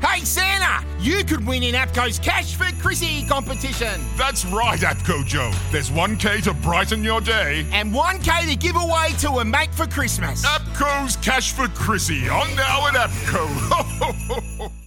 Hey 0.00 0.24
Santa, 0.24 0.86
you 1.00 1.22
could 1.22 1.46
win 1.46 1.62
in 1.62 1.74
APCO's 1.74 2.18
Cash 2.18 2.56
for 2.56 2.64
Chrissy 2.80 3.26
competition. 3.26 4.00
That's 4.16 4.44
right, 4.46 4.80
APCO 4.80 5.26
Joe. 5.26 5.52
There's 5.70 5.90
1K 5.90 6.42
to 6.44 6.54
brighten 6.54 7.04
your 7.04 7.20
day. 7.20 7.66
And 7.72 7.92
1K 7.92 8.50
to 8.50 8.56
give 8.56 8.76
away 8.76 9.10
to 9.18 9.28
a 9.38 9.44
mate 9.44 9.74
for 9.74 9.86
Christmas. 9.86 10.44
APCO's 10.46 11.16
Cash 11.16 11.52
for 11.52 11.68
Chrissy 11.68 12.28
on 12.28 12.54
now 12.56 12.88
at 12.88 12.94
APCO. 12.94 14.72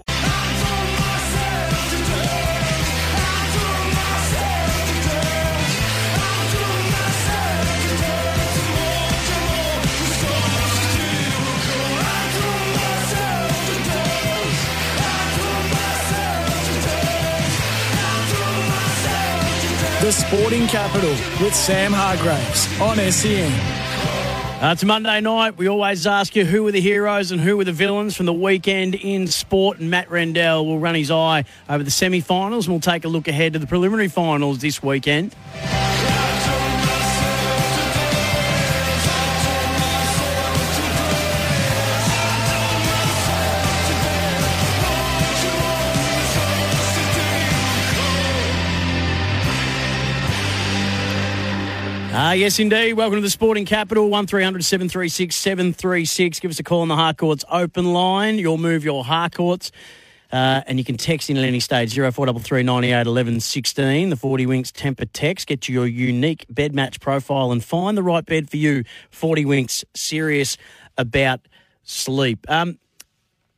The 20.05 20.11
Sporting 20.11 20.67
Capital 20.67 21.09
with 21.43 21.55
Sam 21.55 21.91
Hargreaves 21.91 22.79
on 22.79 22.97
SEN. 23.11 23.51
Uh, 24.61 24.71
it's 24.71 24.83
Monday 24.83 25.19
night. 25.19 25.57
We 25.57 25.67
always 25.67 26.05
ask 26.05 26.35
you 26.35 26.45
who 26.45 26.61
were 26.61 26.71
the 26.71 26.79
heroes 26.79 27.31
and 27.31 27.41
who 27.41 27.57
were 27.57 27.63
the 27.63 27.73
villains 27.73 28.15
from 28.15 28.27
the 28.27 28.33
weekend 28.33 28.93
in 28.93 29.25
sport. 29.25 29.79
And 29.79 29.89
Matt 29.89 30.11
Rendell 30.11 30.63
will 30.63 30.77
run 30.77 30.93
his 30.93 31.09
eye 31.09 31.45
over 31.67 31.83
the 31.83 31.89
semi 31.89 32.21
finals 32.21 32.67
and 32.67 32.75
we'll 32.75 32.81
take 32.81 33.03
a 33.03 33.07
look 33.07 33.27
ahead 33.27 33.53
to 33.53 33.59
the 33.59 33.65
preliminary 33.65 34.07
finals 34.07 34.59
this 34.59 34.83
weekend. 34.83 35.33
Ah, 52.27 52.31
yes, 52.31 52.57
indeed. 52.57 52.93
Welcome 52.93 53.17
to 53.17 53.21
the 53.21 53.29
Sporting 53.29 53.65
Capital, 53.65 54.09
1300 54.09 54.65
736 54.65 55.35
736. 55.35 56.39
Give 56.39 56.49
us 56.49 56.59
a 56.59 56.63
call 56.63 56.81
on 56.81 56.87
the 56.87 56.95
Harcourts 56.95 57.45
open 57.51 57.93
line. 57.93 58.39
You'll 58.39 58.57
move 58.57 58.83
your 58.83 59.03
Harcourts. 59.05 59.71
Uh, 60.31 60.61
and 60.65 60.79
you 60.79 60.83
can 60.83 60.97
text 60.97 61.29
in 61.29 61.37
at 61.37 61.43
any 61.43 61.59
stage, 61.59 61.93
0433 61.93 62.63
98 62.63 63.05
11 63.05 63.39
16. 63.41 64.09
The 64.09 64.15
40 64.15 64.45
Winks 64.47 64.71
Tempur 64.71 65.07
text. 65.13 65.45
Get 65.45 65.69
you 65.69 65.75
your 65.75 65.85
unique 65.85 66.47
bed 66.49 66.73
match 66.73 66.99
profile 66.99 67.51
and 67.51 67.63
find 67.63 67.95
the 67.95 68.01
right 68.01 68.25
bed 68.25 68.49
for 68.49 68.57
you. 68.57 68.85
40 69.11 69.45
Winks, 69.45 69.85
serious 69.93 70.57
about 70.97 71.41
sleep. 71.83 72.43
Um, 72.49 72.79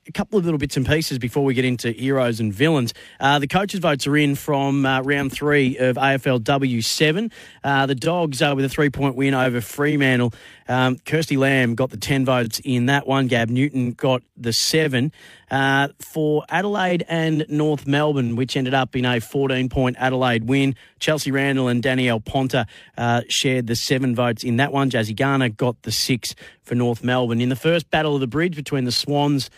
a 0.07 0.11
couple 0.11 0.39
of 0.39 0.45
little 0.45 0.57
bits 0.57 0.77
and 0.77 0.85
pieces 0.85 1.19
before 1.19 1.43
we 1.43 1.53
get 1.53 1.65
into 1.65 1.91
heroes 1.91 2.39
and 2.39 2.53
villains. 2.53 2.93
Uh, 3.19 3.39
the 3.39 3.47
coaches' 3.47 3.79
votes 3.79 4.07
are 4.07 4.15
in 4.15 4.35
from 4.35 4.85
uh, 4.85 5.01
round 5.01 5.31
three 5.31 5.77
of 5.77 5.97
AFL 5.97 6.39
W7. 6.39 7.31
Uh, 7.63 7.85
the 7.85 7.95
Dogs 7.95 8.41
uh, 8.41 8.53
with 8.55 8.65
a 8.65 8.69
three 8.69 8.89
point 8.89 9.15
win 9.15 9.33
over 9.33 9.61
Fremantle. 9.61 10.33
Um, 10.69 10.97
Kirsty 10.99 11.37
Lamb 11.37 11.75
got 11.75 11.89
the 11.89 11.97
10 11.97 12.25
votes 12.25 12.59
in 12.63 12.87
that 12.87 13.07
one. 13.07 13.27
Gab 13.27 13.49
Newton 13.49 13.91
got 13.91 14.21
the 14.35 14.53
seven. 14.53 15.11
Uh, 15.49 15.87
for 15.99 16.43
Adelaide 16.49 17.05
and 17.07 17.45
North 17.47 17.87
Melbourne, 17.87 18.35
which 18.35 18.57
ended 18.57 18.73
up 18.73 18.97
in 18.97 19.05
a 19.05 19.21
14 19.21 19.69
point 19.69 19.95
Adelaide 19.97 20.43
win. 20.45 20.75
Chelsea 20.99 21.31
Randall 21.31 21.69
and 21.69 21.81
Danielle 21.81 22.19
Ponter 22.19 22.65
uh, 22.97 23.21
shared 23.29 23.67
the 23.67 23.75
seven 23.75 24.13
votes 24.13 24.43
in 24.43 24.57
that 24.57 24.73
one. 24.73 24.89
Jazzy 24.89 25.15
Garner 25.15 25.47
got 25.47 25.81
the 25.83 25.91
six 25.91 26.35
for 26.63 26.75
North 26.75 27.01
Melbourne. 27.01 27.39
In 27.39 27.47
the 27.47 27.55
first 27.55 27.89
battle 27.89 28.13
of 28.13 28.19
the 28.19 28.27
bridge 28.27 28.57
between 28.57 28.83
the 28.83 28.91
Swans 28.91 29.49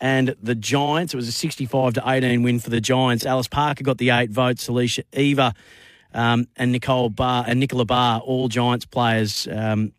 and 0.00 0.34
the 0.42 0.54
Giants. 0.54 1.14
It 1.14 1.16
was 1.16 1.28
a 1.28 1.32
65 1.32 1.94
to 1.94 2.02
18 2.06 2.42
win 2.42 2.58
for 2.58 2.70
the 2.70 2.80
Giants. 2.80 3.26
Alyce 3.26 3.48
Parker 3.48 3.84
got 3.84 3.98
the 3.98 4.10
eight 4.10 4.30
votes. 4.30 4.68
Alicia 4.68 5.02
Eva 5.12 5.54
um, 6.14 6.46
and 6.56 6.72
Nicole 6.72 7.10
Barr 7.10 7.44
and 7.46 7.60
Nicola 7.60 7.84
Barr, 7.84 8.20
all 8.20 8.48
Giants 8.48 8.86
players, 8.86 9.48
um, 9.50 9.92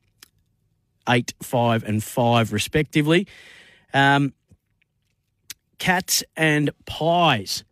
eight, 1.08 1.34
five, 1.42 1.84
and 1.84 2.04
five 2.04 2.54
respectively. 2.54 3.28
Um, 3.94 4.34
Cats 5.78 6.24
and 6.36 6.72
Pies, 6.86 7.64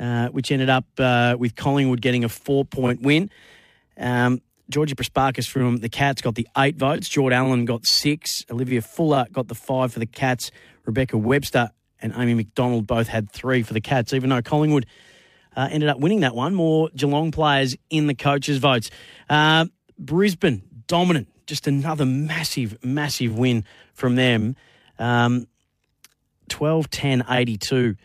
uh, 0.00 0.28
which 0.28 0.50
ended 0.50 0.70
up 0.70 0.86
uh, 0.98 1.36
with 1.38 1.54
Collingwood 1.54 2.00
getting 2.00 2.24
a 2.24 2.28
four 2.28 2.64
point 2.64 3.02
win. 3.02 3.30
Um, 3.98 4.40
Georgie 4.72 4.94
Prespakis 4.94 5.46
from 5.46 5.76
the 5.76 5.88
Cats 5.88 6.22
got 6.22 6.34
the 6.34 6.48
eight 6.56 6.76
votes. 6.76 7.08
Jord 7.08 7.32
Allen 7.32 7.66
got 7.66 7.86
six. 7.86 8.44
Olivia 8.50 8.80
Fuller 8.80 9.26
got 9.30 9.48
the 9.48 9.54
five 9.54 9.92
for 9.92 9.98
the 9.98 10.06
Cats. 10.06 10.50
Rebecca 10.86 11.18
Webster 11.18 11.70
and 12.00 12.12
Amy 12.16 12.34
McDonald 12.34 12.86
both 12.86 13.06
had 13.06 13.30
three 13.30 13.62
for 13.62 13.74
the 13.74 13.80
Cats, 13.80 14.14
even 14.14 14.30
though 14.30 14.40
Collingwood 14.40 14.86
uh, 15.54 15.68
ended 15.70 15.90
up 15.90 16.00
winning 16.00 16.20
that 16.20 16.34
one. 16.34 16.54
More 16.54 16.88
Geelong 16.96 17.30
players 17.30 17.76
in 17.90 18.06
the 18.06 18.14
coaches' 18.14 18.58
votes. 18.58 18.90
Uh, 19.28 19.66
Brisbane, 19.98 20.62
dominant. 20.86 21.28
Just 21.46 21.66
another 21.66 22.06
massive, 22.06 22.82
massive 22.82 23.36
win 23.36 23.64
from 23.92 24.16
them. 24.16 24.56
Um, 24.98 25.46
12 26.48 26.88
10 26.88 27.24
82 27.28 27.96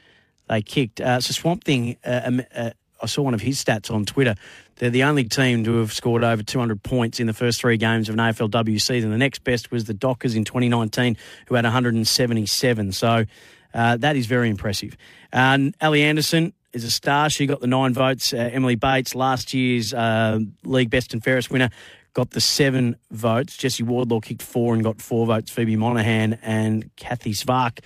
they 0.49 0.61
kicked. 0.61 1.01
Uh, 1.01 1.19
so 1.19 1.33
Swamp 1.33 1.63
Thing, 1.63 1.97
uh, 2.05 2.21
um, 2.25 2.41
uh, 2.55 2.71
I 3.01 3.05
saw 3.05 3.21
one 3.21 3.33
of 3.33 3.41
his 3.41 3.63
stats 3.63 3.91
on 3.91 4.05
Twitter. 4.05 4.35
They're 4.79 4.89
the 4.89 5.03
only 5.03 5.23
team 5.23 5.63
to 5.63 5.77
have 5.77 5.91
scored 5.91 6.23
over 6.23 6.43
200 6.43 6.83
points 6.83 7.19
in 7.19 7.27
the 7.27 7.33
first 7.33 7.59
three 7.59 7.77
games 7.77 8.09
of 8.09 8.15
an 8.15 8.19
AFLW 8.19 8.79
season. 8.79 9.09
The 9.11 9.17
next 9.17 9.43
best 9.43 9.71
was 9.71 9.85
the 9.85 9.93
Dockers 9.93 10.35
in 10.35 10.45
2019, 10.45 11.17
who 11.47 11.55
had 11.55 11.65
177. 11.65 12.91
So 12.91 13.25
uh, 13.73 13.97
that 13.97 14.15
is 14.15 14.27
very 14.27 14.49
impressive. 14.49 14.95
Uh, 15.33 15.71
Ally 15.81 15.99
Anderson 15.99 16.53
is 16.73 16.83
a 16.83 16.91
star. 16.91 17.29
She 17.29 17.47
got 17.47 17.59
the 17.59 17.67
nine 17.67 17.93
votes. 17.93 18.33
Uh, 18.33 18.37
Emily 18.37 18.75
Bates, 18.75 19.15
last 19.15 19.53
year's 19.53 19.93
uh, 19.93 20.39
league 20.63 20.89
best 20.89 21.13
and 21.13 21.23
fairest 21.23 21.49
winner, 21.49 21.69
got 22.13 22.31
the 22.31 22.41
seven 22.41 22.97
votes. 23.11 23.57
Jesse 23.57 23.83
Wardlaw 23.83 24.19
kicked 24.19 24.43
four 24.43 24.73
and 24.73 24.83
got 24.83 25.01
four 25.01 25.25
votes. 25.25 25.49
Phoebe 25.49 25.75
Monaghan 25.75 26.37
and 26.41 26.89
Cathy 26.95 27.33
Svarc 27.33 27.79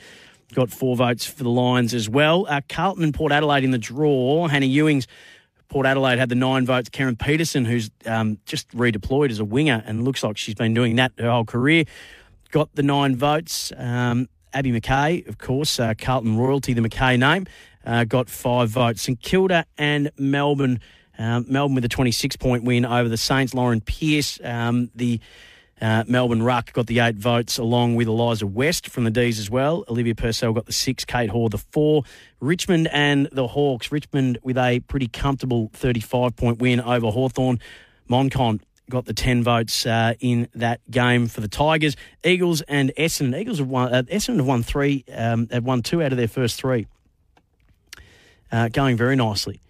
got 0.53 0.69
four 0.69 0.95
votes 0.95 1.25
for 1.25 1.43
the 1.43 1.49
Lions 1.49 1.93
as 1.93 2.09
well. 2.09 2.45
Uh, 2.49 2.61
Carlton 2.67 3.03
and 3.03 3.13
Port 3.13 3.31
Adelaide 3.31 3.63
in 3.63 3.71
the 3.71 3.77
draw. 3.77 4.47
Hannah 4.47 4.65
Ewings, 4.65 5.07
Port 5.71 5.85
Adelaide 5.85 6.19
had 6.19 6.27
the 6.27 6.35
nine 6.35 6.65
votes. 6.65 6.89
Kerryn 6.89 7.17
Peterson, 7.17 7.63
who's 7.63 7.89
um, 8.05 8.37
just 8.45 8.67
redeployed 8.75 9.31
as 9.31 9.39
a 9.39 9.45
winger 9.45 9.81
and 9.85 10.03
looks 10.03 10.21
like 10.21 10.35
she's 10.35 10.53
been 10.53 10.73
doing 10.73 10.97
that 10.97 11.13
her 11.17 11.31
whole 11.31 11.45
career, 11.45 11.85
got 12.51 12.75
the 12.75 12.83
nine 12.83 13.15
votes. 13.15 13.71
Um, 13.77 14.27
Abby 14.51 14.73
McKay, 14.73 15.25
of 15.29 15.37
course, 15.37 15.79
uh, 15.79 15.93
Carlton 15.97 16.37
royalty, 16.37 16.73
the 16.73 16.81
McKay 16.81 17.17
name, 17.17 17.45
uh, 17.85 18.03
got 18.03 18.29
five 18.29 18.67
votes. 18.67 19.03
St 19.03 19.21
Kilda 19.21 19.65
and 19.77 20.11
Melbourne. 20.17 20.81
Um, 21.17 21.45
Melbourne 21.47 21.75
with 21.75 21.85
a 21.85 21.89
26 21.89 22.35
point 22.35 22.65
win 22.65 22.85
over 22.85 23.07
the 23.07 23.15
Saints. 23.15 23.53
Lauren 23.53 23.79
Pearce, 23.79 24.41
um, 24.43 24.91
the 24.93 25.21
uh, 25.81 26.03
Melbourne 26.07 26.43
Ruck 26.43 26.73
got 26.73 26.85
the 26.85 26.99
eight 26.99 27.15
votes, 27.15 27.57
along 27.57 27.95
with 27.95 28.07
Eliza 28.07 28.45
West 28.45 28.89
from 28.89 29.03
the 29.03 29.09
D's 29.09 29.39
as 29.39 29.49
well. 29.49 29.83
Olivia 29.89 30.13
Purcell 30.13 30.53
got 30.53 30.67
the 30.67 30.73
six, 30.73 31.03
Kate 31.05 31.29
Hore 31.29 31.49
the 31.49 31.57
four. 31.57 32.03
Richmond 32.39 32.87
and 32.91 33.27
the 33.31 33.47
Hawks. 33.47 33.91
Richmond 33.91 34.37
with 34.43 34.57
a 34.57 34.81
pretty 34.81 35.07
comfortable 35.07 35.71
35 35.73 36.35
point 36.35 36.59
win 36.59 36.79
over 36.79 37.09
Hawthorn. 37.09 37.59
Moncon 38.07 38.61
got 38.89 39.05
the 39.05 39.13
10 39.13 39.43
votes 39.43 39.85
uh, 39.87 40.13
in 40.19 40.47
that 40.53 40.81
game 40.91 41.27
for 41.27 41.41
the 41.41 41.47
Tigers. 41.47 41.95
Eagles 42.23 42.61
and 42.61 42.91
Essendon. 42.95 43.39
Eagles 43.39 43.57
have 43.57 43.67
won, 43.67 43.91
uh, 43.91 44.03
Essendon 44.03 44.37
have 44.37 44.45
won 44.45 44.61
three, 44.61 45.03
um, 45.11 45.47
have 45.49 45.63
won 45.63 45.81
two 45.81 46.03
out 46.03 46.11
of 46.11 46.17
their 46.17 46.27
first 46.27 46.59
three. 46.59 46.85
Uh, 48.51 48.67
going 48.67 48.97
very 48.97 49.15
nicely. 49.15 49.61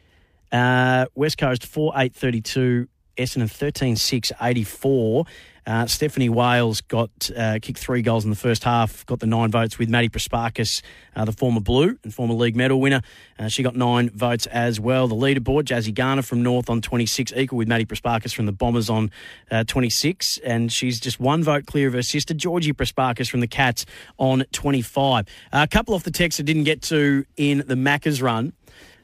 Uh, 0.51 1.05
West 1.15 1.37
Coast 1.37 1.65
4 1.65 1.93
8 1.95 2.13
32, 2.13 2.87
Essendon 3.17 3.49
13 3.49 3.95
6 3.95 4.31
84. 4.41 5.25
Uh, 5.65 5.85
Stephanie 5.85 6.29
Wales 6.29 6.81
got 6.81 7.29
uh, 7.37 7.59
kicked 7.61 7.77
three 7.77 8.01
goals 8.01 8.23
in 8.23 8.29
the 8.29 8.35
first 8.35 8.63
half, 8.63 9.05
got 9.05 9.19
the 9.19 9.27
nine 9.27 9.51
votes 9.51 9.77
with 9.77 9.89
Maddie 9.89 10.09
Prespakis, 10.09 10.81
uh, 11.15 11.25
the 11.25 11.31
former 11.31 11.59
Blue 11.59 11.97
and 12.03 12.13
former 12.13 12.33
league 12.33 12.55
medal 12.55 12.81
winner. 12.81 13.01
Uh, 13.37 13.47
she 13.47 13.61
got 13.61 13.75
nine 13.75 14.09
votes 14.09 14.47
as 14.47 14.79
well. 14.79 15.07
The 15.07 15.15
leaderboard, 15.15 15.63
Jazzy 15.63 15.93
Garner 15.93 16.23
from 16.23 16.41
North 16.41 16.69
on 16.69 16.81
26, 16.81 17.33
equal 17.35 17.59
with 17.59 17.67
Maddie 17.67 17.85
Prespakis 17.85 18.33
from 18.33 18.47
the 18.47 18.51
Bombers 18.51 18.89
on 18.89 19.11
uh, 19.51 19.63
26. 19.65 20.39
And 20.39 20.71
she's 20.71 20.99
just 20.99 21.19
one 21.19 21.43
vote 21.43 21.65
clear 21.65 21.87
of 21.87 21.93
her 21.93 22.01
sister, 22.01 22.33
Georgie 22.33 22.73
Prespakis 22.73 23.29
from 23.29 23.39
the 23.41 23.47
Cats 23.47 23.85
on 24.17 24.43
25. 24.51 25.25
a 25.51 25.67
couple 25.67 25.93
off 25.93 26.03
the 26.03 26.11
text 26.11 26.39
I 26.39 26.43
didn't 26.43 26.63
get 26.63 26.81
to 26.83 27.25
in 27.37 27.59
the 27.67 27.75
Macca's 27.75 28.21
run. 28.21 28.53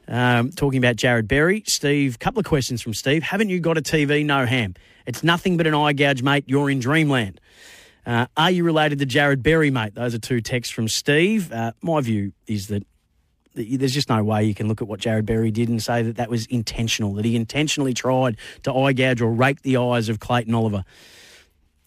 Um, 0.08 0.50
talking 0.50 0.78
about 0.78 0.96
Jarrod 0.96 1.28
Berry. 1.28 1.62
Steve, 1.66 2.18
couple 2.18 2.40
of 2.40 2.46
questions 2.46 2.80
from 2.80 2.94
Steve. 2.94 3.22
Haven't 3.22 3.50
you 3.50 3.60
got 3.60 3.76
a 3.76 3.82
TV? 3.82 4.24
No 4.24 4.46
ham. 4.46 4.74
It's 5.06 5.22
nothing 5.22 5.58
but 5.58 5.66
an 5.66 5.74
eye 5.74 5.92
gouge, 5.92 6.22
mate. 6.22 6.44
You're 6.46 6.70
in 6.70 6.80
dreamland. 6.80 7.40
Uh, 8.06 8.26
are 8.36 8.50
you 8.50 8.64
related 8.64 8.98
to 9.00 9.06
Jarrod 9.06 9.42
Berry, 9.42 9.70
mate? 9.70 9.94
Those 9.94 10.14
are 10.14 10.18
two 10.18 10.40
texts 10.40 10.72
from 10.72 10.88
Steve. 10.88 11.52
Uh, 11.52 11.72
my 11.82 12.00
view 12.00 12.32
is 12.46 12.68
that 12.68 12.86
there's 13.54 13.92
just 13.92 14.08
no 14.08 14.24
way 14.24 14.44
you 14.44 14.54
can 14.54 14.66
look 14.66 14.80
at 14.80 14.88
what 14.88 15.00
Jarrod 15.00 15.26
Berry 15.26 15.50
did 15.50 15.68
and 15.68 15.82
say 15.82 16.02
that 16.02 16.16
that 16.16 16.30
was 16.30 16.46
intentional, 16.46 17.12
that 17.14 17.24
he 17.24 17.36
intentionally 17.36 17.92
tried 17.92 18.38
to 18.62 18.72
eye 18.72 18.94
gouge 18.94 19.20
or 19.20 19.30
rake 19.30 19.60
the 19.62 19.76
eyes 19.76 20.08
of 20.08 20.20
Clayton 20.20 20.54
Oliver. 20.54 20.84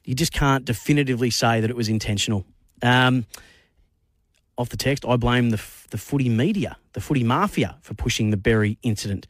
You 0.03 0.13
just 0.13 0.33
can't 0.33 0.65
definitively 0.65 1.29
say 1.31 1.61
that 1.61 1.69
it 1.69 1.75
was 1.75 1.89
intentional. 1.89 2.45
Um, 2.83 3.25
off 4.61 4.69
the 4.69 4.77
text, 4.77 5.05
I 5.05 5.17
blame 5.17 5.49
the, 5.49 5.61
the 5.89 5.97
footy 5.97 6.29
media, 6.29 6.77
the 6.93 7.01
footy 7.01 7.23
mafia, 7.23 7.77
for 7.81 7.93
pushing 7.93 8.29
the 8.29 8.37
Berry 8.37 8.77
incident. 8.83 9.27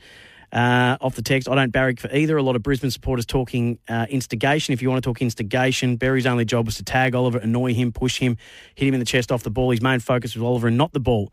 Uh, 0.52 0.98
off 1.00 1.16
the 1.16 1.22
text, 1.22 1.48
I 1.48 1.56
don't 1.56 1.72
barrack 1.72 2.00
for 2.00 2.14
either. 2.14 2.36
A 2.36 2.44
lot 2.44 2.58
of 2.58 2.64
Brisbane 2.64 2.92
supporters 2.92 3.26
talking 3.26 3.80
uh, 3.88 4.06
instigation. 4.10 4.74
If 4.74 4.82
you 4.82 4.90
want 4.90 5.02
to 5.02 5.10
talk 5.10 5.22
instigation, 5.22 5.96
Berry's 5.96 6.26
only 6.26 6.44
job 6.44 6.66
was 6.66 6.76
to 6.76 6.84
tag 6.84 7.16
Oliver, 7.16 7.38
annoy 7.38 7.74
him, 7.74 7.94
push 7.94 8.20
him, 8.20 8.38
hit 8.76 8.88
him 8.88 8.94
in 8.94 9.00
the 9.00 9.06
chest 9.06 9.32
off 9.32 9.44
the 9.44 9.50
ball. 9.50 9.72
His 9.72 9.82
main 9.82 10.00
focus 10.00 10.36
was 10.36 10.44
Oliver 10.44 10.68
and 10.68 10.78
not 10.78 10.92
the 10.92 11.00
ball. 11.00 11.32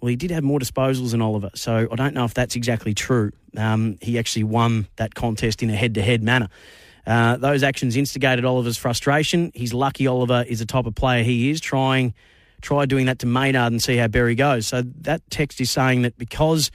Well, 0.00 0.10
he 0.10 0.16
did 0.16 0.30
have 0.30 0.44
more 0.44 0.60
disposals 0.60 1.10
than 1.10 1.22
Oliver, 1.22 1.50
so 1.54 1.88
I 1.90 1.96
don't 1.96 2.14
know 2.14 2.24
if 2.24 2.34
that's 2.34 2.56
exactly 2.56 2.94
true. 2.94 3.32
Um, 3.56 3.98
he 4.00 4.18
actually 4.18 4.44
won 4.44 4.88
that 4.96 5.14
contest 5.14 5.62
in 5.62 5.70
a 5.70 5.76
head 5.76 5.94
to 5.94 6.02
head 6.02 6.22
manner. 6.22 6.48
Uh, 7.06 7.36
those 7.36 7.62
actions 7.62 7.96
instigated 7.96 8.44
Oliver's 8.44 8.76
frustration. 8.76 9.50
He's 9.54 9.74
lucky 9.74 10.06
Oliver 10.06 10.44
is 10.46 10.60
the 10.60 10.66
type 10.66 10.86
of 10.86 10.94
player 10.94 11.24
he 11.24 11.50
is, 11.50 11.60
trying 11.60 12.14
try 12.62 12.86
doing 12.86 13.06
that 13.06 13.18
to 13.20 13.26
Maynard 13.26 13.72
and 13.72 13.82
see 13.82 13.96
how 13.96 14.08
Berry 14.08 14.34
goes. 14.34 14.66
So 14.66 14.82
that 15.02 15.22
text 15.30 15.60
is 15.60 15.70
saying 15.70 16.02
that 16.02 16.16
because 16.16 16.70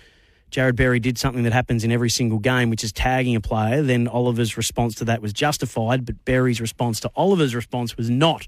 Jarrod 0.51 0.75
Berry 0.75 1.00
did 1.00 1.18
something 1.18 1.44
that 1.44 1.54
happens 1.54 1.84
in 1.84 1.92
every 1.92 2.10
single 2.10 2.39
game, 2.39 2.69
which 2.69 2.84
is 2.84 2.94
tagging 2.94 3.36
a 3.36 3.42
player, 3.42 3.81
then 3.81 4.07
Oliver's 4.07 4.56
response 4.56 4.95
to 4.95 5.06
that 5.06 5.22
was 5.22 5.34
justified, 5.34 6.06
but 6.06 6.24
Berry's 6.25 6.62
response 6.62 7.00
to 7.01 7.12
Oliver's 7.16 7.56
response 7.56 7.98
was 7.98 8.10
not 8.10 8.48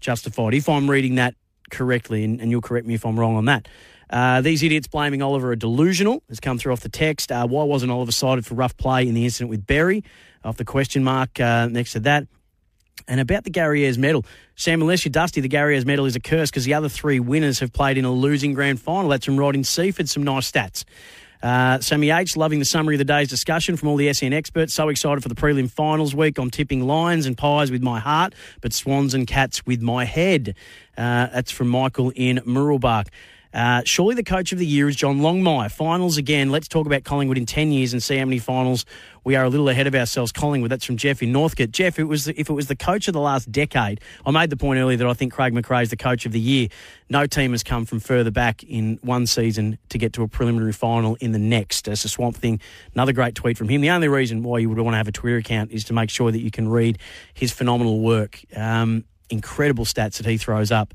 justified. 0.00 0.54
If 0.54 0.68
I'm 0.68 0.90
reading 0.90 1.16
that 1.16 1.34
correctly, 1.70 2.24
and, 2.24 2.40
and 2.40 2.50
you'll 2.50 2.60
correct 2.60 2.86
me 2.86 2.94
if 2.94 3.04
I'm 3.04 3.18
wrong 3.18 3.36
on 3.36 3.44
that. 3.44 3.68
Uh, 4.10 4.40
these 4.40 4.62
idiots 4.62 4.88
blaming 4.88 5.20
Oliver 5.20 5.52
are 5.52 5.56
delusional 5.56 6.22
has 6.30 6.40
come 6.40 6.58
through 6.58 6.72
off 6.72 6.80
the 6.80 6.88
text. 6.88 7.30
Uh, 7.30 7.46
why 7.46 7.64
wasn't 7.64 7.92
Oliver 7.92 8.12
cited 8.12 8.46
for 8.46 8.54
rough 8.54 8.76
play 8.76 9.06
in 9.06 9.14
the 9.14 9.24
incident 9.24 9.50
with 9.50 9.66
Berry? 9.66 10.02
Off 10.44 10.56
the 10.56 10.64
question 10.64 11.04
mark 11.04 11.38
uh, 11.40 11.68
next 11.68 11.92
to 11.92 12.00
that. 12.00 12.26
And 13.08 13.20
about 13.20 13.44
the 13.44 13.50
Gary 13.50 13.84
Ayres 13.84 13.98
medal, 13.98 14.24
Sam, 14.54 14.82
unless 14.82 15.04
you're 15.04 15.10
dusty, 15.10 15.40
the 15.40 15.48
Gary 15.48 15.74
Ayres 15.74 15.86
medal 15.86 16.04
is 16.04 16.14
a 16.14 16.20
curse 16.20 16.50
because 16.50 16.66
the 16.66 16.74
other 16.74 16.90
three 16.90 17.18
winners 17.18 17.58
have 17.60 17.72
played 17.72 17.96
in 17.96 18.04
a 18.04 18.12
losing 18.12 18.52
grand 18.52 18.80
final. 18.80 19.08
That's 19.08 19.24
from 19.24 19.38
Rod 19.38 19.64
Seaford, 19.64 20.08
some 20.08 20.22
nice 20.22 20.50
stats. 20.50 20.84
Uh, 21.42 21.78
Sammy 21.80 22.10
H, 22.10 22.36
loving 22.36 22.58
the 22.58 22.64
summary 22.64 22.96
of 22.96 22.98
the 22.98 23.04
day's 23.04 23.28
discussion 23.28 23.76
from 23.76 23.88
all 23.88 23.96
the 23.96 24.12
SN 24.12 24.32
experts. 24.32 24.74
So 24.74 24.88
excited 24.88 25.22
for 25.22 25.28
the 25.28 25.36
prelim 25.36 25.70
finals 25.70 26.14
week. 26.14 26.38
I'm 26.38 26.50
tipping 26.50 26.86
Lions 26.86 27.26
and 27.26 27.38
Pies 27.38 27.70
with 27.70 27.82
my 27.82 28.00
heart, 28.00 28.34
but 28.60 28.72
Swans 28.72 29.14
and 29.14 29.26
Cats 29.26 29.64
with 29.64 29.80
my 29.80 30.04
head. 30.04 30.54
Uh, 30.96 31.28
that's 31.28 31.52
from 31.52 31.68
Michael 31.68 32.12
in 32.14 32.38
Mooroolbark. 32.38 33.06
Uh, 33.52 33.82
surely 33.84 34.14
the 34.14 34.22
coach 34.22 34.52
of 34.52 34.58
the 34.58 34.66
year 34.66 34.88
is 34.88 34.96
John 34.96 35.20
Longmire. 35.20 35.70
Finals 35.70 36.16
again. 36.16 36.50
Let's 36.50 36.68
talk 36.68 36.86
about 36.86 37.04
Collingwood 37.04 37.38
in 37.38 37.46
10 37.46 37.72
years 37.72 37.92
and 37.92 38.02
see 38.02 38.16
how 38.18 38.24
many 38.24 38.38
finals 38.38 38.84
we 39.24 39.36
are 39.36 39.44
a 39.44 39.48
little 39.48 39.68
ahead 39.68 39.86
of 39.86 39.94
ourselves. 39.94 40.32
Collingwood, 40.32 40.70
that's 40.70 40.84
from 40.84 40.96
Jeff 40.96 41.22
in 41.22 41.32
Northcote. 41.32 41.70
Jeff, 41.70 41.98
it 41.98 42.04
was 42.04 42.26
the, 42.26 42.38
if 42.38 42.50
it 42.50 42.52
was 42.52 42.66
the 42.66 42.76
coach 42.76 43.08
of 43.08 43.14
the 43.14 43.20
last 43.20 43.50
decade, 43.50 44.00
I 44.26 44.30
made 44.30 44.50
the 44.50 44.56
point 44.56 44.78
earlier 44.78 44.96
that 44.98 45.06
I 45.06 45.14
think 45.14 45.32
Craig 45.32 45.52
McRae 45.52 45.82
is 45.82 45.90
the 45.90 45.96
coach 45.96 46.26
of 46.26 46.32
the 46.32 46.40
year. 46.40 46.68
No 47.08 47.26
team 47.26 47.52
has 47.52 47.62
come 47.62 47.84
from 47.84 48.00
further 48.00 48.30
back 48.30 48.62
in 48.62 48.98
one 49.02 49.26
season 49.26 49.78
to 49.88 49.98
get 49.98 50.12
to 50.14 50.22
a 50.22 50.28
preliminary 50.28 50.72
final 50.72 51.16
in 51.16 51.32
the 51.32 51.38
next. 51.38 51.86
That's 51.86 52.04
a 52.04 52.08
swamp 52.08 52.36
thing. 52.36 52.60
Another 52.94 53.12
great 53.12 53.34
tweet 53.34 53.56
from 53.56 53.68
him. 53.68 53.80
The 53.80 53.90
only 53.90 54.08
reason 54.08 54.42
why 54.42 54.58
you 54.58 54.68
would 54.68 54.78
want 54.78 54.92
to 54.92 54.98
have 54.98 55.08
a 55.08 55.12
Twitter 55.12 55.38
account 55.38 55.70
is 55.70 55.84
to 55.84 55.92
make 55.94 56.10
sure 56.10 56.30
that 56.30 56.40
you 56.40 56.50
can 56.50 56.68
read 56.68 56.98
his 57.34 57.52
phenomenal 57.52 58.00
work. 58.00 58.40
Um, 58.54 59.04
incredible 59.30 59.84
stats 59.84 60.18
that 60.18 60.26
he 60.26 60.36
throws 60.36 60.70
up 60.70 60.94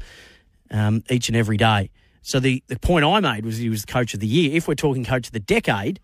um, 0.71 1.03
each 1.09 1.29
and 1.29 1.35
every 1.35 1.57
day. 1.57 1.89
So 2.23 2.39
the, 2.39 2.63
the 2.67 2.79
point 2.79 3.05
I 3.05 3.19
made 3.19 3.45
was 3.45 3.57
he 3.57 3.69
was 3.69 3.85
coach 3.85 4.13
of 4.13 4.19
the 4.19 4.27
year. 4.27 4.55
If 4.55 4.67
we're 4.67 4.75
talking 4.75 5.05
coach 5.05 5.27
of 5.27 5.33
the 5.33 5.39
decade, 5.39 5.99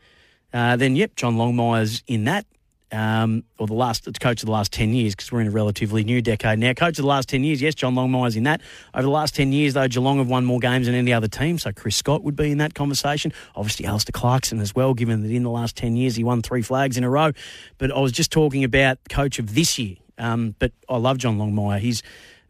uh, 0.53 0.75
then 0.75 0.95
yep, 0.95 1.15
John 1.15 1.35
Longmire's 1.37 2.03
in 2.07 2.25
that. 2.25 2.45
Um, 2.91 3.43
or 3.59 3.67
the 3.67 3.75
last 3.75 4.05
coach 4.19 4.41
of 4.41 4.47
the 4.47 4.51
last 4.51 4.73
10 4.73 4.95
years 4.95 5.13
because 5.13 5.31
we're 5.31 5.41
in 5.41 5.47
a 5.47 5.51
relatively 5.51 6.03
new 6.03 6.23
decade 6.23 6.57
now. 6.57 6.73
Coach 6.73 6.97
of 6.97 7.03
the 7.03 7.07
last 7.07 7.29
10 7.29 7.43
years, 7.43 7.61
yes, 7.61 7.75
John 7.75 7.93
Longmire's 7.93 8.35
in 8.35 8.43
that. 8.43 8.61
Over 8.95 9.03
the 9.03 9.11
last 9.11 9.35
10 9.35 9.51
years, 9.51 9.75
though, 9.75 9.87
Geelong 9.87 10.17
have 10.17 10.27
won 10.27 10.43
more 10.43 10.59
games 10.59 10.87
than 10.87 10.95
any 10.95 11.13
other 11.13 11.27
team, 11.27 11.59
so 11.59 11.71
Chris 11.71 11.95
Scott 11.95 12.23
would 12.23 12.35
be 12.35 12.49
in 12.49 12.57
that 12.57 12.73
conversation. 12.73 13.31
Obviously, 13.55 13.85
Alastair 13.85 14.11
Clarkson 14.11 14.59
as 14.59 14.73
well, 14.73 14.95
given 14.95 15.21
that 15.21 15.31
in 15.31 15.43
the 15.43 15.51
last 15.51 15.77
10 15.77 15.97
years 15.97 16.15
he 16.15 16.23
won 16.23 16.41
three 16.41 16.63
flags 16.63 16.97
in 16.97 17.03
a 17.03 17.09
row. 17.11 17.31
But 17.77 17.91
I 17.91 17.99
was 17.99 18.11
just 18.11 18.31
talking 18.31 18.63
about 18.63 18.97
coach 19.07 19.37
of 19.37 19.53
this 19.53 19.77
year. 19.77 19.97
Um, 20.17 20.55
but 20.57 20.71
I 20.89 20.97
love 20.97 21.19
John 21.19 21.37
Longmire. 21.37 21.77
He's 21.77 22.01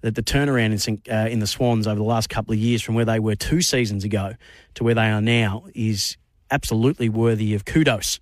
that 0.01 0.16
the 0.16 0.24
turnaround 0.24 0.88
in, 0.88 1.01
uh, 1.12 1.28
in 1.28 1.40
the 1.40 1.48
Swans 1.48 1.88
over 1.88 1.98
the 1.98 2.04
last 2.04 2.30
couple 2.30 2.54
of 2.54 2.60
years 2.60 2.81
from 2.81 2.96
where 2.96 3.06
they 3.06 3.19
were 3.19 3.36
two 3.36 3.62
seasons 3.62 4.04
ago 4.04 4.34
to 4.75 4.84
where 4.84 4.96
they 4.96 5.10
are 5.10 5.22
now 5.22 5.66
is 5.75 6.18
absolutely 6.51 7.10
worthy 7.10 7.54
of 7.54 7.66
kudos 7.66 8.19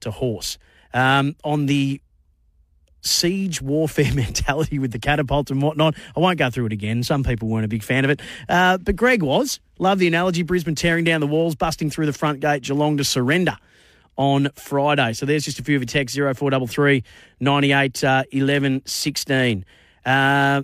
to 0.00 0.10
Horse. 0.10 0.58
Um, 0.94 1.36
on 1.44 1.66
the 1.66 2.00
siege 3.06 3.62
warfare 3.62 4.12
mentality 4.14 4.78
with 4.78 4.92
the 4.92 4.98
catapult 4.98 5.50
and 5.50 5.62
whatnot. 5.62 5.94
I 6.16 6.20
won't 6.20 6.38
go 6.38 6.50
through 6.50 6.66
it 6.66 6.72
again. 6.72 7.02
Some 7.02 7.22
people 7.22 7.48
weren't 7.48 7.64
a 7.64 7.68
big 7.68 7.82
fan 7.82 8.04
of 8.04 8.10
it. 8.10 8.20
Uh, 8.48 8.78
but 8.78 8.96
Greg 8.96 9.22
was. 9.22 9.60
Love 9.78 9.98
the 9.98 10.06
analogy. 10.06 10.42
Brisbane 10.42 10.74
tearing 10.74 11.04
down 11.04 11.20
the 11.20 11.26
walls, 11.26 11.54
busting 11.54 11.90
through 11.90 12.06
the 12.06 12.12
front 12.12 12.40
gate, 12.40 12.62
Geelong 12.62 12.96
to 12.96 13.04
surrender 13.04 13.56
on 14.16 14.48
Friday. 14.54 15.12
So 15.12 15.26
there's 15.26 15.44
just 15.44 15.58
a 15.58 15.64
few 15.64 15.76
of 15.76 15.82
your 15.82 15.86
texts 15.86 16.16
0433 16.16 17.04
98 17.40 18.04
uh, 18.04 18.24
11 18.32 18.82
16. 18.86 19.64
Uh, 20.04 20.62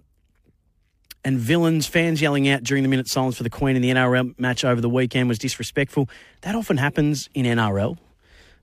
and 1.24 1.38
villains, 1.38 1.86
fans 1.86 2.20
yelling 2.20 2.48
out 2.48 2.62
during 2.62 2.82
the 2.82 2.88
minute 2.88 3.08
silence 3.08 3.36
for 3.36 3.42
the 3.42 3.50
Queen 3.50 3.76
in 3.76 3.82
the 3.82 3.90
NRL 3.90 4.38
match 4.38 4.64
over 4.64 4.80
the 4.80 4.88
weekend 4.88 5.28
was 5.28 5.38
disrespectful. 5.38 6.08
That 6.40 6.54
often 6.54 6.76
happens 6.76 7.28
in 7.34 7.46
NRL. 7.46 7.96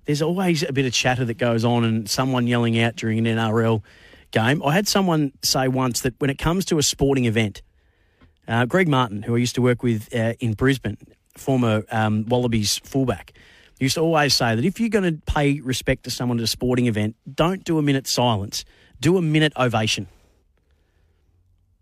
There's 0.05 0.21
always 0.21 0.63
a 0.63 0.73
bit 0.73 0.85
of 0.85 0.93
chatter 0.93 1.23
that 1.25 1.37
goes 1.37 1.63
on 1.63 1.83
and 1.85 2.09
someone 2.09 2.47
yelling 2.47 2.79
out 2.79 2.95
during 2.95 3.19
an 3.19 3.25
NRL 3.25 3.83
game. 4.31 4.61
I 4.63 4.73
had 4.73 4.87
someone 4.87 5.31
say 5.41 5.67
once 5.67 6.01
that 6.01 6.15
when 6.19 6.29
it 6.29 6.37
comes 6.37 6.65
to 6.65 6.77
a 6.77 6.83
sporting 6.83 7.25
event, 7.25 7.61
uh, 8.47 8.65
Greg 8.65 8.87
Martin, 8.87 9.23
who 9.23 9.35
I 9.35 9.37
used 9.37 9.55
to 9.55 9.61
work 9.61 9.83
with 9.83 10.13
uh, 10.13 10.33
in 10.39 10.53
Brisbane, 10.53 10.97
former 11.37 11.83
um, 11.91 12.25
Wallabies 12.27 12.79
fullback, 12.79 13.33
used 13.79 13.95
to 13.95 14.01
always 14.01 14.33
say 14.33 14.55
that 14.55 14.65
if 14.65 14.79
you're 14.79 14.89
going 14.89 15.15
to 15.15 15.21
pay 15.25 15.61
respect 15.61 16.03
to 16.03 16.11
someone 16.11 16.39
at 16.39 16.43
a 16.43 16.47
sporting 16.47 16.87
event, 16.87 17.15
don't 17.33 17.63
do 17.63 17.77
a 17.77 17.81
minute 17.81 18.07
silence, 18.07 18.65
do 18.99 19.15
a 19.17 19.21
minute 19.21 19.53
ovation 19.55 20.07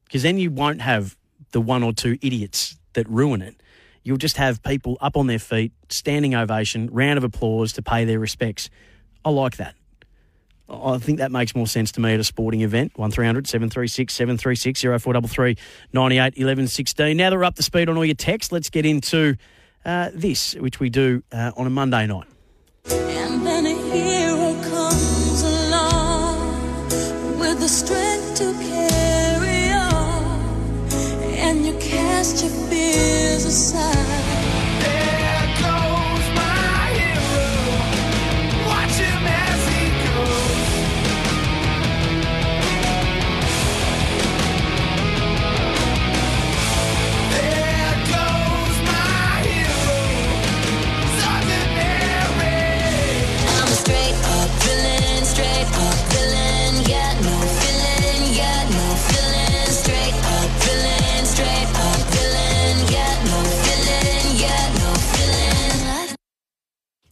because 0.08 0.24
then 0.24 0.40
you 0.40 0.50
won't 0.50 0.82
have 0.82 1.16
the 1.52 1.62
one 1.62 1.84
or 1.84 1.94
two 1.94 2.18
idiots 2.22 2.78
that 2.94 3.08
ruin 3.10 3.42
it. 3.42 3.62
You'll 4.04 4.18
just 4.18 4.38
have 4.38 4.64
people 4.64 4.98
up 5.02 5.18
on 5.18 5.28
their 5.28 5.40
feet, 5.40 5.74
standing 5.90 6.34
ovation, 6.34 6.90
round 6.92 7.18
of 7.18 7.24
applause 7.24 7.74
to 7.74 7.82
pay 7.82 8.06
their 8.06 8.20
respects. 8.20 8.70
I 9.26 9.30
like 9.30 9.58
that. 9.58 9.76
I 10.70 10.98
think 10.98 11.20
that 11.20 11.32
makes 11.32 11.56
more 11.56 11.68
sense 11.68 11.92
to 11.94 12.02
me 12.02 12.14
at 12.14 12.20
a 12.20 12.24
sporting 12.24 12.62
event. 12.62 12.98
1300 12.98 13.48
736 13.48 14.14
736 14.14 14.82
0433 14.82 15.58
98 15.94 16.34
11 16.38 16.68
16. 16.68 17.18
Now 17.18 17.30
that 17.30 17.36
we're 17.36 17.44
up 17.44 17.56
to 17.56 17.64
speed 17.64 17.90
on 17.90 17.98
all 17.98 18.06
your 18.06 18.16
texts, 18.16 18.52
let's 18.52 18.70
get 18.70 18.86
into 18.86 19.36
uh, 19.86 20.10
this, 20.14 20.56
which 20.56 20.80
we 20.80 20.90
do 20.90 21.24
uh, 21.32 21.52
on 21.56 21.68
a 21.68 21.70
Monday 21.70 22.08
night. 22.08 22.28
And 22.90 23.46
then 23.46 23.66
a 23.66 23.76
hero 23.76 24.54
comes 24.64 25.44
along 25.44 26.90
with 27.40 27.60
the 27.60 27.70
strength 27.70 28.36
to 28.38 28.54
cast 32.34 32.44
your. 32.44 33.97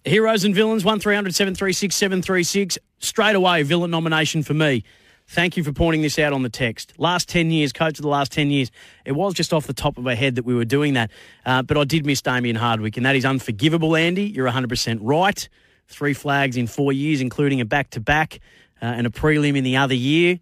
Heroes 0.05 0.43
and 0.43 0.53
villains, 0.53 0.85
1300 0.85 1.33
736 1.33 1.95
736. 1.95 2.77
Straight 2.99 3.35
away, 3.35 3.63
villain 3.63 3.89
nomination 3.89 4.43
for 4.43 4.53
me. 4.53 4.83
Thank 5.27 5.57
you 5.57 5.63
for 5.63 5.73
pointing 5.73 6.03
this 6.03 6.19
out 6.19 6.31
on 6.31 6.43
the 6.43 6.49
text. 6.49 6.93
Last 6.99 7.27
10 7.27 7.49
years, 7.49 7.73
coach 7.73 7.97
of 7.97 8.03
the 8.03 8.07
last 8.07 8.31
10 8.31 8.51
years, 8.51 8.69
it 9.03 9.13
was 9.13 9.33
just 9.33 9.51
off 9.51 9.65
the 9.65 9.73
top 9.73 9.97
of 9.97 10.03
my 10.03 10.13
head 10.13 10.35
that 10.35 10.45
we 10.45 10.53
were 10.53 10.63
doing 10.63 10.93
that. 10.93 11.09
Uh, 11.43 11.63
but 11.63 11.75
I 11.75 11.85
did 11.85 12.05
miss 12.05 12.21
Damien 12.21 12.55
Hardwick, 12.55 12.97
and 12.97 13.05
that 13.07 13.15
is 13.15 13.25
unforgivable, 13.25 13.95
Andy. 13.95 14.25
You're 14.25 14.47
100% 14.47 14.99
right. 15.01 15.49
Three 15.87 16.13
flags 16.13 16.55
in 16.55 16.67
four 16.67 16.93
years, 16.93 17.19
including 17.19 17.59
a 17.59 17.65
back 17.65 17.89
to 17.91 17.99
back 17.99 18.39
and 18.79 19.07
a 19.07 19.09
prelim 19.09 19.57
in 19.57 19.63
the 19.63 19.77
other 19.77 19.95
year. 19.95 20.39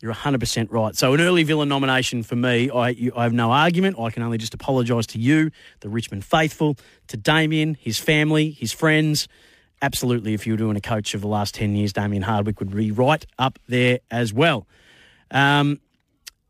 You're 0.00 0.12
100% 0.12 0.68
right. 0.70 0.94
So, 0.94 1.14
an 1.14 1.20
early 1.22 1.42
villain 1.42 1.70
nomination 1.70 2.22
for 2.22 2.36
me, 2.36 2.68
I, 2.68 2.90
you, 2.90 3.12
I 3.16 3.22
have 3.22 3.32
no 3.32 3.50
argument. 3.50 3.98
I 3.98 4.10
can 4.10 4.22
only 4.22 4.36
just 4.36 4.52
apologise 4.52 5.06
to 5.08 5.18
you, 5.18 5.50
the 5.80 5.88
Richmond 5.88 6.24
faithful, 6.24 6.76
to 7.08 7.16
Damien, 7.16 7.74
his 7.80 7.98
family, 7.98 8.50
his 8.50 8.72
friends. 8.72 9.26
Absolutely, 9.80 10.34
if 10.34 10.46
you 10.46 10.52
were 10.52 10.58
doing 10.58 10.76
a 10.76 10.82
coach 10.82 11.14
of 11.14 11.22
the 11.22 11.28
last 11.28 11.54
10 11.54 11.74
years, 11.74 11.94
Damien 11.94 12.22
Hardwick 12.22 12.60
would 12.60 12.74
be 12.74 12.90
right 12.90 13.24
up 13.38 13.58
there 13.68 14.00
as 14.10 14.34
well. 14.34 14.66
Um, 15.30 15.80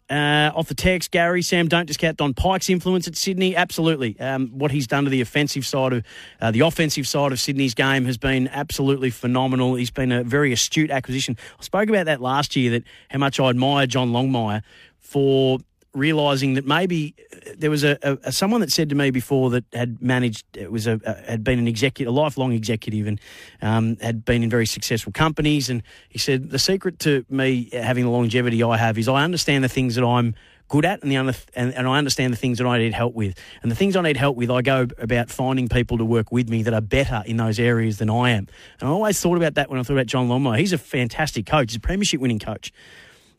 uh, 0.08 0.52
off 0.54 0.68
the 0.68 0.75
text, 0.75 1.10
Gary, 1.10 1.42
Sam, 1.42 1.68
don't 1.68 1.86
discount 1.86 2.18
Don 2.18 2.32
Pyke's 2.32 2.70
influence 2.70 3.08
at 3.08 3.16
Sydney. 3.16 3.56
Absolutely. 3.56 4.18
Um, 4.20 4.48
what 4.48 4.70
he's 4.70 4.86
done 4.86 5.04
to 5.04 5.10
the 5.10 5.20
offensive 5.20 5.66
side 5.66 5.92
of 5.92 6.04
uh, 6.40 6.50
the 6.50 6.60
offensive 6.60 7.08
side 7.08 7.32
of 7.32 7.40
Sydney's 7.40 7.75
game 7.75 8.04
has 8.04 8.16
been 8.16 8.48
absolutely 8.48 9.10
phenomenal. 9.10 9.75
He's 9.75 9.90
been 9.90 10.12
a 10.12 10.22
very 10.22 10.52
astute 10.52 10.90
acquisition. 10.90 11.36
I 11.58 11.62
spoke 11.62 11.88
about 11.88 12.06
that 12.06 12.20
last 12.20 12.54
year, 12.54 12.70
that 12.72 12.84
how 13.10 13.18
much 13.18 13.40
I 13.40 13.50
admire 13.50 13.86
John 13.86 14.10
Longmire 14.12 14.62
for 14.98 15.58
realizing 15.96 16.54
that 16.54 16.66
maybe 16.66 17.14
uh, 17.32 17.50
there 17.56 17.70
was 17.70 17.82
a, 17.82 17.98
a, 18.02 18.30
someone 18.30 18.60
that 18.60 18.70
said 18.70 18.88
to 18.90 18.94
me 18.94 19.10
before 19.10 19.50
that 19.50 19.64
had 19.72 20.00
managed 20.02 20.44
it 20.56 20.70
was 20.70 20.86
a, 20.86 21.00
a 21.04 21.30
had 21.30 21.42
been 21.42 21.58
an 21.58 21.66
executive, 21.66 22.12
a 22.12 22.16
lifelong 22.16 22.52
executive, 22.52 23.06
and 23.06 23.20
um, 23.62 23.96
had 24.00 24.24
been 24.24 24.42
in 24.42 24.50
very 24.50 24.66
successful 24.66 25.12
companies. 25.12 25.70
And 25.70 25.82
he 26.08 26.18
said 26.18 26.50
the 26.50 26.58
secret 26.58 26.98
to 27.00 27.24
me 27.28 27.70
having 27.72 28.04
the 28.04 28.10
longevity 28.10 28.62
I 28.62 28.76
have 28.76 28.98
is 28.98 29.08
I 29.08 29.24
understand 29.24 29.64
the 29.64 29.68
things 29.68 29.94
that 29.94 30.04
I'm 30.04 30.34
good 30.68 30.84
at 30.84 31.02
and 31.02 31.10
the 31.10 31.16
and, 31.16 31.74
and 31.74 31.86
I 31.86 31.98
understand 31.98 32.32
the 32.32 32.36
things 32.36 32.58
that 32.58 32.66
I 32.66 32.78
need 32.78 32.92
help 32.92 33.14
with. 33.14 33.38
And 33.62 33.70
the 33.70 33.76
things 33.76 33.96
I 33.96 34.02
need 34.02 34.16
help 34.16 34.36
with, 34.36 34.50
I 34.50 34.62
go 34.62 34.86
about 34.98 35.30
finding 35.30 35.68
people 35.68 35.98
to 35.98 36.04
work 36.04 36.32
with 36.32 36.48
me 36.48 36.62
that 36.64 36.74
are 36.74 36.80
better 36.80 37.22
in 37.26 37.36
those 37.36 37.58
areas 37.58 37.98
than 37.98 38.10
I 38.10 38.30
am. 38.30 38.48
And 38.80 38.88
I 38.88 38.92
always 38.92 39.20
thought 39.20 39.36
about 39.36 39.54
that 39.54 39.70
when 39.70 39.78
I 39.78 39.82
thought 39.82 39.94
about 39.94 40.06
John 40.06 40.28
Longmire. 40.28 40.58
He's 40.58 40.72
a 40.72 40.78
fantastic 40.78 41.46
coach. 41.46 41.70
He's 41.70 41.76
a 41.76 41.80
premiership 41.80 42.20
winning 42.20 42.38
coach. 42.38 42.72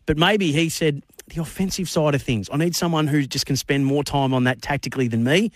But 0.05 0.17
maybe 0.17 0.53
he 0.53 0.69
said, 0.69 1.03
the 1.27 1.41
offensive 1.41 1.89
side 1.89 2.15
of 2.15 2.22
things. 2.22 2.50
I 2.51 2.57
need 2.57 2.75
someone 2.75 3.07
who 3.07 3.25
just 3.25 3.46
can 3.46 3.55
spend 3.55 3.86
more 3.86 4.03
time 4.03 4.34
on 4.34 4.46
that 4.46 4.62
tactically 4.62 5.07
than 5.07 5.24
me, 5.24 5.51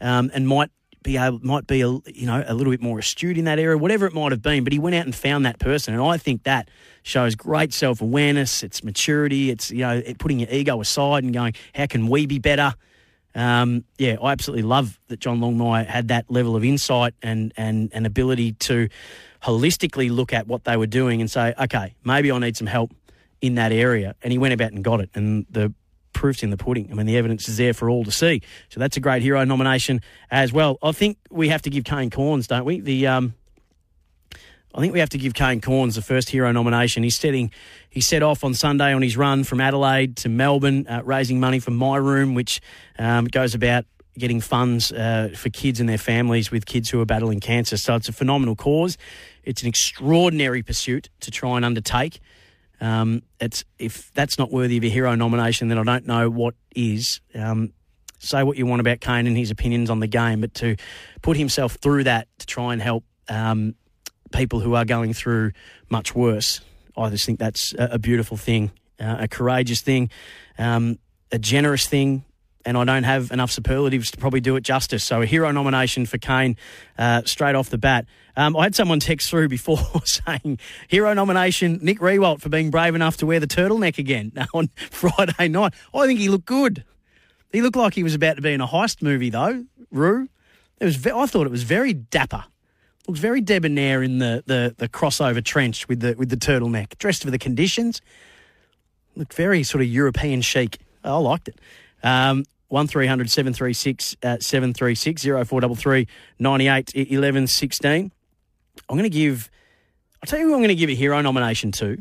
um, 0.00 0.30
and 0.34 0.46
might 0.46 0.70
be 1.02 1.16
able, 1.16 1.38
might 1.40 1.66
be 1.66 1.80
a, 1.80 1.88
you 1.88 2.26
know 2.26 2.44
a 2.46 2.54
little 2.54 2.72
bit 2.72 2.82
more 2.82 2.98
astute 2.98 3.38
in 3.38 3.44
that 3.44 3.58
area, 3.58 3.78
whatever 3.78 4.06
it 4.06 4.12
might 4.12 4.32
have 4.32 4.42
been. 4.42 4.64
But 4.64 4.72
he 4.72 4.78
went 4.78 4.94
out 4.94 5.04
and 5.04 5.14
found 5.14 5.46
that 5.46 5.58
person, 5.58 5.94
and 5.94 6.02
I 6.02 6.16
think 6.16 6.42
that 6.42 6.68
shows 7.02 7.34
great 7.34 7.72
self 7.72 8.00
awareness. 8.00 8.62
It's 8.62 8.84
maturity. 8.84 9.50
It's 9.50 9.70
you 9.70 9.78
know 9.78 10.02
putting 10.18 10.40
your 10.40 10.50
ego 10.50 10.80
aside 10.80 11.24
and 11.24 11.32
going, 11.32 11.54
how 11.74 11.86
can 11.86 12.08
we 12.08 12.26
be 12.26 12.38
better? 12.38 12.74
Um, 13.34 13.84
yeah, 13.98 14.16
I 14.22 14.32
absolutely 14.32 14.62
love 14.62 14.98
that 15.08 15.20
John 15.20 15.40
Longmire 15.40 15.86
had 15.86 16.08
that 16.08 16.30
level 16.30 16.56
of 16.56 16.64
insight 16.64 17.14
and 17.22 17.52
and 17.56 17.90
and 17.92 18.06
ability 18.06 18.52
to 18.52 18.88
holistically 19.42 20.10
look 20.10 20.32
at 20.32 20.46
what 20.46 20.64
they 20.64 20.76
were 20.76 20.86
doing 20.86 21.20
and 21.20 21.30
say, 21.30 21.54
okay, 21.58 21.94
maybe 22.04 22.32
I 22.32 22.38
need 22.38 22.56
some 22.56 22.66
help 22.66 22.92
in 23.40 23.56
that 23.56 23.72
area, 23.72 24.14
and 24.22 24.32
he 24.32 24.38
went 24.38 24.54
about 24.54 24.72
and 24.72 24.82
got 24.82 25.00
it. 25.00 25.10
And 25.14 25.46
the 25.50 25.72
proof's 26.12 26.42
in 26.42 26.50
the 26.50 26.56
pudding. 26.56 26.88
I 26.90 26.94
mean, 26.94 27.06
the 27.06 27.16
evidence 27.16 27.48
is 27.48 27.58
there 27.58 27.74
for 27.74 27.90
all 27.90 28.04
to 28.04 28.10
see. 28.10 28.40
So 28.70 28.80
that's 28.80 28.96
a 28.96 29.00
great 29.00 29.22
hero 29.22 29.44
nomination 29.44 30.00
as 30.30 30.52
well. 30.52 30.78
I 30.82 30.92
think 30.92 31.18
we 31.30 31.48
have 31.48 31.62
to 31.62 31.70
give 31.70 31.84
Kane 31.84 32.10
Cornes, 32.10 32.46
don't 32.48 32.64
we? 32.64 32.80
The 32.80 33.06
um, 33.06 33.34
I 34.76 34.80
think 34.80 34.92
we 34.92 35.00
have 35.00 35.08
to 35.10 35.18
give 35.18 35.32
Kane 35.32 35.62
Cornes 35.62 35.94
the 35.94 36.02
first 36.02 36.28
hero 36.28 36.52
nomination. 36.52 37.02
He's 37.02 37.16
setting, 37.16 37.50
he 37.88 38.02
set 38.02 38.22
off 38.22 38.44
on 38.44 38.52
Sunday 38.52 38.92
on 38.92 39.00
his 39.00 39.16
run 39.16 39.42
from 39.42 39.58
Adelaide 39.58 40.16
to 40.18 40.28
Melbourne, 40.28 40.86
uh, 40.86 41.00
raising 41.02 41.40
money 41.40 41.60
for 41.60 41.70
My 41.70 41.96
Room, 41.96 42.34
which 42.34 42.60
um, 42.98 43.24
goes 43.24 43.54
about 43.54 43.86
getting 44.18 44.40
funds 44.40 44.92
uh, 44.92 45.30
for 45.34 45.48
kids 45.48 45.80
and 45.80 45.88
their 45.88 45.98
families 45.98 46.50
with 46.50 46.66
kids 46.66 46.90
who 46.90 47.00
are 47.00 47.06
battling 47.06 47.40
cancer. 47.40 47.78
So 47.78 47.94
it's 47.94 48.10
a 48.10 48.12
phenomenal 48.12 48.54
cause. 48.54 48.98
It's 49.44 49.62
an 49.62 49.68
extraordinary 49.68 50.62
pursuit 50.62 51.08
to 51.20 51.30
try 51.30 51.56
and 51.56 51.64
undertake. 51.64 52.20
Um, 52.80 53.22
it's 53.40 53.64
if 53.78 54.12
that's 54.14 54.38
not 54.38 54.52
worthy 54.52 54.76
of 54.76 54.84
a 54.84 54.88
hero 54.88 55.14
nomination, 55.14 55.68
then 55.68 55.78
I 55.78 55.82
don't 55.82 56.06
know 56.06 56.28
what 56.30 56.54
is. 56.74 57.20
Um, 57.34 57.72
say 58.18 58.42
what 58.42 58.56
you 58.56 58.66
want 58.66 58.80
about 58.80 59.00
Kane 59.00 59.26
and 59.26 59.36
his 59.36 59.50
opinions 59.50 59.90
on 59.90 60.00
the 60.00 60.06
game, 60.06 60.40
but 60.40 60.54
to 60.54 60.76
put 61.22 61.36
himself 61.36 61.74
through 61.74 62.04
that 62.04 62.28
to 62.38 62.46
try 62.46 62.72
and 62.72 62.80
help 62.80 63.04
um, 63.28 63.74
people 64.32 64.60
who 64.60 64.74
are 64.74 64.84
going 64.84 65.12
through 65.12 65.52
much 65.90 66.14
worse, 66.14 66.60
I 66.96 67.10
just 67.10 67.26
think 67.26 67.38
that's 67.38 67.74
a, 67.74 67.90
a 67.92 67.98
beautiful 67.98 68.36
thing, 68.36 68.70
uh, 69.00 69.16
a 69.20 69.28
courageous 69.28 69.80
thing, 69.80 70.10
um, 70.58 70.98
a 71.30 71.38
generous 71.38 71.86
thing, 71.86 72.24
and 72.64 72.76
I 72.76 72.84
don't 72.84 73.04
have 73.04 73.30
enough 73.30 73.50
superlatives 73.50 74.10
to 74.10 74.16
probably 74.18 74.40
do 74.40 74.56
it 74.56 74.62
justice. 74.62 75.04
So 75.04 75.22
a 75.22 75.26
hero 75.26 75.50
nomination 75.52 76.06
for 76.06 76.18
Kane 76.18 76.56
uh, 76.98 77.22
straight 77.24 77.54
off 77.54 77.70
the 77.70 77.78
bat. 77.78 78.06
Um, 78.36 78.56
I 78.56 78.64
had 78.64 78.74
someone 78.74 79.00
text 79.00 79.30
through 79.30 79.48
before 79.48 79.78
saying 80.04 80.58
hero 80.88 81.12
nomination 81.14 81.78
Nick 81.80 82.00
Riewoldt 82.00 82.40
for 82.40 82.48
being 82.50 82.70
brave 82.70 82.94
enough 82.94 83.16
to 83.18 83.26
wear 83.26 83.40
the 83.40 83.46
turtleneck 83.46 83.98
again 83.98 84.32
on 84.54 84.68
Friday 84.90 85.48
night. 85.48 85.74
I 85.94 86.06
think 86.06 86.20
he 86.20 86.28
looked 86.28 86.44
good. 86.44 86.84
He 87.52 87.62
looked 87.62 87.76
like 87.76 87.94
he 87.94 88.02
was 88.02 88.14
about 88.14 88.36
to 88.36 88.42
be 88.42 88.52
in 88.52 88.60
a 88.60 88.66
heist 88.66 89.00
movie 89.00 89.30
though. 89.30 89.64
Roo, 89.90 90.28
it 90.80 90.84
was. 90.84 90.96
Ve- 90.96 91.12
I 91.12 91.26
thought 91.26 91.46
it 91.46 91.50
was 91.50 91.62
very 91.62 91.94
dapper. 91.94 92.44
Looked 93.08 93.20
very 93.20 93.40
debonair 93.40 94.02
in 94.02 94.18
the, 94.18 94.42
the, 94.46 94.74
the 94.76 94.88
crossover 94.88 95.42
trench 95.42 95.88
with 95.88 96.00
the 96.00 96.14
with 96.18 96.28
the 96.28 96.36
turtleneck, 96.36 96.98
dressed 96.98 97.22
for 97.22 97.30
the 97.30 97.38
conditions. 97.38 98.02
Looked 99.14 99.32
very 99.32 99.62
sort 99.62 99.80
of 99.80 99.88
European 99.88 100.42
chic. 100.42 100.78
I 101.02 101.16
liked 101.16 101.48
it. 101.48 101.58
Um, 102.02 102.44
1300 102.68 103.30
736 103.30 104.16
uh, 104.22 104.36
736 104.40 105.22
0433 105.22 106.08
98 106.38 106.92
11 106.94 107.46
16. 107.46 108.12
I'm 108.88 108.96
going 108.96 109.10
to 109.10 109.16
give, 109.16 109.50
I'll 110.22 110.26
tell 110.26 110.38
you 110.38 110.46
who 110.46 110.54
I'm 110.54 110.60
going 110.60 110.68
to 110.68 110.74
give 110.74 110.90
a 110.90 110.94
hero 110.94 111.20
nomination 111.20 111.72
to. 111.72 112.00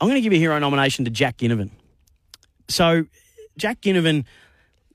I'm 0.00 0.08
going 0.08 0.14
to 0.14 0.20
give 0.20 0.32
a 0.32 0.38
hero 0.38 0.58
nomination 0.58 1.04
to 1.06 1.10
Jack 1.10 1.38
Ginnivan. 1.38 1.70
So, 2.68 3.06
Jack 3.56 3.80
Ginnivan 3.80 4.24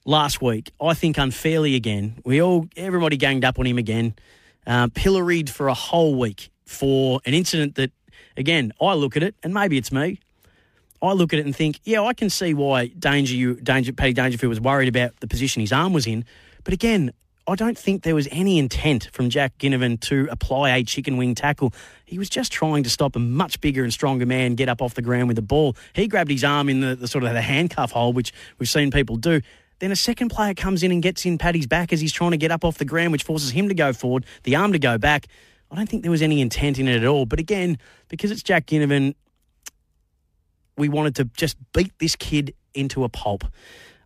last 0.06 0.42
week, 0.42 0.72
I 0.80 0.94
think 0.94 1.18
unfairly 1.18 1.76
again, 1.76 2.18
we 2.24 2.42
all, 2.42 2.68
everybody 2.76 3.18
ganged 3.18 3.46
up 3.46 3.58
on 3.60 3.66
him 3.66 3.78
again, 3.78 4.16
uh, 4.68 4.90
pilloried 4.94 5.50
for 5.50 5.68
a 5.68 5.74
whole 5.74 6.16
week 6.16 6.52
for 6.66 7.22
an 7.26 7.34
incident 7.34 7.76
that, 7.76 7.92
again, 8.38 8.74
I 8.82 8.94
look 8.94 9.18
at 9.18 9.24
it, 9.24 9.36
and 9.42 9.54
maybe 9.54 9.78
it's 9.78 9.92
me, 9.92 10.20
I 11.02 11.14
look 11.14 11.34
at 11.34 11.40
it 11.40 11.46
and 11.46 11.56
think, 11.56 11.80
yeah, 11.84 12.04
I 12.04 12.14
can 12.14 12.30
see 12.30 12.54
why 12.54 12.88
Danger, 12.88 13.34
you, 13.34 13.56
Danger, 13.56 13.92
Paddy 13.92 14.14
Dangerfield 14.14 14.50
was 14.50 14.62
worried 14.62 14.88
about 14.88 15.20
the 15.20 15.28
position 15.28 15.62
his 15.62 15.74
arm 15.74 15.94
was 15.94 16.06
in. 16.06 16.26
But 16.64 16.76
again, 16.76 17.12
I 17.52 17.56
don't 17.56 17.78
think 17.78 18.04
there 18.04 18.16
was 18.16 18.30
any 18.32 18.60
intent 18.60 19.10
from 19.12 19.30
Jack 19.30 19.58
Ginnivan 19.58 20.00
to 20.04 20.26
apply 20.32 20.70
a 20.70 20.84
chicken 20.86 21.18
wing 21.18 21.36
tackle. 21.36 21.74
He 22.06 22.18
was 22.18 22.30
just 22.30 22.50
trying 22.50 22.84
to 22.84 22.90
stop 22.90 23.18
a 23.18 23.20
much 23.20 23.60
bigger 23.60 23.84
and 23.84 23.92
stronger 23.92 24.26
man 24.26 24.56
get 24.56 24.70
up 24.70 24.82
off 24.82 24.94
the 24.94 25.02
ground 25.02 25.28
with 25.28 25.36
the 25.36 25.42
ball. 25.42 25.76
He 25.92 26.08
grabbed 26.08 26.32
his 26.32 26.46
arm 26.46 26.70
in 26.70 26.80
the, 26.80 26.96
the 26.96 27.10
sort 27.10 27.26
of 27.26 27.34
the 27.34 27.42
handcuff 27.42 27.92
hole, 27.92 28.14
which 28.14 28.32
we've 28.58 28.70
seen 28.70 28.90
people 28.90 29.18
do. 29.18 29.42
Then 29.80 29.92
a 29.92 29.98
second 29.98 30.30
player 30.30 30.54
comes 30.54 30.82
in 30.82 30.94
and 30.94 31.04
gets 31.04 31.26
in 31.26 31.38
Paddy's 31.38 31.68
back 31.68 31.92
as 31.92 32.00
he's 32.00 32.14
trying 32.14 32.32
to 32.32 32.38
get 32.38 32.52
up 32.52 32.64
off 32.64 32.78
the 32.78 32.86
ground, 32.86 33.12
which 33.12 33.24
forces 33.24 33.52
him 33.52 33.68
to 33.68 33.74
go 33.74 33.92
forward, 33.92 34.26
the 34.44 34.56
arm 34.56 34.72
to 34.72 34.80
go 34.80 34.98
back. 34.98 35.28
I 35.70 35.76
don't 35.76 35.90
think 35.90 36.04
there 36.04 36.12
was 36.12 36.22
any 36.22 36.40
intent 36.40 36.80
in 36.80 36.88
it 36.88 37.02
at 37.02 37.06
all. 37.06 37.26
But 37.26 37.40
again, 37.40 37.80
because 38.08 38.32
it's 38.32 38.44
Jack 38.44 38.68
Ginnivan, 38.68 39.14
we 40.78 40.88
wanted 40.88 41.16
to 41.16 41.26
just 41.36 41.58
beat 41.74 41.92
this 42.00 42.16
kid 42.16 42.54
into 42.74 43.04
a 43.04 43.10
pulp. 43.10 43.44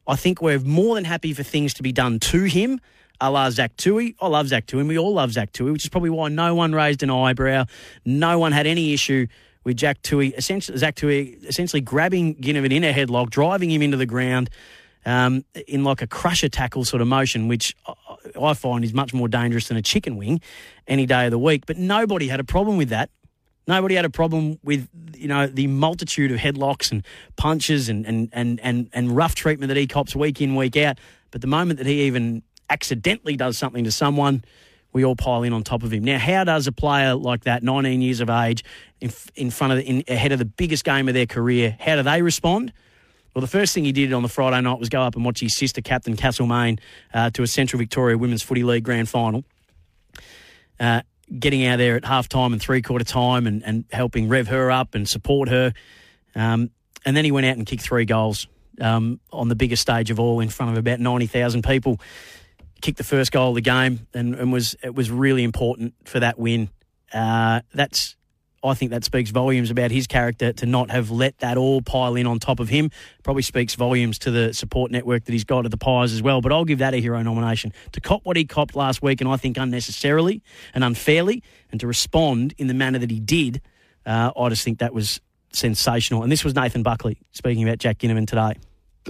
I 0.07 0.15
think 0.15 0.41
we're 0.41 0.59
more 0.59 0.95
than 0.95 1.05
happy 1.05 1.31
for 1.31 1.43
things 1.43 1.75
to 1.75 1.83
be 1.83 1.91
done 1.91 2.19
to 2.21 2.45
him, 2.45 2.79
a 3.21 3.31
la 3.31 3.49
Zach 3.49 3.75
Tuohy. 3.77 4.15
I 4.19 4.27
love 4.27 4.47
Zach 4.47 4.65
Tuohy, 4.67 4.81
and 4.81 4.89
we 4.89 4.97
all 4.97 5.13
love 5.13 5.33
Zach 5.33 5.51
Tuohy, 5.51 5.73
which 5.73 5.83
is 5.83 5.89
probably 5.89 6.09
why 6.09 6.29
no 6.29 6.55
one 6.55 6.73
raised 6.73 7.03
an 7.03 7.09
eyebrow. 7.09 7.65
No 8.05 8.39
one 8.39 8.51
had 8.51 8.67
any 8.67 8.93
issue 8.93 9.27
with 9.63 9.77
Jack 9.77 10.01
Tuohy, 10.03 10.33
essentially, 10.37 10.77
Zach 10.77 10.95
Tuohy 10.95 11.43
essentially 11.45 11.81
grabbing 11.81 12.35
Ginnivan 12.35 12.71
in 12.71 12.83
a 12.83 12.93
headlock, 12.93 13.31
driving 13.31 13.71
him 13.71 13.81
into 13.81 13.97
the 13.97 14.05
ground 14.05 14.49
um, 15.05 15.43
in 15.67 15.83
like 15.83 16.01
a 16.01 16.07
crusher 16.07 16.49
tackle 16.49 16.85
sort 16.85 17.01
of 17.01 17.07
motion, 17.07 17.47
which 17.47 17.75
I 18.39 18.53
find 18.53 18.83
is 18.83 18.93
much 18.93 19.13
more 19.13 19.27
dangerous 19.27 19.67
than 19.67 19.77
a 19.77 19.81
chicken 19.81 20.17
wing 20.17 20.41
any 20.87 21.05
day 21.05 21.25
of 21.25 21.31
the 21.31 21.39
week. 21.39 21.65
But 21.65 21.77
nobody 21.77 22.27
had 22.27 22.39
a 22.39 22.43
problem 22.43 22.77
with 22.77 22.89
that. 22.89 23.09
Nobody 23.67 23.95
had 23.95 24.05
a 24.05 24.11
problem 24.11 24.59
with 24.63 24.87
you 25.15 25.27
know 25.27 25.47
the 25.47 25.65
multitude 25.65 26.31
of 26.31 26.37
headlocks 26.37 26.91
and 26.91 27.03
punches 27.35 27.89
and 27.89 28.05
and 28.05 28.29
and 28.31 28.59
and, 28.61 28.89
and 28.93 29.15
rough 29.15 29.33
treatment 29.33 29.69
that 29.69 29.77
he 29.77 29.87
cops 29.87 30.15
week 30.15 30.39
in 30.39 30.55
week 30.55 30.77
out. 30.77 30.99
But 31.31 31.41
the 31.41 31.47
moment 31.47 31.79
that 31.79 31.87
he 31.87 32.03
even 32.03 32.43
accidentally 32.69 33.35
does 33.35 33.57
something 33.57 33.83
to 33.83 33.91
someone, 33.91 34.43
we 34.93 35.03
all 35.03 35.15
pile 35.15 35.43
in 35.43 35.53
on 35.53 35.63
top 35.63 35.83
of 35.83 35.91
him. 35.91 36.03
Now, 36.03 36.17
how 36.17 36.43
does 36.43 36.67
a 36.67 36.71
player 36.71 37.15
like 37.15 37.43
that, 37.43 37.63
19 37.63 38.01
years 38.01 38.21
of 38.21 38.29
age, 38.29 38.63
in, 39.01 39.11
in 39.35 39.51
front 39.51 39.73
of 39.73 39.79
in, 39.79 40.03
ahead 40.07 40.31
of 40.31 40.39
the 40.39 40.45
biggest 40.45 40.85
game 40.85 41.07
of 41.07 41.13
their 41.13 41.25
career, 41.25 41.75
how 41.79 41.97
do 41.97 42.03
they 42.03 42.21
respond? 42.21 42.71
Well, 43.33 43.41
the 43.41 43.47
first 43.47 43.73
thing 43.73 43.83
he 43.83 43.91
did 43.91 44.13
on 44.13 44.23
the 44.23 44.29
Friday 44.29 44.61
night 44.61 44.79
was 44.79 44.87
go 44.87 45.01
up 45.01 45.15
and 45.15 45.25
watch 45.25 45.41
his 45.41 45.57
sister 45.57 45.81
captain 45.81 46.15
Castlemaine 46.15 46.79
uh, 47.13 47.29
to 47.31 47.43
a 47.43 47.47
Central 47.47 47.79
Victoria 47.79 48.17
Women's 48.17 48.41
Footy 48.41 48.63
League 48.63 48.85
grand 48.85 49.09
final. 49.09 49.43
uh, 50.79 51.01
getting 51.39 51.65
out 51.65 51.77
there 51.77 51.95
at 51.97 52.05
half 52.05 52.29
time 52.29 52.53
and 52.53 52.61
three 52.61 52.81
quarter 52.81 53.03
time 53.03 53.47
and, 53.47 53.63
and 53.65 53.85
helping 53.91 54.29
rev 54.29 54.47
her 54.47 54.71
up 54.71 54.95
and 54.95 55.09
support 55.09 55.49
her. 55.49 55.73
Um, 56.35 56.69
and 57.05 57.15
then 57.15 57.25
he 57.25 57.31
went 57.31 57.45
out 57.45 57.57
and 57.57 57.65
kicked 57.65 57.83
three 57.83 58.05
goals 58.05 58.47
um, 58.79 59.19
on 59.31 59.49
the 59.49 59.55
biggest 59.55 59.81
stage 59.81 60.11
of 60.11 60.19
all 60.19 60.39
in 60.39 60.49
front 60.49 60.71
of 60.71 60.77
about 60.77 60.99
90,000 60.99 61.63
people. 61.63 61.99
Kicked 62.81 62.97
the 62.97 63.03
first 63.03 63.31
goal 63.31 63.49
of 63.49 63.55
the 63.55 63.61
game 63.61 64.07
and, 64.13 64.35
and 64.35 64.51
was 64.51 64.75
it 64.83 64.93
was 64.93 65.09
really 65.09 65.43
important 65.43 65.93
for 66.05 66.19
that 66.19 66.37
win. 66.37 66.69
Uh, 67.13 67.61
that's 67.73 68.15
I 68.65 68.73
think 68.73 68.91
that 68.91 69.03
speaks 69.03 69.29
volumes 69.29 69.69
about 69.69 69.91
his 69.91 70.07
character 70.07 70.51
to 70.53 70.65
not 70.65 70.89
have 70.89 71.11
let 71.11 71.37
that 71.39 71.57
all 71.57 71.81
pile 71.81 72.15
in 72.15 72.25
on 72.25 72.39
top 72.39 72.59
of 72.59 72.67
him. 72.69 72.89
Probably 73.23 73.43
speaks 73.43 73.75
volumes 73.75 74.17
to 74.19 74.31
the 74.31 74.53
support 74.53 74.91
network 74.91 75.25
that 75.25 75.31
he's 75.31 75.43
got 75.43 75.65
at 75.65 75.71
the 75.71 75.77
Pies 75.77 76.13
as 76.13 76.21
well. 76.21 76.41
But 76.41 76.51
I'll 76.51 76.65
give 76.65 76.79
that 76.79 76.93
a 76.93 76.97
hero 76.97 77.21
nomination. 77.21 77.73
To 77.91 78.01
cop 78.01 78.21
what 78.25 78.37
he 78.37 78.45
copped 78.45 78.75
last 78.75 79.01
week, 79.01 79.21
and 79.21 79.29
I 79.29 79.37
think 79.37 79.57
unnecessarily 79.57 80.41
and 80.73 80.83
unfairly, 80.83 81.43
and 81.71 81.79
to 81.79 81.87
respond 81.87 82.55
in 82.57 82.67
the 82.67 82.73
manner 82.73 82.97
that 82.99 83.11
he 83.11 83.19
did, 83.19 83.61
uh, 84.05 84.31
I 84.35 84.49
just 84.49 84.63
think 84.63 84.79
that 84.79 84.93
was 84.93 85.21
sensational. 85.53 86.23
And 86.23 86.31
this 86.31 86.43
was 86.43 86.55
Nathan 86.55 86.83
Buckley 86.83 87.19
speaking 87.31 87.63
about 87.63 87.77
Jack 87.77 87.99
Ginnivan 87.99 88.27
today. 88.27 88.53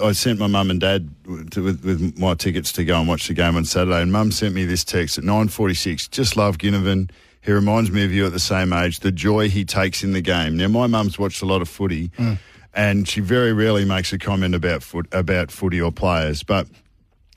I 0.01 0.11
sent 0.11 0.39
my 0.39 0.47
mum 0.47 0.69
and 0.69 0.79
dad 0.79 1.09
to, 1.51 1.63
with, 1.63 1.83
with 1.83 2.17
my 2.17 2.33
tickets 2.33 2.71
to 2.73 2.85
go 2.85 2.99
and 2.99 3.07
watch 3.07 3.27
the 3.27 3.33
game 3.33 3.55
on 3.55 3.65
Saturday, 3.65 4.01
and 4.01 4.11
mum 4.11 4.31
sent 4.31 4.53
me 4.53 4.65
this 4.65 4.83
text 4.83 5.17
at 5.17 5.23
9.46, 5.23 6.09
just 6.09 6.35
love 6.35 6.57
Ginnivan. 6.57 7.09
He 7.41 7.51
reminds 7.51 7.91
me 7.91 8.03
of 8.03 8.11
you 8.11 8.25
at 8.25 8.31
the 8.31 8.39
same 8.39 8.73
age, 8.73 8.99
the 8.99 9.11
joy 9.11 9.49
he 9.49 9.63
takes 9.65 10.03
in 10.03 10.13
the 10.13 10.21
game. 10.21 10.57
Now, 10.57 10.67
my 10.67 10.87
mum's 10.87 11.19
watched 11.19 11.41
a 11.41 11.45
lot 11.45 11.61
of 11.61 11.69
footy, 11.69 12.09
mm. 12.09 12.37
and 12.73 13.07
she 13.07 13.21
very 13.21 13.53
rarely 13.53 13.85
makes 13.85 14.11
a 14.11 14.17
comment 14.17 14.55
about 14.55 14.83
foot, 14.83 15.07
about 15.11 15.51
footy 15.51 15.79
or 15.79 15.91
players, 15.91 16.43
but 16.43 16.67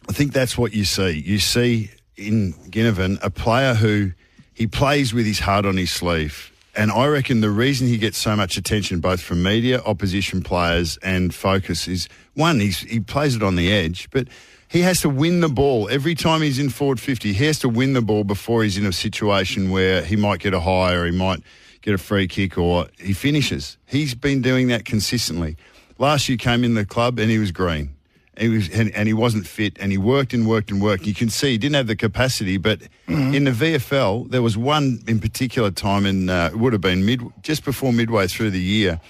I 0.08 0.12
think 0.12 0.32
that's 0.32 0.56
what 0.56 0.74
you 0.74 0.84
see. 0.84 1.10
You 1.10 1.38
see 1.38 1.90
in 2.16 2.54
Ginnivan 2.70 3.18
a 3.22 3.30
player 3.30 3.74
who 3.74 4.12
he 4.54 4.66
plays 4.66 5.14
with 5.14 5.26
his 5.26 5.38
heart 5.38 5.66
on 5.66 5.76
his 5.76 5.92
sleeve. 5.92 6.52
And 6.78 6.92
I 6.92 7.08
reckon 7.08 7.40
the 7.40 7.50
reason 7.50 7.88
he 7.88 7.98
gets 7.98 8.16
so 8.18 8.36
much 8.36 8.56
attention, 8.56 9.00
both 9.00 9.20
from 9.20 9.42
media, 9.42 9.82
opposition 9.82 10.44
players, 10.44 10.96
and 11.02 11.34
focus, 11.34 11.88
is 11.88 12.08
one, 12.34 12.60
he 12.60 13.00
plays 13.00 13.34
it 13.34 13.42
on 13.42 13.56
the 13.56 13.72
edge, 13.72 14.08
but 14.12 14.28
he 14.68 14.82
has 14.82 15.00
to 15.00 15.08
win 15.08 15.40
the 15.40 15.48
ball 15.48 15.88
every 15.90 16.14
time 16.14 16.40
he's 16.40 16.60
in 16.60 16.70
forward 16.70 17.00
50. 17.00 17.32
He 17.32 17.46
has 17.46 17.58
to 17.60 17.68
win 17.68 17.94
the 17.94 18.00
ball 18.00 18.22
before 18.22 18.62
he's 18.62 18.78
in 18.78 18.86
a 18.86 18.92
situation 18.92 19.72
where 19.72 20.04
he 20.04 20.14
might 20.14 20.38
get 20.38 20.54
a 20.54 20.60
high 20.60 20.92
or 20.92 21.04
he 21.04 21.10
might 21.10 21.42
get 21.82 21.94
a 21.94 21.98
free 21.98 22.28
kick 22.28 22.56
or 22.56 22.86
he 22.96 23.12
finishes. 23.12 23.76
He's 23.84 24.14
been 24.14 24.40
doing 24.40 24.68
that 24.68 24.84
consistently. 24.84 25.56
Last 25.98 26.28
year 26.28 26.38
came 26.38 26.62
in 26.62 26.74
the 26.74 26.86
club 26.86 27.18
and 27.18 27.28
he 27.28 27.38
was 27.38 27.50
green. 27.50 27.97
He 28.38 28.48
was 28.48 28.68
and, 28.70 28.90
and 28.94 29.08
he 29.08 29.14
wasn't 29.14 29.46
fit 29.46 29.76
and 29.80 29.90
he 29.90 29.98
worked 29.98 30.32
and 30.32 30.46
worked 30.46 30.70
and 30.70 30.80
worked. 30.80 31.06
You 31.06 31.14
can 31.14 31.28
see 31.28 31.52
he 31.52 31.58
didn't 31.58 31.76
have 31.76 31.86
the 31.86 31.96
capacity, 31.96 32.56
but 32.56 32.80
mm-hmm. 33.08 33.34
in 33.34 33.44
the 33.44 33.50
VFL 33.50 34.30
there 34.30 34.42
was 34.42 34.56
one 34.56 35.02
in 35.06 35.18
particular 35.18 35.70
time 35.70 36.06
in 36.06 36.30
uh, 36.30 36.50
it 36.52 36.58
would 36.58 36.72
have 36.72 36.82
been 36.82 37.04
mid 37.04 37.22
just 37.42 37.64
before 37.64 37.92
midway 37.92 38.26
through 38.26 38.50
the 38.50 38.60
year, 38.60 39.00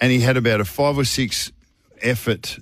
and 0.00 0.10
he 0.12 0.20
had 0.20 0.36
about 0.36 0.60
a 0.60 0.64
five 0.64 0.98
or 0.98 1.04
six 1.04 1.52
effort 2.02 2.58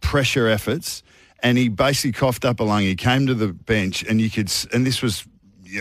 pressure 0.00 0.48
efforts 0.48 1.02
and 1.42 1.58
he 1.58 1.68
basically 1.68 2.12
coughed 2.12 2.44
up 2.44 2.60
a 2.60 2.64
lung. 2.64 2.82
He 2.82 2.96
came 2.96 3.26
to 3.26 3.34
the 3.34 3.48
bench, 3.48 4.02
and 4.02 4.20
you 4.20 4.30
could, 4.30 4.52
and 4.72 4.86
this 4.86 5.02
was 5.02 5.24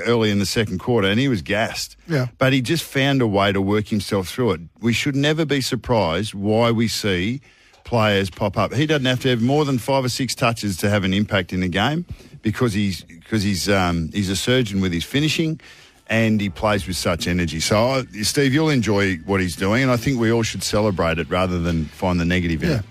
early 0.05 0.29
in 0.29 0.39
the 0.39 0.45
second 0.45 0.79
quarter, 0.79 1.07
and 1.07 1.19
he 1.19 1.27
was 1.27 1.41
gassed. 1.41 1.97
Yeah. 2.07 2.27
But 2.37 2.53
he 2.53 2.61
just 2.61 2.83
found 2.83 3.21
a 3.21 3.27
way 3.27 3.51
to 3.51 3.61
work 3.61 3.87
himself 3.87 4.29
through 4.29 4.51
it. 4.51 4.61
We 4.79 4.93
should 4.93 5.15
never 5.15 5.45
be 5.45 5.61
surprised 5.61 6.33
why 6.33 6.71
we 6.71 6.87
see 6.87 7.41
players 7.89 8.29
pop 8.29 8.55
up. 8.55 8.71
He 8.71 8.85
doesn't 8.85 9.05
have 9.05 9.19
to 9.21 9.29
have 9.29 9.41
more 9.41 9.65
than 9.65 9.79
five 9.79 10.05
or 10.05 10.09
six 10.09 10.35
touches 10.35 10.77
to 10.77 10.89
have 10.91 11.03
an 11.03 11.11
impact 11.11 11.51
in 11.53 11.61
the 11.61 11.67
game 11.67 12.05
because 12.43 12.71
he's 12.71 13.03
because 13.03 13.41
he's 13.41 13.67
um, 13.67 14.11
he's 14.13 14.29
a 14.29 14.35
surgeon 14.35 14.79
with 14.79 14.93
his 14.93 15.03
finishing. 15.03 15.59
And 16.05 16.41
he 16.41 16.49
plays 16.49 16.87
with 16.87 16.97
such 16.97 17.27
energy. 17.27 17.59
So, 17.59 18.03
Steve, 18.23 18.51
you'll 18.51 18.71
enjoy 18.71 19.17
what 19.27 19.41
he's 19.41 19.55
doing, 19.55 19.83
and 19.83 19.91
I 19.91 19.95
think 19.95 20.19
we 20.19 20.31
all 20.31 20.41
should 20.41 20.63
celebrate 20.63 21.19
it 21.19 21.29
rather 21.29 21.59
than 21.59 21.85
find 21.85 22.19
the 22.19 22.25
negative 22.25 22.63
in 22.63 22.71
it. 22.71 22.85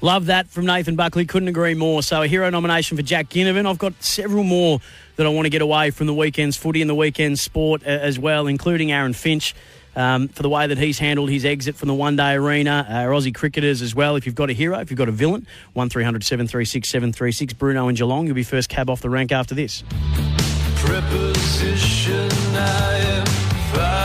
Love 0.00 0.26
that 0.26 0.48
from 0.48 0.66
Nathan 0.66 0.96
Buckley. 0.96 1.26
Couldn't 1.26 1.46
agree 1.46 1.74
more. 1.74 2.02
So 2.02 2.22
a 2.22 2.26
hero 2.26 2.50
nomination 2.50 2.96
for 2.96 3.04
Jack 3.04 3.28
Ginnivan. 3.28 3.66
I've 3.66 3.78
got 3.78 4.02
several 4.02 4.42
more 4.42 4.80
that 5.14 5.26
I 5.26 5.28
want 5.28 5.46
to 5.46 5.50
get 5.50 5.62
away 5.62 5.90
from 5.90 6.08
the 6.08 6.14
weekend's 6.14 6.56
footy 6.56 6.80
and 6.80 6.90
the 6.90 6.94
weekend's 6.96 7.40
sport 7.40 7.82
uh, 7.84 7.90
as 7.90 8.18
well, 8.18 8.48
including 8.48 8.90
Aaron 8.90 9.12
Finch. 9.12 9.54
Um, 9.96 10.28
for 10.28 10.42
the 10.42 10.48
way 10.48 10.66
that 10.66 10.78
he's 10.78 10.98
handled 10.98 11.30
his 11.30 11.44
exit 11.44 11.74
from 11.74 11.88
the 11.88 11.94
one 11.94 12.16
day 12.16 12.34
arena, 12.34 12.86
uh, 12.88 12.92
Aussie 13.06 13.34
cricketers 13.34 13.82
as 13.82 13.94
well. 13.94 14.16
If 14.16 14.24
you've 14.24 14.34
got 14.34 14.50
a 14.50 14.52
hero, 14.52 14.78
if 14.78 14.90
you've 14.90 14.98
got 14.98 15.08
a 15.08 15.12
villain, 15.12 15.46
1300 15.72 16.22
736 16.22 16.88
736. 16.88 17.52
Bruno 17.54 17.88
and 17.88 17.98
Geelong, 17.98 18.26
you'll 18.26 18.36
be 18.36 18.44
first 18.44 18.68
cab 18.68 18.88
off 18.88 19.00
the 19.00 19.10
rank 19.10 19.32
after 19.32 19.54
this. 19.54 19.82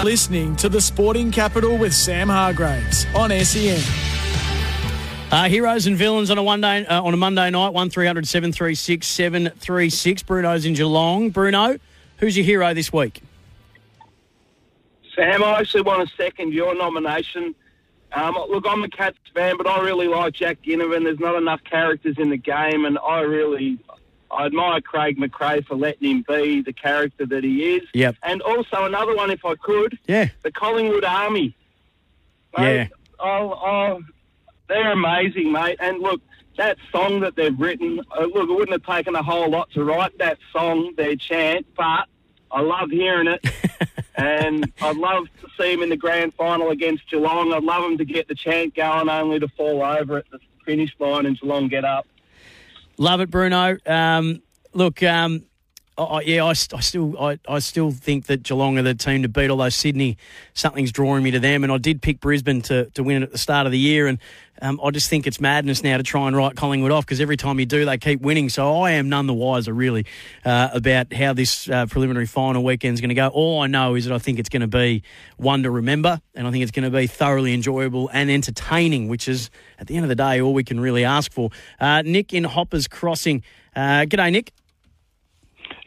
Listening 0.04 0.56
to 0.58 0.70
the 0.70 0.82
Sporting 0.82 1.32
Capital 1.32 1.78
with 1.78 1.94
Sam 1.94 2.30
Hargreaves 2.30 3.06
on 3.16 3.30
SEN. 3.32 3.82
Uh, 5.32 5.50
heroes 5.50 5.88
and 5.88 5.98
villains 5.98 6.30
on 6.30 6.38
a 6.38 6.44
one 6.44 6.62
day 6.62 6.86
uh, 6.86 7.02
on 7.02 7.14
a 7.14 7.18
Monday 7.18 7.50
night. 7.50 7.74
One 7.74 7.90
736 7.90 10.24
Bruno's 10.24 10.66
in 10.66 10.74
Geelong. 10.74 11.32
Bruno, 11.32 11.78
who's 12.18 12.38
your 12.38 12.46
hero 12.46 12.74
this 12.74 12.94
week? 12.94 13.22
Sam, 15.16 15.44
I 15.44 15.60
actually 15.60 15.84
want 15.84 16.08
to 16.08 16.16
second 16.16 16.54
your 16.54 16.76
nomination. 16.76 17.56
Um, 18.12 18.36
look, 18.50 18.66
I'm 18.68 18.84
a 18.84 18.90
Cats 18.90 19.18
fan, 19.34 19.58
but 19.58 19.68
I 19.68 19.82
really 19.82 20.08
like 20.08 20.34
Jack 20.34 20.60
Ginnivan. 20.64 21.04
There's 21.04 21.20
not 21.20 21.36
enough 21.36 21.62
characters 21.64 22.16
in 22.18 22.30
the 22.30 22.38
game, 22.38 22.86
and 22.86 22.98
I 23.00 23.22
really 23.22 23.80
I 24.32 24.46
admire 24.46 24.82
Craig 24.82 25.18
McRae 25.18 25.66
for 25.66 25.76
letting 25.76 26.10
him 26.10 26.26
be 26.28 26.62
the 26.62 26.74
character 26.74 27.26
that 27.26 27.44
he 27.44 27.76
is. 27.76 27.84
Yep. 27.94 28.16
And 28.24 28.42
also 28.42 28.86
another 28.86 29.16
one, 29.16 29.32
if 29.32 29.46
I 29.46 29.56
could. 29.56 29.98
Yeah. 30.08 30.30
The 30.44 30.52
Collingwood 30.52 31.04
Army. 31.04 31.56
yeah. 32.58 32.88
I'll, 33.20 33.54
I'll, 33.54 34.00
they're 34.68 34.92
amazing, 34.92 35.52
mate. 35.52 35.78
And 35.80 36.00
look, 36.00 36.22
that 36.58 36.78
song 36.92 37.22
that 37.22 37.36
they've 37.36 37.58
written, 37.58 38.02
uh, 38.18 38.24
look, 38.24 38.50
it 38.50 38.54
wouldn't 38.54 38.72
have 38.72 38.96
taken 38.96 39.16
a 39.16 39.24
whole 39.24 39.50
lot 39.50 39.72
to 39.72 39.84
write 39.84 40.18
that 40.18 40.38
song, 40.52 40.94
their 40.98 41.16
chant, 41.16 41.66
but 41.76 42.08
I 42.52 42.62
love 42.62 42.90
hearing 42.92 43.28
it. 43.28 43.46
and 44.18 44.72
I'd 44.82 44.98
love 44.98 45.28
to 45.42 45.48
see 45.60 45.74
him 45.74 45.82
in 45.82 45.90
the 45.90 45.98
grand 45.98 46.34
final 46.34 46.70
against 46.70 47.10
Geelong. 47.10 47.54
I'd 47.54 47.64
love 47.64 47.84
him 47.84 47.98
to 47.98 48.06
get 48.06 48.28
the 48.28 48.36
chant 48.36 48.76
going, 48.76 49.10
only 49.10 49.40
to 49.40 49.48
fall 49.50 49.84
over 49.84 50.18
at 50.18 50.30
the 50.32 50.40
finish 50.66 50.92
line 51.00 51.26
and 51.26 51.40
Geelong 51.40 51.68
get 51.68 51.86
up. 51.86 52.08
Love 52.98 53.22
it, 53.22 53.30
Bruno. 53.30 53.78
Um, 53.86 54.42
look, 54.74 55.04
um, 55.04 55.44
Oh, 55.98 56.20
yeah, 56.20 56.44
I, 56.44 56.50
I 56.50 56.54
still 56.54 57.18
I, 57.18 57.40
I 57.48 57.60
still 57.60 57.90
think 57.90 58.26
that 58.26 58.44
Geelong 58.44 58.78
are 58.78 58.82
the 58.82 58.96
team 58.96 59.22
to 59.22 59.30
beat. 59.30 59.50
Although 59.50 59.70
Sydney, 59.70 60.18
something's 60.54 60.92
drawing 60.92 61.24
me 61.24 61.32
to 61.32 61.40
them, 61.40 61.64
and 61.64 61.72
I 61.72 61.78
did 61.78 62.02
pick 62.02 62.20
Brisbane 62.20 62.62
to, 62.64 62.90
to 62.92 63.04
win 63.04 63.22
it 63.22 63.24
at 63.24 63.32
the 63.32 63.38
start 63.38 63.66
of 63.66 63.72
the 63.72 63.80
year, 63.80 64.06
and 64.06 64.20
um, 64.62 64.78
I 64.84 64.92
just 64.92 65.10
think 65.10 65.26
it's 65.26 65.40
madness 65.40 65.84
now 65.84 65.96
to 65.96 66.04
try 66.04 66.28
and 66.28 66.36
write 66.36 66.58
Collingwood 66.58 66.92
off 66.92 67.06
because 67.06 67.22
every 67.22 67.38
time 67.38 67.62
you 67.62 67.66
do, 67.66 67.86
they 67.86 67.98
keep 67.98 68.20
winning. 68.20 68.50
So 68.50 68.82
I 68.82 68.92
am 68.92 69.08
none 69.08 69.26
the 69.26 69.34
wiser 69.34 69.74
really 69.74 70.06
uh, 70.44 70.68
about 70.74 71.14
how 71.14 71.32
this 71.32 71.70
uh, 71.70 71.86
preliminary 71.86 72.26
final 72.26 72.62
weekend 72.62 72.96
is 72.96 73.00
going 73.00 73.10
to 73.10 73.16
go. 73.16 73.30
All 73.30 73.62
I 73.62 73.68
know 73.68 73.96
is 73.96 74.04
that 74.04 74.14
I 74.14 74.18
think 74.18 74.38
it's 74.38 74.50
going 74.50 74.62
to 74.62 74.68
be 74.68 75.02
one 75.38 75.64
to 75.64 75.72
remember, 75.72 76.20
and 76.34 76.46
I 76.46 76.52
think 76.52 76.64
it's 76.64 76.72
going 76.72 76.92
to 76.92 76.98
be 76.98 77.08
thoroughly 77.08 77.54
enjoyable 77.54 78.10
and 78.12 78.30
entertaining, 78.30 79.08
which 79.08 79.30
is 79.30 79.50
at 79.80 79.88
the 79.88 79.96
end 79.96 80.04
of 80.04 80.10
the 80.10 80.16
day 80.16 80.42
all 80.42 80.54
we 80.54 80.66
can 80.66 80.78
really 80.78 81.06
ask 81.06 81.32
for. 81.32 81.52
Uh, 81.80 82.02
Nick 82.02 82.34
in 82.34 82.44
Hoppers 82.44 82.90
Crossing, 82.90 83.44
uh, 83.78 84.04
g'day 84.10 84.30
Nick. 84.30 84.52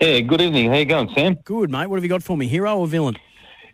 Yeah, 0.01 0.21
good 0.21 0.41
evening. 0.41 0.71
How 0.71 0.77
you 0.77 0.85
going, 0.85 1.11
Sam? 1.13 1.35
Good, 1.45 1.71
mate. 1.71 1.89
What 1.89 1.97
have 1.97 2.05
you 2.05 2.09
got 2.09 2.23
for 2.23 2.37
me, 2.37 2.47
hero 2.47 2.79
or 2.79 2.87
villain? 2.87 3.17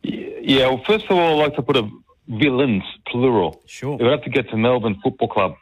Yeah, 0.02 0.68
well, 0.68 0.82
first 0.86 1.04
of 1.06 1.18
all, 1.18 1.40
I'd 1.40 1.44
like 1.44 1.56
to 1.56 1.62
put 1.62 1.76
a 1.76 1.88
villains, 2.28 2.82
plural. 3.06 3.62
Sure. 3.66 3.98
We 3.98 4.06
have 4.06 4.22
to 4.22 4.30
get 4.30 4.48
to 4.48 4.56
Melbourne 4.56 4.98
Football 5.02 5.28
Club 5.28 5.54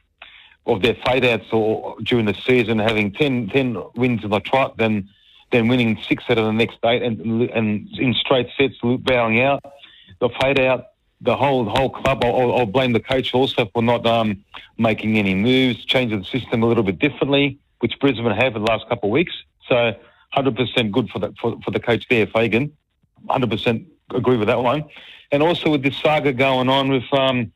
of 0.67 0.81
their 0.83 0.97
fade 1.05 1.25
outs 1.25 1.47
or 1.51 1.97
during 2.05 2.27
the 2.27 2.35
season, 2.47 2.79
having 2.79 3.13
10, 3.13 3.49
10 3.49 3.77
wins 3.97 4.23
in 4.23 4.31
the 4.31 4.41
trot, 4.41 4.77
then 4.77 5.09
then 5.51 5.69
winning 5.69 5.99
six 6.09 6.25
out 6.31 6.39
of 6.39 6.47
the 6.47 6.53
next 6.53 6.79
eight 6.85 7.03
and 7.03 7.21
and 7.51 7.89
in 7.99 8.15
straight 8.15 8.49
sets, 8.57 8.75
bowing 8.83 9.43
out. 9.43 9.63
The 10.21 10.31
fade 10.41 10.59
out, 10.61 10.87
the 11.21 11.37
whole 11.37 11.69
whole 11.69 11.91
club. 11.91 12.25
I'll, 12.25 12.57
I'll 12.57 12.67
blame 12.67 12.93
the 12.93 13.01
coach 13.01 13.35
also 13.35 13.67
for 13.67 13.83
not 13.83 14.07
um, 14.07 14.45
making 14.79 15.19
any 15.19 15.35
moves, 15.35 15.85
changing 15.85 16.21
the 16.21 16.25
system 16.25 16.63
a 16.63 16.67
little 16.67 16.85
bit 16.85 17.01
differently, 17.01 17.59
which 17.81 17.99
Brisbane 18.01 18.31
have 18.31 18.57
in 18.57 18.65
the 18.65 18.71
last 18.71 18.89
couple 18.89 19.11
of 19.11 19.13
weeks. 19.13 19.35
So 19.69 19.95
100% 20.37 20.91
good 20.91 21.09
for 21.11 21.19
the, 21.19 21.35
for, 21.41 21.59
for 21.65 21.71
the 21.71 21.81
coach 21.81 22.07
there, 22.09 22.27
Fagan. 22.27 22.73
100% 23.27 23.87
agree 24.15 24.37
with 24.37 24.49
that 24.49 24.63
one. 24.63 24.85
And 25.31 25.43
also 25.43 25.71
with 25.71 25.83
this 25.83 25.97
saga 25.97 26.33
going 26.33 26.69
on 26.69 26.91
with, 26.91 27.05
um, 27.13 27.53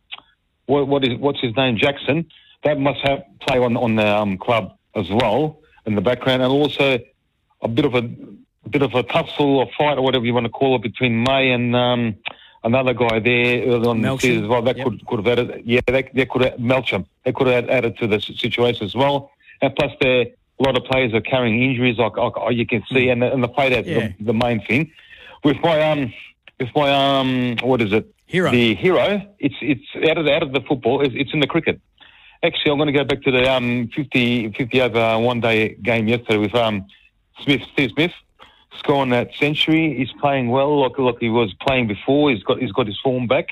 what, 0.67 0.89
what 0.89 1.05
is, 1.05 1.19
what's 1.19 1.41
his 1.41 1.55
name, 1.57 1.77
Jackson, 1.77 2.31
that 2.65 2.79
must 2.79 3.01
have 3.01 3.25
play 3.41 3.59
on, 3.59 3.77
on 3.77 3.97
the 3.97 4.07
um, 4.07 4.39
club 4.39 4.77
as 4.95 5.11
well 5.11 5.61
in 5.85 5.95
the 5.95 6.01
background. 6.01 6.43
And 6.43 6.51
also 6.51 6.99
a 7.63 7.69
bit 7.69 7.85
of 7.85 7.95
a, 7.95 8.09
a 8.65 8.69
bit 8.69 8.83
of 8.83 8.95
a 8.95 9.03
tussle 9.03 9.59
or 9.59 9.69
fight 9.77 9.99
or 9.99 10.03
whatever 10.03 10.25
you 10.25 10.35
want 10.35 10.47
to 10.47 10.51
call 10.51 10.77
it 10.77 10.83
between 10.83 11.23
May 11.23 11.51
and 11.51 11.75
um, 11.77 12.17
another 12.65 12.95
guy 12.95 13.21
there 13.21 13.67
early 13.67 13.87
on 13.87 14.01
the 14.01 14.19
season 14.19 14.45
as 14.45 14.49
well. 14.49 14.63
That 14.63 14.77
yep. 14.77 14.87
could, 14.87 15.07
could 15.07 15.25
have 15.25 15.39
added, 15.39 15.63
yeah, 15.65 15.81
they, 15.87 16.11
they 16.15 16.27
could 16.27 16.43
have, 16.43 16.55
Melcham, 16.55 17.07
they 17.25 17.33
could 17.33 17.47
have 17.47 17.69
added 17.69 17.99
to 17.99 18.07
the 18.07 18.21
situation 18.21 18.85
as 18.85 18.95
well. 18.95 19.31
And 19.61 19.75
plus 19.75 19.93
they're, 20.01 20.27
a 20.59 20.63
lot 20.63 20.77
of 20.77 20.85
players 20.85 21.13
are 21.13 21.21
carrying 21.21 21.63
injuries, 21.63 21.99
like, 21.99 22.17
like 22.17 22.55
you 22.55 22.67
can 22.67 22.83
see, 22.91 23.09
and 23.09 23.23
the, 23.23 23.33
and 23.33 23.43
the 23.43 23.49
play 23.49 23.71
that's 23.71 23.87
yeah. 23.87 24.09
the, 24.19 24.25
the, 24.25 24.33
main 24.33 24.65
thing. 24.65 24.91
with 25.45 25.59
my 25.63 25.91
um, 25.91 26.13
with 26.59 26.71
my 26.75 27.19
um, 27.19 27.57
what 27.63 27.83
is 27.83 27.93
it? 27.93 28.13
Hero. 28.27 28.51
The 28.51 28.75
hero. 28.75 29.23
It's 29.39 29.55
it's 29.61 30.11
out 30.11 30.19
of 30.19 30.25
the, 30.25 30.33
out 30.33 30.43
of 30.43 30.53
the 30.53 30.63
football. 30.63 31.03
It's, 31.03 31.15
it's 31.17 31.33
in 31.33 31.41
the 31.41 31.47
cricket. 31.47 31.81
Actually, 32.43 32.73
I'm 32.73 32.79
going 32.79 32.87
to 32.87 32.93
go 32.93 33.05
back 33.05 33.23
to 33.23 33.31
the 33.31 33.53
um 33.53 33.89
50, 33.95 34.53
50 34.53 34.81
over 34.81 35.19
one 35.19 35.41
day 35.41 35.75
game 35.75 36.09
yesterday 36.09 36.39
with 36.39 36.55
um 36.55 36.87
Smith 37.43 37.63
Steve 37.73 37.91
Smith 37.95 38.13
scoring 38.79 39.11
that 39.11 39.35
century. 39.35 39.95
He's 39.97 40.13
playing 40.21 40.49
well, 40.49 40.81
like 40.81 40.99
like 40.99 41.19
he 41.21 41.29
was 41.29 41.53
playing 41.55 41.87
before. 41.87 42.31
He's 42.31 42.43
got 42.43 42.59
he's 42.59 42.73
got 42.73 42.87
his 42.87 42.99
form 43.01 43.27
back, 43.27 43.49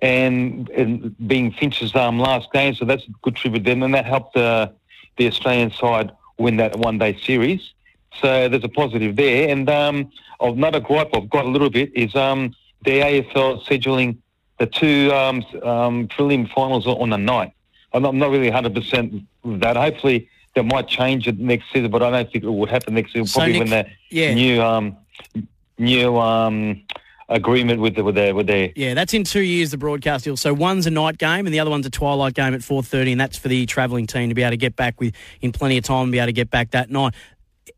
and, 0.00 0.68
and 0.70 1.14
being 1.26 1.52
Finch's 1.52 1.94
um 1.94 2.18
last 2.18 2.52
game, 2.52 2.74
so 2.74 2.84
that's 2.84 3.04
a 3.04 3.10
good 3.22 3.36
tribute 3.36 3.64
then, 3.64 3.82
and 3.82 3.94
that 3.94 4.06
helped 4.06 4.36
uh, 4.36 4.68
the 5.16 5.26
Australian 5.26 5.70
side 5.72 6.12
win 6.40 6.56
that 6.56 6.76
one 6.76 6.98
day 6.98 7.18
series. 7.24 7.72
So 8.20 8.48
there's 8.48 8.64
a 8.64 8.68
positive 8.68 9.16
there. 9.16 9.48
And 9.48 9.68
um, 9.70 10.10
another 10.40 10.80
gripe 10.80 11.10
I've 11.14 11.30
got 11.30 11.44
a 11.44 11.48
little 11.48 11.70
bit 11.70 11.92
is 11.94 12.14
um, 12.16 12.54
the 12.84 13.00
AFL 13.00 13.62
scheduling 13.64 14.16
the 14.58 14.66
two 14.66 15.10
um, 15.12 15.42
um, 15.62 16.06
prelim 16.08 16.48
finals 16.52 16.86
on 16.86 17.10
the 17.10 17.16
night. 17.16 17.52
I'm 17.92 18.02
not, 18.02 18.10
I'm 18.10 18.18
not 18.18 18.30
really 18.30 18.50
100% 18.50 19.24
with 19.42 19.60
that. 19.60 19.76
Hopefully 19.76 20.28
they 20.54 20.62
might 20.62 20.86
change 20.86 21.26
it 21.26 21.38
next 21.38 21.72
season, 21.72 21.90
but 21.90 22.02
I 22.02 22.10
don't 22.10 22.30
think 22.30 22.44
it 22.44 22.50
would 22.50 22.68
happen 22.68 22.94
next 22.94 23.12
season. 23.12 23.26
So, 23.26 23.40
Probably 23.40 23.58
when 23.58 23.70
the 23.70 23.86
yeah. 24.10 24.34
new 24.34 24.62
um, 24.62 24.96
new 25.78 26.18
um, 26.18 26.82
agreement 27.30 27.80
with 27.80 27.94
the, 27.94 28.04
with 28.04 28.16
their 28.16 28.34
with 28.34 28.46
their 28.46 28.72
Yeah, 28.74 28.94
that's 28.94 29.14
in 29.14 29.24
two 29.24 29.40
years, 29.40 29.70
the 29.70 29.78
broadcast 29.78 30.24
deal. 30.24 30.36
So 30.36 30.52
one's 30.52 30.86
a 30.86 30.90
night 30.90 31.16
game 31.16 31.46
and 31.46 31.54
the 31.54 31.60
other 31.60 31.70
one's 31.70 31.86
a 31.86 31.90
twilight 31.90 32.34
game 32.34 32.52
at 32.52 32.60
4.30, 32.60 33.12
and 33.12 33.20
that's 33.20 33.38
for 33.38 33.48
the 33.48 33.64
travelling 33.66 34.06
team 34.06 34.28
to 34.28 34.34
be 34.34 34.42
able 34.42 34.50
to 34.50 34.56
get 34.56 34.76
back 34.76 35.00
with 35.00 35.14
in 35.40 35.52
plenty 35.52 35.78
of 35.78 35.84
time 35.84 36.04
and 36.04 36.12
be 36.12 36.18
able 36.18 36.26
to 36.26 36.32
get 36.32 36.50
back 36.50 36.72
that 36.72 36.90
night. 36.90 37.14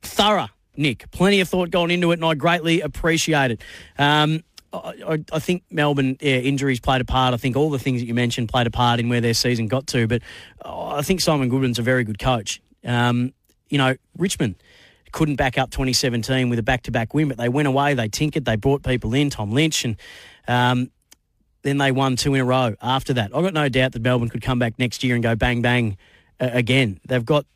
Thorough, 0.01 0.49
Nick. 0.77 1.11
Plenty 1.11 1.41
of 1.41 1.49
thought 1.49 1.71
gone 1.71 1.91
into 1.91 2.11
it, 2.11 2.15
and 2.15 2.25
I 2.25 2.35
greatly 2.35 2.81
appreciate 2.81 3.53
it. 3.53 3.61
Um, 3.99 4.43
I, 4.73 4.95
I, 5.07 5.25
I 5.33 5.38
think 5.38 5.65
Melbourne 5.71 6.17
yeah, 6.21 6.37
injuries 6.37 6.81
played 6.81 7.03
a 7.03 7.05
part. 7.05 7.35
I 7.35 7.37
think 7.37 7.57
all 7.57 7.71
the 7.71 7.79
things 7.79 8.01
that 8.01 8.07
you 8.07 8.15
mentioned 8.15 8.49
played 8.49 8.67
a 8.67 8.71
part 8.71 8.99
in 9.01 9.09
where 9.09 9.21
their 9.21 9.35
season 9.35 9.69
got 9.69 9.87
to. 9.88 10.07
But 10.07 10.23
oh, 10.65 10.97
I 10.97 11.03
think 11.03 11.21
Simon 11.21 11.51
Goodwin's 11.51 11.79
a 11.79 11.83
very 11.83 12.05
good 12.05 12.19
coach. 12.19 12.62
Um, 12.85 13.35
you 13.69 13.79
know, 13.79 13.97
Richmond 14.17 14.57
couldn't 15.12 15.37
back 15.37 15.59
up 15.59 15.70
2017 15.70 16.48
with 16.48 16.59
a 16.59 16.62
back-to-back 16.62 17.14
win, 17.14 17.29
but 17.29 17.37
they 17.37 17.48
went 17.48 17.68
away, 17.68 17.94
they 17.94 18.09
tinkered, 18.09 18.44
they 18.44 18.57
brought 18.57 18.83
people 18.83 19.14
in, 19.14 19.31
Tom 19.31 19.53
Lynch, 19.53 19.85
and 19.85 19.96
um, 20.48 20.90
then 21.62 21.79
they 21.79 21.92
won 21.92 22.16
two 22.16 22.35
in 22.35 22.40
a 22.40 22.44
row 22.44 22.75
after 22.83 23.12
that. 23.14 23.35
I've 23.35 23.42
got 23.42 23.55
no 23.55 23.68
doubt 23.68 23.92
that 23.92 24.03
Melbourne 24.03 24.29
could 24.29 24.42
come 24.42 24.59
back 24.59 24.79
next 24.79 25.05
year 25.05 25.14
and 25.14 25.22
go 25.22 25.37
bang, 25.37 25.62
bang 25.62 25.96
uh, 26.40 26.51
again. 26.53 27.01
They've 27.07 27.25
got 27.25 27.46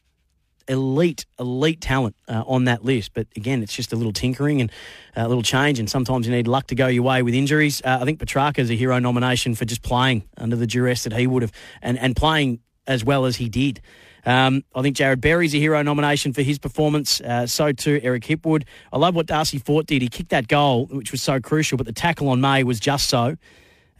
elite, 0.68 1.26
elite 1.38 1.80
talent 1.80 2.16
uh, 2.28 2.44
on 2.46 2.64
that 2.64 2.84
list. 2.84 3.12
But 3.14 3.26
again, 3.36 3.62
it's 3.62 3.74
just 3.74 3.92
a 3.92 3.96
little 3.96 4.12
tinkering 4.12 4.60
and 4.60 4.70
a 5.14 5.28
little 5.28 5.42
change. 5.42 5.78
And 5.78 5.88
sometimes 5.88 6.26
you 6.26 6.32
need 6.32 6.46
luck 6.46 6.68
to 6.68 6.74
go 6.74 6.86
your 6.86 7.02
way 7.02 7.22
with 7.22 7.34
injuries. 7.34 7.82
Uh, 7.84 7.98
I 8.00 8.04
think 8.04 8.20
Petracca 8.20 8.58
is 8.58 8.70
a 8.70 8.74
hero 8.74 8.98
nomination 8.98 9.54
for 9.54 9.64
just 9.64 9.82
playing 9.82 10.24
under 10.36 10.56
the 10.56 10.66
duress 10.66 11.04
that 11.04 11.12
he 11.12 11.26
would 11.26 11.42
have 11.42 11.52
and, 11.82 11.98
and 11.98 12.14
playing 12.16 12.60
as 12.86 13.04
well 13.04 13.24
as 13.24 13.36
he 13.36 13.48
did. 13.48 13.80
Um, 14.26 14.64
I 14.74 14.82
think 14.82 14.96
Jarrod 14.96 15.20
Berry's 15.20 15.54
a 15.54 15.58
hero 15.58 15.80
nomination 15.82 16.32
for 16.32 16.42
his 16.42 16.58
performance. 16.58 17.20
Uh, 17.20 17.46
so 17.46 17.72
too 17.72 18.00
Eric 18.02 18.24
Hipwood. 18.24 18.64
I 18.92 18.98
love 18.98 19.14
what 19.14 19.26
Darcy 19.26 19.58
Fort 19.58 19.86
did. 19.86 20.02
He 20.02 20.08
kicked 20.08 20.30
that 20.30 20.48
goal, 20.48 20.86
which 20.86 21.12
was 21.12 21.22
so 21.22 21.40
crucial, 21.40 21.78
but 21.78 21.86
the 21.86 21.92
tackle 21.92 22.28
on 22.28 22.40
May 22.40 22.64
was 22.64 22.80
just 22.80 23.08
so. 23.08 23.36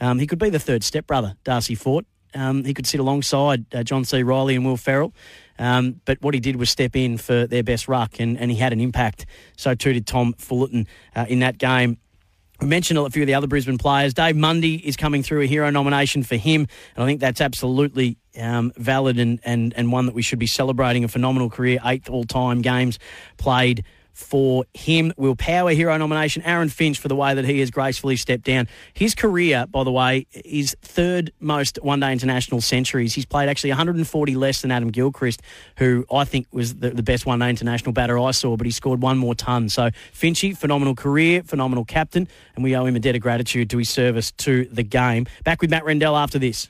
Um, 0.01 0.19
he 0.19 0.27
could 0.27 0.41
be 0.41 0.51
the 0.51 0.59
third 0.59 0.85
stepbrother, 0.85 1.37
Darcy 1.45 1.77
Fort. 1.77 2.05
Um, 2.35 2.65
he 2.65 2.75
could 2.75 2.87
sit 2.87 3.01
alongside 3.01 3.65
uh, 3.75 3.83
John 3.83 4.05
C. 4.05 4.23
Reilly 4.23 4.57
and 4.57 4.67
Will 4.67 4.77
Ferrell. 4.77 5.15
Um, 5.59 6.01
but 6.05 6.21
what 6.21 6.35
he 6.35 6.41
did 6.41 6.57
was 6.57 6.69
step 6.69 6.95
in 6.95 7.17
for 7.17 7.47
their 7.47 7.63
best 7.63 7.89
ruck, 7.89 8.21
and, 8.21 8.39
and 8.39 8.51
he 8.51 8.59
had 8.59 8.73
an 8.75 8.81
impact. 8.81 9.25
So 9.57 9.75
too 9.75 9.95
did 9.95 10.07
Tom 10.07 10.35
Fullarton 10.35 10.87
uh, 11.15 11.25
in 11.29 11.39
that 11.39 11.57
game. 11.57 11.99
We 12.61 12.67
mentioned 12.67 12.99
a 12.99 13.11
few 13.11 13.23
of 13.23 13.27
the 13.27 13.35
other 13.35 13.47
Brisbane 13.47 13.79
players. 13.79 14.15
Dave 14.15 14.35
Mundy 14.35 14.77
is 14.77 14.97
coming 14.97 15.23
through 15.23 15.43
a 15.43 15.47
hero 15.47 15.69
nomination 15.71 16.23
for 16.23 16.37
him, 16.37 16.67
and 16.95 17.05
I 17.05 17.07
think 17.07 17.21
that's 17.21 17.41
absolutely 17.41 18.17
um, 18.41 18.73
valid 18.77 19.19
and, 19.19 19.41
and, 19.45 19.75
and 19.75 19.93
one 19.93 20.07
that 20.07 20.15
we 20.15 20.23
should 20.23 20.39
be 20.39 20.47
celebrating. 20.47 21.05
A 21.05 21.09
phenomenal 21.09 21.51
career, 21.51 21.79
eighth 21.85 22.09
all 22.09 22.25
time 22.25 22.63
games 22.63 22.99
played 23.37 23.85
for 24.17 24.65
him. 24.75 25.13
Will 25.17 25.37
Power 25.37 25.71
hero 25.73 25.97
nomination. 25.97 26.43
Aaron 26.43 26.71
Finch 26.71 26.99
for 26.99 27.09
the 27.09 27.15
way 27.15 27.35
that 27.35 27.45
he 27.45 27.61
has 27.61 27.71
gracefully 27.71 28.17
stepped 28.17 28.45
down. 28.45 28.67
His 28.95 29.15
career, 29.15 29.67
by 29.71 29.85
the 29.85 29.93
way, 29.93 30.27
is 30.33 30.75
third 30.81 31.33
most 31.39 31.79
one 31.83 32.01
day 32.01 32.13
international 32.13 32.61
centuries. 32.63 33.15
He's 33.15 33.27
played 33.27 33.49
actually 33.49 33.71
140 33.71 34.35
less 34.35 34.63
than 34.63 34.71
Adam 34.71 34.91
Gilchrist, 34.91 35.43
who 35.79 36.07
I 36.11 36.25
think 36.25 36.47
was 36.51 36.77
the, 36.77 36.91
the 36.91 37.03
best 37.03 37.27
one 37.27 37.41
day 37.41 37.51
international 37.51 37.93
batter 37.93 38.19
I 38.19 38.31
saw, 38.31 38.57
but 38.57 38.67
he 38.67 38.71
scored 38.71 39.03
one 39.03 39.19
more 39.19 39.35
ton. 39.35 39.69
So 39.69 39.91
Finchy, 40.13 40.57
phenomenal 40.57 40.95
career, 40.95 41.43
phenomenal 41.43 41.85
captain, 41.85 42.27
and 42.55 42.65
we 42.65 42.75
owe 42.75 42.87
him 42.87 42.97
a 42.97 43.01
debt 43.01 43.15
of 43.15 43.21
gratitude 43.21 43.69
to 43.71 43.79
his 43.79 43.91
service 43.91 44.33
to 44.33 44.65
the 44.73 44.83
game. 44.83 45.27
Back 45.45 45.61
with 45.61 45.71
Matt 45.71 45.85
Rendell 45.85 46.17
after 46.17 46.39
this. 46.39 46.69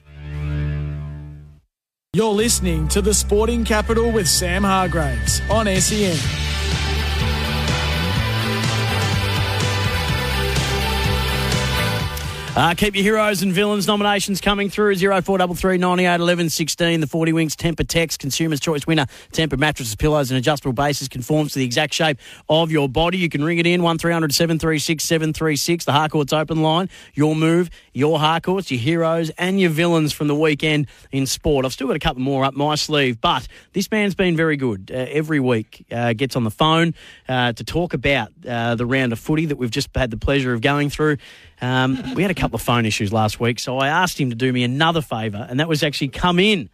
You're 2.16 2.32
listening 2.32 2.88
to 2.88 3.02
the 3.02 3.12
Sporting 3.12 3.62
Capital 3.62 4.10
with 4.10 4.26
Sam 4.26 4.64
Hargreaves 4.64 5.42
on 5.50 5.66
SEN. 5.66 6.45
Uh, 12.56 12.72
keep 12.74 12.94
your 12.94 13.02
heroes 13.02 13.42
and 13.42 13.52
villains 13.52 13.86
nominations 13.86 14.40
coming 14.40 14.70
through. 14.70 14.96
0433 14.96 15.76
98 15.76 16.14
11 16.14 16.48
16. 16.48 17.00
The 17.00 17.06
40 17.06 17.34
Winks 17.34 17.54
Tempur 17.54 17.86
Text 17.86 18.18
Consumer's 18.18 18.60
Choice 18.60 18.86
winner. 18.86 19.04
Tempur 19.32 19.58
mattresses, 19.58 19.94
pillows, 19.94 20.30
and 20.30 20.38
adjustable 20.38 20.72
bases 20.72 21.06
conforms 21.06 21.52
to 21.52 21.58
the 21.58 21.66
exact 21.66 21.92
shape 21.92 22.18
of 22.48 22.70
your 22.72 22.88
body. 22.88 23.18
You 23.18 23.28
can 23.28 23.44
ring 23.44 23.58
it 23.58 23.66
in 23.66 23.82
1300 23.82 24.32
736 24.32 25.04
736. 25.04 25.84
The 25.84 25.92
Harcourt's 25.92 26.32
open 26.32 26.62
line. 26.62 26.88
Your 27.12 27.36
move, 27.36 27.68
your 27.92 28.18
Harcourts, 28.18 28.70
your 28.70 28.80
heroes, 28.80 29.28
and 29.36 29.60
your 29.60 29.68
villains 29.68 30.14
from 30.14 30.26
the 30.26 30.34
weekend 30.34 30.86
in 31.12 31.26
sport. 31.26 31.66
I've 31.66 31.74
still 31.74 31.88
got 31.88 31.96
a 31.96 31.98
couple 31.98 32.22
more 32.22 32.42
up 32.42 32.54
my 32.54 32.76
sleeve, 32.76 33.20
but 33.20 33.46
this 33.74 33.90
man's 33.90 34.14
been 34.14 34.34
very 34.34 34.56
good. 34.56 34.90
Uh, 34.90 35.04
every 35.10 35.40
week 35.40 35.84
uh, 35.92 36.14
gets 36.14 36.36
on 36.36 36.44
the 36.44 36.50
phone 36.50 36.94
uh, 37.28 37.52
to 37.52 37.64
talk 37.64 37.92
about 37.92 38.32
uh, 38.48 38.76
the 38.76 38.86
round 38.86 39.12
of 39.12 39.18
footy 39.18 39.44
that 39.44 39.56
we've 39.56 39.70
just 39.70 39.94
had 39.94 40.10
the 40.10 40.16
pleasure 40.16 40.54
of 40.54 40.62
going 40.62 40.88
through. 40.88 41.18
Um, 41.60 42.14
we 42.14 42.22
had 42.22 42.30
a 42.30 42.34
couple 42.34 42.56
of 42.56 42.62
phone 42.62 42.84
issues 42.86 43.12
last 43.12 43.40
week, 43.40 43.58
so 43.58 43.78
I 43.78 43.88
asked 43.88 44.20
him 44.20 44.30
to 44.30 44.36
do 44.36 44.52
me 44.52 44.62
another 44.62 45.00
favour, 45.00 45.46
and 45.48 45.58
that 45.60 45.68
was 45.68 45.82
actually 45.82 46.08
come 46.08 46.38
in 46.38 46.68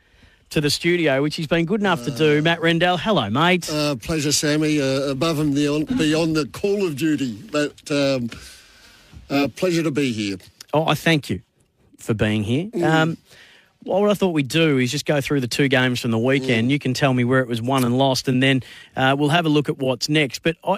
to 0.50 0.60
the 0.60 0.70
studio, 0.70 1.22
which 1.22 1.36
he's 1.36 1.46
been 1.46 1.64
good 1.64 1.80
enough 1.80 2.04
to 2.04 2.10
do. 2.10 2.42
Matt 2.42 2.60
Rendell, 2.60 2.98
hello, 2.98 3.30
mate. 3.30 3.70
Uh, 3.72 3.94
pleasure, 3.96 4.32
Sammy. 4.32 4.80
Uh, 4.80 5.10
above 5.10 5.38
and 5.38 5.54
beyond, 5.54 5.86
beyond 5.96 6.36
the 6.36 6.46
call 6.46 6.86
of 6.86 6.96
duty, 6.96 7.42
but 7.50 7.90
um, 7.90 8.28
uh, 9.30 9.48
pleasure 9.56 9.82
to 9.82 9.90
be 9.90 10.12
here. 10.12 10.36
oh, 10.74 10.86
I 10.86 10.94
thank 10.94 11.30
you 11.30 11.40
for 11.98 12.12
being 12.14 12.42
here. 12.42 12.68
Um, 12.84 13.16
what 13.84 14.10
I 14.10 14.14
thought 14.14 14.30
we'd 14.30 14.48
do 14.48 14.78
is 14.78 14.90
just 14.90 15.06
go 15.06 15.20
through 15.20 15.40
the 15.40 15.48
two 15.48 15.68
games 15.68 16.00
from 16.00 16.10
the 16.10 16.18
weekend. 16.18 16.70
You 16.70 16.78
can 16.78 16.94
tell 16.94 17.14
me 17.14 17.24
where 17.24 17.40
it 17.40 17.48
was 17.48 17.62
won 17.62 17.84
and 17.84 17.96
lost, 17.96 18.28
and 18.28 18.42
then 18.42 18.62
uh, 18.94 19.16
we'll 19.18 19.30
have 19.30 19.46
a 19.46 19.48
look 19.48 19.68
at 19.68 19.78
what's 19.78 20.08
next. 20.08 20.40
But 20.40 20.56
I, 20.62 20.76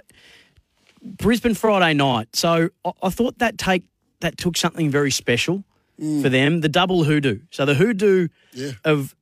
Brisbane 1.03 1.55
Friday 1.55 1.95
night, 1.95 2.29
so 2.35 2.71
I, 2.85 2.93
I 3.03 3.11
thought 3.11 3.39
that 3.41 3.59
take 3.59 3.83
that 4.25 4.37
took 4.39 4.57
something 4.57 4.91
very 4.91 5.11
special 5.11 5.63
for 5.99 6.29
them. 6.29 6.61
The 6.61 6.69
double 6.69 7.05
hoodoo. 7.05 7.41
So 7.51 7.65
the 7.65 7.75
hoodoo 7.75 8.29
Yeah. 8.53 8.73
of 8.85 9.15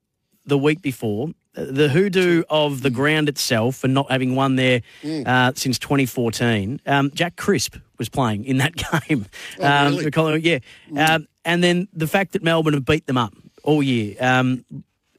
the 0.46 0.56
week 0.56 0.80
before, 0.80 1.28
uh, 1.56 1.66
the 1.68 1.88
hoodoo 1.90 2.44
of 2.48 2.82
the 2.82 2.88
ground 2.90 3.28
itself 3.28 3.76
for 3.76 3.88
not 3.88 4.10
having 4.10 4.34
won 4.34 4.56
there 4.56 4.80
uh, 5.26 5.52
since 5.54 5.78
2014. 5.78 6.80
Um, 6.86 7.10
Jack 7.14 7.36
Crisp 7.36 7.76
was 7.98 8.08
playing 8.08 8.44
in 8.46 8.56
that 8.58 8.74
game. 9.08 9.26
Oh, 9.60 9.66
um, 9.66 9.92
really? 9.92 10.04
we 10.06 10.10
call 10.10 10.28
it- 10.28 10.42
yeah. 10.42 10.58
Um, 10.96 11.26
and 11.44 11.62
then 11.62 11.88
the 11.92 12.06
fact 12.06 12.32
that 12.32 12.42
Melbourne 12.42 12.74
have 12.74 12.84
beat 12.86 13.06
them 13.06 13.18
up 13.18 13.34
all 13.64 13.82
year 13.82 14.16
um, 14.20 14.64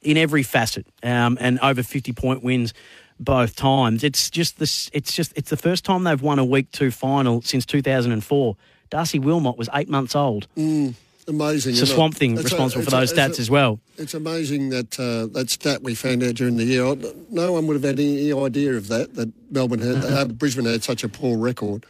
in 0.01 0.17
every 0.17 0.43
facet 0.43 0.85
um, 1.03 1.37
and 1.39 1.59
over 1.59 1.83
50 1.83 2.13
point 2.13 2.43
wins 2.43 2.73
both 3.19 3.55
times. 3.55 4.03
It's 4.03 4.29
just 4.29 4.57
this. 4.59 4.89
It's 4.91 5.13
just 5.13 5.31
it's 5.35 5.49
the 5.49 5.55
first 5.57 5.85
time 5.85 6.03
they've 6.03 6.21
won 6.21 6.39
a 6.39 6.45
week 6.45 6.71
two 6.71 6.89
final 6.91 7.41
since 7.43 7.65
2004. 7.65 8.55
Darcy 8.93 9.17
Wilmot 9.17 9.57
was 9.57 9.69
eight 9.73 9.89
months 9.89 10.15
old. 10.15 10.45
Amazing. 10.55 11.71
It's 11.71 11.81
a 11.81 11.87
swamp 11.87 12.13
thing 12.13 12.33
It's 12.33 12.41
a- 12.41 12.43
responsible 12.43 12.83
for 12.83 12.89
a- 12.89 12.99
those 12.99 13.11
a- 13.11 13.15
stats 13.15 13.39
as 13.39 13.49
well. 13.49 13.79
It's 13.97 14.13
amazing 14.13 14.69
that 14.69 14.99
uh, 14.99 15.25
that 15.33 15.49
stat 15.49 15.81
we 15.81 15.95
found 15.95 16.21
out 16.21 16.35
during 16.35 16.57
the 16.57 16.63
year. 16.63 16.83
No 17.31 17.53
one 17.53 17.65
would 17.65 17.73
have 17.73 17.83
had 17.83 17.99
any 17.99 18.31
idea 18.31 18.73
of 18.75 18.89
that. 18.89 19.15
That 19.15 19.31
Melbourne 19.49 19.79
had, 19.79 20.05
uh, 20.05 20.25
Brisbane 20.25 20.65
had 20.65 20.83
such 20.83 21.03
a 21.03 21.09
poor 21.09 21.39
record. 21.39 21.87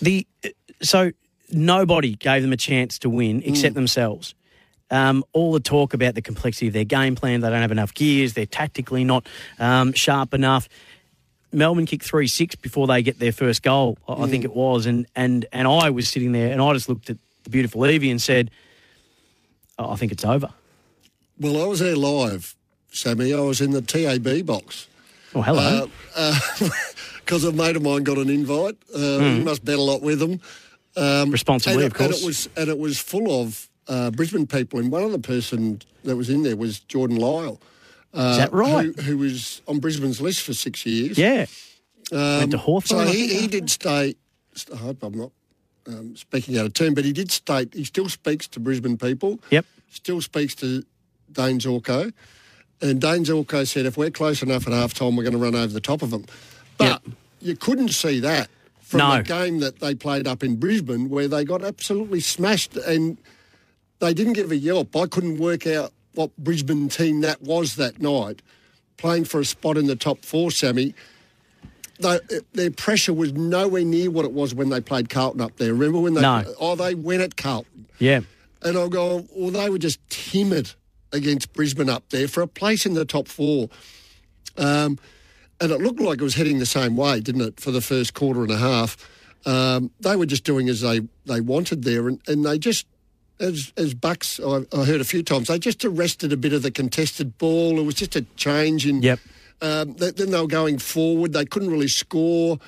The 0.00 0.26
so 0.80 1.10
nobody 1.50 2.14
gave 2.14 2.40
them 2.40 2.54
a 2.54 2.56
chance 2.56 2.98
to 3.00 3.10
win 3.10 3.42
except 3.44 3.74
themselves. 3.74 4.34
Um, 4.90 5.24
all 5.34 5.52
the 5.52 5.60
talk 5.60 5.92
about 5.92 6.14
the 6.14 6.22
complexity 6.22 6.68
of 6.68 6.72
their 6.72 6.84
game 6.84 7.16
plan, 7.16 7.40
they 7.42 7.50
don't 7.50 7.60
have 7.60 7.70
enough 7.72 7.92
gears, 7.92 8.32
they're 8.32 8.46
tactically 8.46 9.04
not 9.04 9.26
um, 9.58 9.92
sharp 9.92 10.32
enough. 10.32 10.70
Melbourne 11.54 11.86
kicked 11.86 12.04
three 12.04 12.26
six 12.26 12.54
before 12.54 12.86
they 12.86 13.02
get 13.02 13.18
their 13.18 13.32
first 13.32 13.62
goal, 13.62 13.96
I 14.08 14.24
I 14.24 14.28
think 14.28 14.44
it 14.44 14.54
was, 14.54 14.86
and 14.86 15.06
and 15.14 15.46
and 15.52 15.66
I 15.68 15.90
was 15.90 16.08
sitting 16.08 16.32
there 16.32 16.52
and 16.52 16.60
I 16.60 16.72
just 16.72 16.88
looked 16.88 17.10
at 17.10 17.18
the 17.44 17.50
beautiful 17.50 17.86
Evie 17.86 18.10
and 18.10 18.20
said, 18.20 18.50
oh, 19.78 19.90
"I 19.90 19.96
think 19.96 20.12
it's 20.12 20.24
over." 20.24 20.48
Well, 21.38 21.62
I 21.62 21.66
was 21.66 21.80
there 21.80 21.96
live, 21.96 22.54
Sammy. 22.92 23.34
I 23.34 23.40
was 23.40 23.60
in 23.60 23.72
the 23.72 23.82
TAB 23.82 24.46
box. 24.46 24.88
Oh, 25.34 25.42
hello. 25.42 25.90
Uh, 26.16 26.38
uh, 26.60 26.68
because 27.24 27.42
a 27.44 27.52
mate 27.52 27.74
of 27.76 27.82
mine 27.82 28.04
got 28.04 28.18
an 28.18 28.30
invite. 28.30 28.76
Uh, 28.94 29.18
He 29.18 29.40
must 29.40 29.64
bet 29.64 29.78
a 29.78 29.82
lot 29.82 30.00
with 30.02 30.20
them. 30.20 30.40
Um, 30.96 31.30
Responsibly, 31.30 31.84
and, 31.84 31.92
of 31.92 31.94
course. 31.94 32.10
And 32.12 32.22
it 32.22 32.26
was 32.26 32.48
and 32.56 32.68
it 32.68 32.78
was 32.78 32.98
full 33.00 33.42
of 33.42 33.68
uh, 33.88 34.10
Brisbane 34.10 34.46
people, 34.46 34.78
and 34.78 34.92
one 34.92 35.02
other 35.02 35.18
person 35.18 35.82
that 36.04 36.16
was 36.16 36.30
in 36.30 36.42
there 36.42 36.56
was 36.56 36.80
Jordan 36.80 37.16
Lyle. 37.16 37.60
Uh, 38.14 38.28
Is 38.30 38.36
that 38.38 38.52
right? 38.52 38.86
Who, 38.96 39.02
who 39.02 39.18
was 39.18 39.60
on 39.66 39.80
Brisbane's 39.80 40.20
list 40.20 40.42
for 40.42 40.54
six 40.54 40.86
years. 40.86 41.18
Yeah. 41.18 41.46
Um, 42.12 42.38
Went 42.38 42.50
to 42.52 42.58
Hawthorn, 42.58 43.06
So 43.06 43.12
he, 43.12 43.34
he 43.40 43.46
did 43.48 43.70
stay. 43.70 44.14
I 44.72 44.76
hope 44.76 45.02
I'm 45.02 45.18
not 45.18 45.32
um, 45.88 46.14
speaking 46.16 46.56
out 46.56 46.66
of 46.66 46.74
turn, 46.74 46.94
but 46.94 47.04
he 47.04 47.12
did 47.12 47.30
state 47.32 47.74
he 47.74 47.84
still 47.84 48.08
speaks 48.08 48.46
to 48.48 48.60
Brisbane 48.60 48.96
people. 48.96 49.40
Yep. 49.50 49.66
Still 49.90 50.20
speaks 50.20 50.54
to 50.56 50.84
Dane 51.32 51.58
Zorko. 51.58 52.12
And 52.80 53.00
Dane 53.00 53.24
Zorko 53.24 53.66
said, 53.66 53.86
if 53.86 53.96
we're 53.96 54.10
close 54.10 54.42
enough 54.42 54.66
at 54.66 54.72
half 54.72 54.94
time, 54.94 55.16
we're 55.16 55.22
going 55.22 55.32
to 55.32 55.38
run 55.38 55.54
over 55.54 55.72
the 55.72 55.80
top 55.80 56.02
of 56.02 56.10
them. 56.10 56.24
But 56.76 57.02
you 57.40 57.56
couldn't 57.56 57.88
see 57.90 58.20
that 58.20 58.48
from 58.80 58.98
No. 58.98 59.16
the 59.16 59.22
game 59.22 59.60
that 59.60 59.80
they 59.80 59.94
played 59.94 60.26
up 60.28 60.42
in 60.44 60.56
Brisbane, 60.56 61.08
where 61.08 61.26
they 61.26 61.44
got 61.44 61.64
absolutely 61.64 62.20
smashed 62.20 62.76
and 62.76 63.16
they 64.00 64.12
didn't 64.12 64.34
give 64.34 64.50
a 64.50 64.56
yelp. 64.56 64.94
I 64.94 65.06
couldn't 65.06 65.38
work 65.38 65.66
out 65.66 65.92
what 66.14 66.36
Brisbane 66.36 66.88
team 66.88 67.20
that 67.22 67.42
was 67.42 67.76
that 67.76 68.00
night, 68.00 68.42
playing 68.96 69.24
for 69.24 69.40
a 69.40 69.44
spot 69.44 69.76
in 69.76 69.86
the 69.86 69.96
top 69.96 70.24
four, 70.24 70.50
Sammy. 70.50 70.94
They, 72.00 72.18
their 72.54 72.70
pressure 72.72 73.12
was 73.12 73.32
nowhere 73.32 73.84
near 73.84 74.10
what 74.10 74.24
it 74.24 74.32
was 74.32 74.52
when 74.54 74.68
they 74.68 74.80
played 74.80 75.08
Carlton 75.08 75.40
up 75.40 75.56
there. 75.58 75.72
Remember 75.72 76.00
when 76.00 76.14
they? 76.14 76.22
No. 76.22 76.42
Oh, 76.58 76.74
they 76.74 76.94
went 76.94 77.22
at 77.22 77.36
Carlton, 77.36 77.86
Yeah. 78.00 78.20
and 78.62 78.76
I'll 78.76 78.88
go. 78.88 79.24
Well, 79.34 79.50
they 79.50 79.70
were 79.70 79.78
just 79.78 80.00
timid 80.10 80.72
against 81.12 81.52
Brisbane 81.52 81.88
up 81.88 82.02
there 82.10 82.26
for 82.26 82.42
a 82.42 82.48
place 82.48 82.84
in 82.84 82.94
the 82.94 83.04
top 83.04 83.28
four. 83.28 83.68
Um, 84.56 84.98
and 85.60 85.70
it 85.70 85.80
looked 85.80 86.00
like 86.00 86.20
it 86.20 86.24
was 86.24 86.34
heading 86.34 86.58
the 86.58 86.66
same 86.66 86.96
way, 86.96 87.20
didn't 87.20 87.42
it, 87.42 87.60
for 87.60 87.70
the 87.70 87.80
first 87.80 88.12
quarter 88.14 88.42
and 88.42 88.50
a 88.50 88.56
half? 88.58 88.96
Um, 89.46 89.92
they 90.00 90.16
were 90.16 90.26
just 90.26 90.42
doing 90.42 90.68
as 90.68 90.80
they, 90.80 91.00
they 91.26 91.40
wanted 91.40 91.84
there, 91.84 92.08
and, 92.08 92.20
and 92.26 92.44
they 92.44 92.58
just, 92.58 92.86
as 93.40 93.72
as 93.76 93.94
Bucks, 93.94 94.40
I, 94.40 94.64
I 94.72 94.84
heard 94.84 95.00
a 95.00 95.04
few 95.04 95.22
times, 95.22 95.48
they 95.48 95.58
just 95.58 95.84
arrested 95.84 96.32
a 96.32 96.36
bit 96.36 96.52
of 96.52 96.62
the 96.62 96.70
contested 96.70 97.36
ball. 97.38 97.78
It 97.78 97.84
was 97.84 97.94
just 97.94 98.16
a 98.16 98.22
change 98.36 98.86
in. 98.86 99.02
Yep. 99.02 99.20
Um, 99.62 99.94
th- 99.94 100.16
then 100.16 100.30
they 100.30 100.40
were 100.40 100.46
going 100.46 100.78
forward. 100.78 101.32
They 101.32 101.44
couldn't 101.44 101.70
really 101.70 101.88
score, 101.88 102.58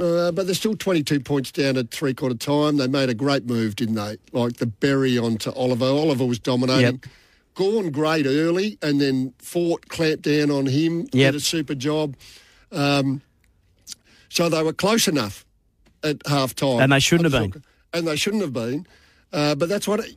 uh, 0.00 0.30
but 0.30 0.46
they're 0.46 0.54
still 0.54 0.76
22 0.76 1.20
points 1.20 1.50
down 1.50 1.76
at 1.76 1.90
three 1.90 2.14
quarter 2.14 2.36
time. 2.36 2.76
They 2.76 2.86
made 2.86 3.08
a 3.08 3.14
great 3.14 3.46
move, 3.46 3.76
didn't 3.76 3.96
they? 3.96 4.16
Like 4.32 4.58
the 4.58 4.66
Berry 4.66 5.18
onto 5.18 5.50
Oliver. 5.50 5.86
Oliver 5.86 6.24
was 6.24 6.38
dominating. 6.38 7.00
Yep. 7.02 7.06
Gawn 7.54 7.90
great 7.90 8.26
early, 8.26 8.78
and 8.80 9.00
then 9.00 9.34
Fort 9.38 9.88
clamped 9.88 10.22
down 10.22 10.50
on 10.50 10.66
him. 10.66 11.00
Yep. 11.12 11.32
Did 11.32 11.34
a 11.34 11.40
super 11.40 11.74
job. 11.74 12.16
Um, 12.72 13.22
so 14.28 14.48
they 14.48 14.62
were 14.62 14.72
close 14.72 15.08
enough 15.08 15.44
at 16.04 16.18
half 16.26 16.54
time. 16.54 16.80
And 16.80 16.92
they 16.92 17.00
shouldn't 17.00 17.32
have 17.32 17.50
been. 17.50 17.62
And 17.92 18.06
they 18.06 18.16
shouldn't 18.16 18.42
have 18.42 18.52
been. 18.52 18.86
Uh, 19.32 19.54
but 19.54 19.68
that's 19.68 19.86
what 19.88 20.00
it, 20.00 20.16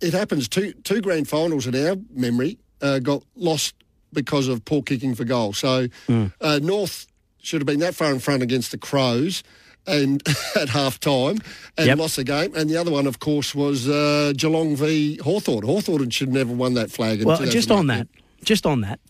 it 0.00 0.12
happens. 0.14 0.48
Two 0.48 0.72
two 0.84 1.00
grand 1.00 1.28
finals 1.28 1.66
in 1.66 1.74
our 1.74 1.96
memory 2.14 2.58
uh, 2.82 2.98
got 2.98 3.22
lost 3.34 3.74
because 4.12 4.48
of 4.48 4.64
poor 4.64 4.82
kicking 4.82 5.14
for 5.14 5.24
goal. 5.24 5.52
So 5.52 5.88
Hmm. 6.06 6.26
uh, 6.40 6.58
North 6.62 7.06
should 7.42 7.60
have 7.60 7.66
been 7.66 7.80
that 7.80 7.94
far 7.94 8.10
in 8.12 8.18
front 8.18 8.42
against 8.42 8.70
the 8.70 8.78
Crows. 8.78 9.42
And 9.86 10.22
at 10.60 10.68
half 10.68 11.00
time, 11.00 11.38
and 11.78 11.86
Yep. 11.86 11.98
lost 11.98 12.16
the 12.16 12.22
game. 12.22 12.54
And 12.54 12.68
the 12.68 12.76
other 12.76 12.90
one, 12.90 13.06
of 13.06 13.18
course, 13.18 13.54
was 13.54 13.88
uh, 13.88 14.34
Geelong 14.36 14.76
v 14.76 15.16
Hawthorn. 15.24 15.64
Hawthorn 15.64 16.10
should 16.10 16.28
have 16.28 16.34
never 16.34 16.52
won 16.52 16.74
that 16.74 16.90
flag. 16.90 17.22
In 17.22 17.26
Well, 17.26 17.38
just 17.46 17.70
on 17.70 17.86
that, 17.86 18.06
just 18.44 18.66
on 18.66 18.82
that, 18.82 19.00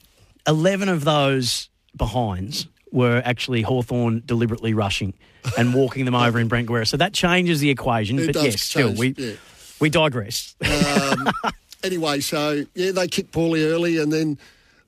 11 0.46 0.88
of 0.88 1.02
those 1.04 1.68
behinds 1.96 2.68
were 2.92 3.20
actually 3.24 3.62
Hawthorn 3.62 4.22
deliberately 4.24 4.72
rushing 4.72 5.12
and 5.58 5.74
walking 5.74 6.04
them 6.04 6.14
over 6.14 6.38
in 6.38 6.48
Brent 6.48 6.66
Guerra. 6.66 6.86
So 6.86 6.96
that 6.96 7.12
changes 7.12 7.60
the 7.60 7.70
equation. 7.70 8.18
It 8.18 8.32
but 8.32 8.42
yes, 8.42 8.60
still, 8.62 8.94
we, 8.94 9.14
yeah. 9.16 9.34
we 9.80 9.90
digress. 9.90 10.54
Um, 10.64 11.28
anyway, 11.84 12.20
so 12.20 12.64
yeah, 12.74 12.92
they 12.92 13.08
kicked 13.08 13.32
poorly 13.32 13.64
early, 13.64 13.98
and 13.98 14.12
then 14.12 14.38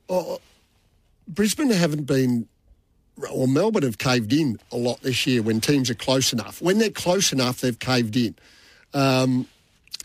oh, 0.09 0.39
Brisbane 1.27 1.69
haven't 1.69 2.03
been, 2.03 2.47
or 3.31 3.47
Melbourne 3.47 3.83
have 3.83 3.97
caved 3.97 4.33
in 4.33 4.59
a 4.71 4.77
lot 4.77 5.01
this 5.01 5.25
year 5.25 5.41
when 5.41 5.61
teams 5.61 5.89
are 5.89 5.95
close 5.95 6.33
enough. 6.33 6.61
When 6.61 6.79
they're 6.79 6.89
close 6.89 7.33
enough, 7.33 7.61
they've 7.61 7.79
caved 7.79 8.15
in. 8.15 8.35
Um, 8.93 9.47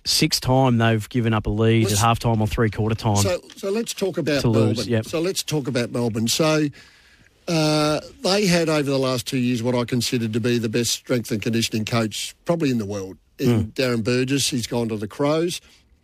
Sixth 0.04 0.40
time 0.40 0.78
they've 0.78 1.06
given 1.10 1.34
up 1.34 1.46
a 1.46 1.50
lead 1.50 1.92
at 1.92 1.98
half 1.98 2.18
time 2.18 2.40
or 2.40 2.46
three 2.46 2.70
quarter 2.70 2.94
time. 2.94 3.16
So, 3.16 3.42
so 3.56 3.70
let's 3.70 3.92
talk 3.92 4.16
about 4.16 4.42
Melbourne. 4.42 4.68
lose, 4.68 4.88
yep. 4.88 5.04
So 5.04 5.20
let's 5.20 5.42
talk 5.42 5.68
about 5.68 5.90
Melbourne. 5.90 6.28
So 6.28 6.68
uh, 7.48 8.00
they 8.22 8.46
had 8.46 8.68
over 8.68 8.90
the 8.90 8.98
last 8.98 9.26
two 9.26 9.38
years 9.38 9.62
what 9.62 9.74
I 9.74 9.84
considered 9.84 10.32
to 10.34 10.40
be 10.40 10.58
the 10.58 10.68
best 10.68 10.90
strength 10.90 11.30
and 11.30 11.40
conditioning 11.40 11.84
coach 11.84 12.34
probably 12.44 12.70
in 12.70 12.78
the 12.78 12.86
world. 12.86 13.16
In 13.38 13.72
Darren 13.72 14.02
Burgess, 14.02 14.50
he's 14.50 14.66
gone 14.66 14.88
to 14.88 14.96
the 14.96 15.06
Crows 15.06 15.60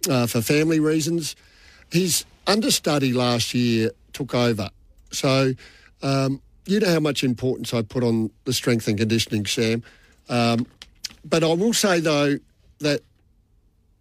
uh, 0.09 0.26
for 0.26 0.40
family 0.40 0.78
reasons. 0.78 1.35
His 1.90 2.24
understudy 2.46 3.12
last 3.12 3.54
year 3.54 3.90
took 4.12 4.35
over. 4.35 4.70
So 5.11 5.52
um, 6.02 6.40
you 6.66 6.80
know 6.80 6.90
how 6.90 7.00
much 7.00 7.24
importance 7.24 7.74
I 7.74 7.83
put 7.83 8.04
on 8.04 8.30
the 8.44 8.52
strength 8.52 8.87
and 8.88 8.96
conditioning, 8.96 9.46
Sam. 9.46 9.83
Um, 10.28 10.66
but 11.24 11.42
I 11.42 11.52
will 11.52 11.74
say 11.74 12.00
though 12.00 12.38
that 12.78 13.00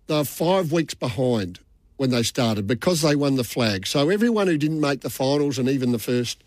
they're 0.07 0.23
five 0.23 0.71
weeks 0.71 0.93
behind 0.93 1.59
when 1.97 2.11
they 2.11 2.23
started 2.23 2.67
because 2.67 3.01
they 3.01 3.15
won 3.15 3.35
the 3.35 3.43
flag. 3.43 3.87
So 3.87 4.09
everyone 4.09 4.47
who 4.47 4.57
didn't 4.57 4.81
make 4.81 5.01
the 5.01 5.09
finals 5.09 5.57
and 5.57 5.67
even 5.67 5.91
the 5.91 5.99
first 5.99 6.43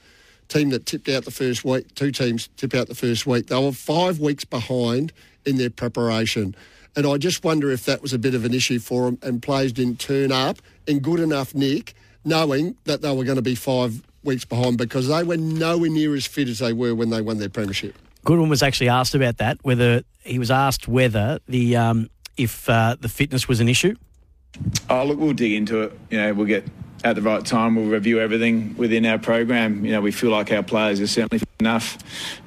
team 0.48 0.70
that 0.70 0.86
tipped 0.86 1.08
out 1.08 1.24
the 1.24 1.30
first 1.30 1.64
week, 1.64 1.94
two 1.94 2.10
teams 2.12 2.48
tip 2.56 2.74
out 2.74 2.88
the 2.88 2.94
first 2.94 3.26
week, 3.26 3.46
they 3.46 3.62
were 3.62 3.72
five 3.72 4.18
weeks 4.18 4.44
behind 4.44 5.12
in 5.44 5.56
their 5.56 5.70
preparation. 5.70 6.54
And 6.96 7.06
I 7.06 7.18
just 7.18 7.44
wonder 7.44 7.70
if 7.70 7.84
that 7.84 8.00
was 8.00 8.12
a 8.12 8.18
bit 8.18 8.34
of 8.34 8.44
an 8.44 8.54
issue 8.54 8.78
for 8.78 9.04
them 9.04 9.18
and 9.22 9.42
players 9.42 9.72
didn't 9.72 10.00
turn 10.00 10.32
up 10.32 10.58
in 10.86 11.00
good 11.00 11.20
enough 11.20 11.54
nick, 11.54 11.94
knowing 12.24 12.76
that 12.84 13.02
they 13.02 13.14
were 13.14 13.24
going 13.24 13.36
to 13.36 13.42
be 13.42 13.54
five 13.54 14.02
weeks 14.22 14.44
behind 14.44 14.78
because 14.78 15.08
they 15.08 15.22
were 15.22 15.36
nowhere 15.36 15.90
near 15.90 16.14
as 16.14 16.26
fit 16.26 16.48
as 16.48 16.58
they 16.58 16.72
were 16.72 16.94
when 16.94 17.10
they 17.10 17.20
won 17.20 17.38
their 17.38 17.48
premiership. 17.48 17.94
Goodwin 18.24 18.48
was 18.48 18.62
actually 18.62 18.88
asked 18.88 19.14
about 19.14 19.36
that. 19.36 19.58
Whether 19.62 20.02
he 20.24 20.38
was 20.38 20.50
asked 20.50 20.88
whether 20.88 21.38
the 21.46 21.76
um, 21.76 22.10
if 22.36 22.68
uh, 22.68 22.96
the 22.98 23.08
fitness 23.08 23.46
was 23.46 23.60
an 23.60 23.68
issue. 23.68 23.94
Oh, 24.90 25.04
look, 25.04 25.18
we'll 25.18 25.32
dig 25.32 25.52
into 25.52 25.82
it. 25.82 25.98
You 26.10 26.18
know, 26.18 26.34
we'll 26.34 26.46
get 26.46 26.64
at 27.04 27.16
the 27.16 27.22
right 27.22 27.44
time. 27.44 27.76
We'll 27.76 27.86
review 27.86 28.20
everything 28.20 28.76
within 28.76 29.06
our 29.06 29.18
program. 29.18 29.84
You 29.84 29.92
know, 29.92 30.00
we 30.00 30.12
feel 30.12 30.30
like 30.30 30.50
our 30.52 30.62
players 30.62 31.00
are 31.00 31.06
certainly 31.06 31.42
enough. 31.60 31.98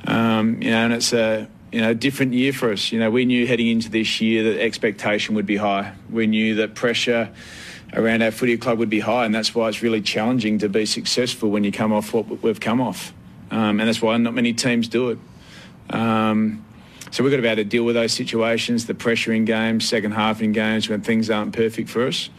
Um, 0.05 0.61
you 0.61 0.71
know, 0.71 0.77
and 0.77 0.93
it's 0.93 1.13
a 1.13 1.47
you 1.71 1.81
know 1.81 1.93
different 1.93 2.33
year 2.33 2.53
for 2.53 2.71
us. 2.71 2.91
You 2.91 2.99
know, 2.99 3.11
we 3.11 3.25
knew 3.25 3.45
heading 3.47 3.67
into 3.67 3.89
this 3.89 4.21
year 4.21 4.43
that 4.51 4.61
expectation 4.61 5.35
would 5.35 5.45
be 5.45 5.57
high. 5.57 5.93
We 6.09 6.27
knew 6.27 6.55
that 6.55 6.75
pressure 6.75 7.29
around 7.93 8.21
our 8.21 8.31
footy 8.31 8.57
club 8.57 8.79
would 8.79 8.89
be 8.89 8.99
high, 8.99 9.25
and 9.25 9.33
that's 9.33 9.55
why 9.55 9.67
it's 9.67 9.81
really 9.81 10.01
challenging 10.01 10.59
to 10.59 10.69
be 10.69 10.85
successful 10.85 11.49
when 11.49 11.63
you 11.63 11.71
come 11.71 11.91
off 11.91 12.13
what 12.13 12.27
we've 12.43 12.59
come 12.59 12.81
off. 12.81 13.13
Um, 13.51 13.79
and 13.79 13.87
that's 13.87 14.01
why 14.01 14.15
not 14.17 14.33
many 14.33 14.53
teams 14.53 14.87
do 14.87 15.09
it. 15.09 15.19
Um, 15.89 16.65
so 17.11 17.23
we've 17.23 17.31
got 17.31 17.37
to 17.37 17.41
be 17.41 17.47
able 17.47 17.63
to 17.63 17.63
deal 17.63 17.83
with 17.83 17.95
those 17.95 18.13
situations, 18.13 18.85
the 18.85 18.93
pressure 18.93 19.33
in 19.33 19.45
games, 19.45 19.87
second 19.87 20.11
half 20.11 20.41
in 20.41 20.51
games 20.51 20.87
when 20.87 21.01
things 21.01 21.29
aren't 21.29 21.53
perfect 21.55 21.89
for 21.89 22.05
us. 22.05 22.29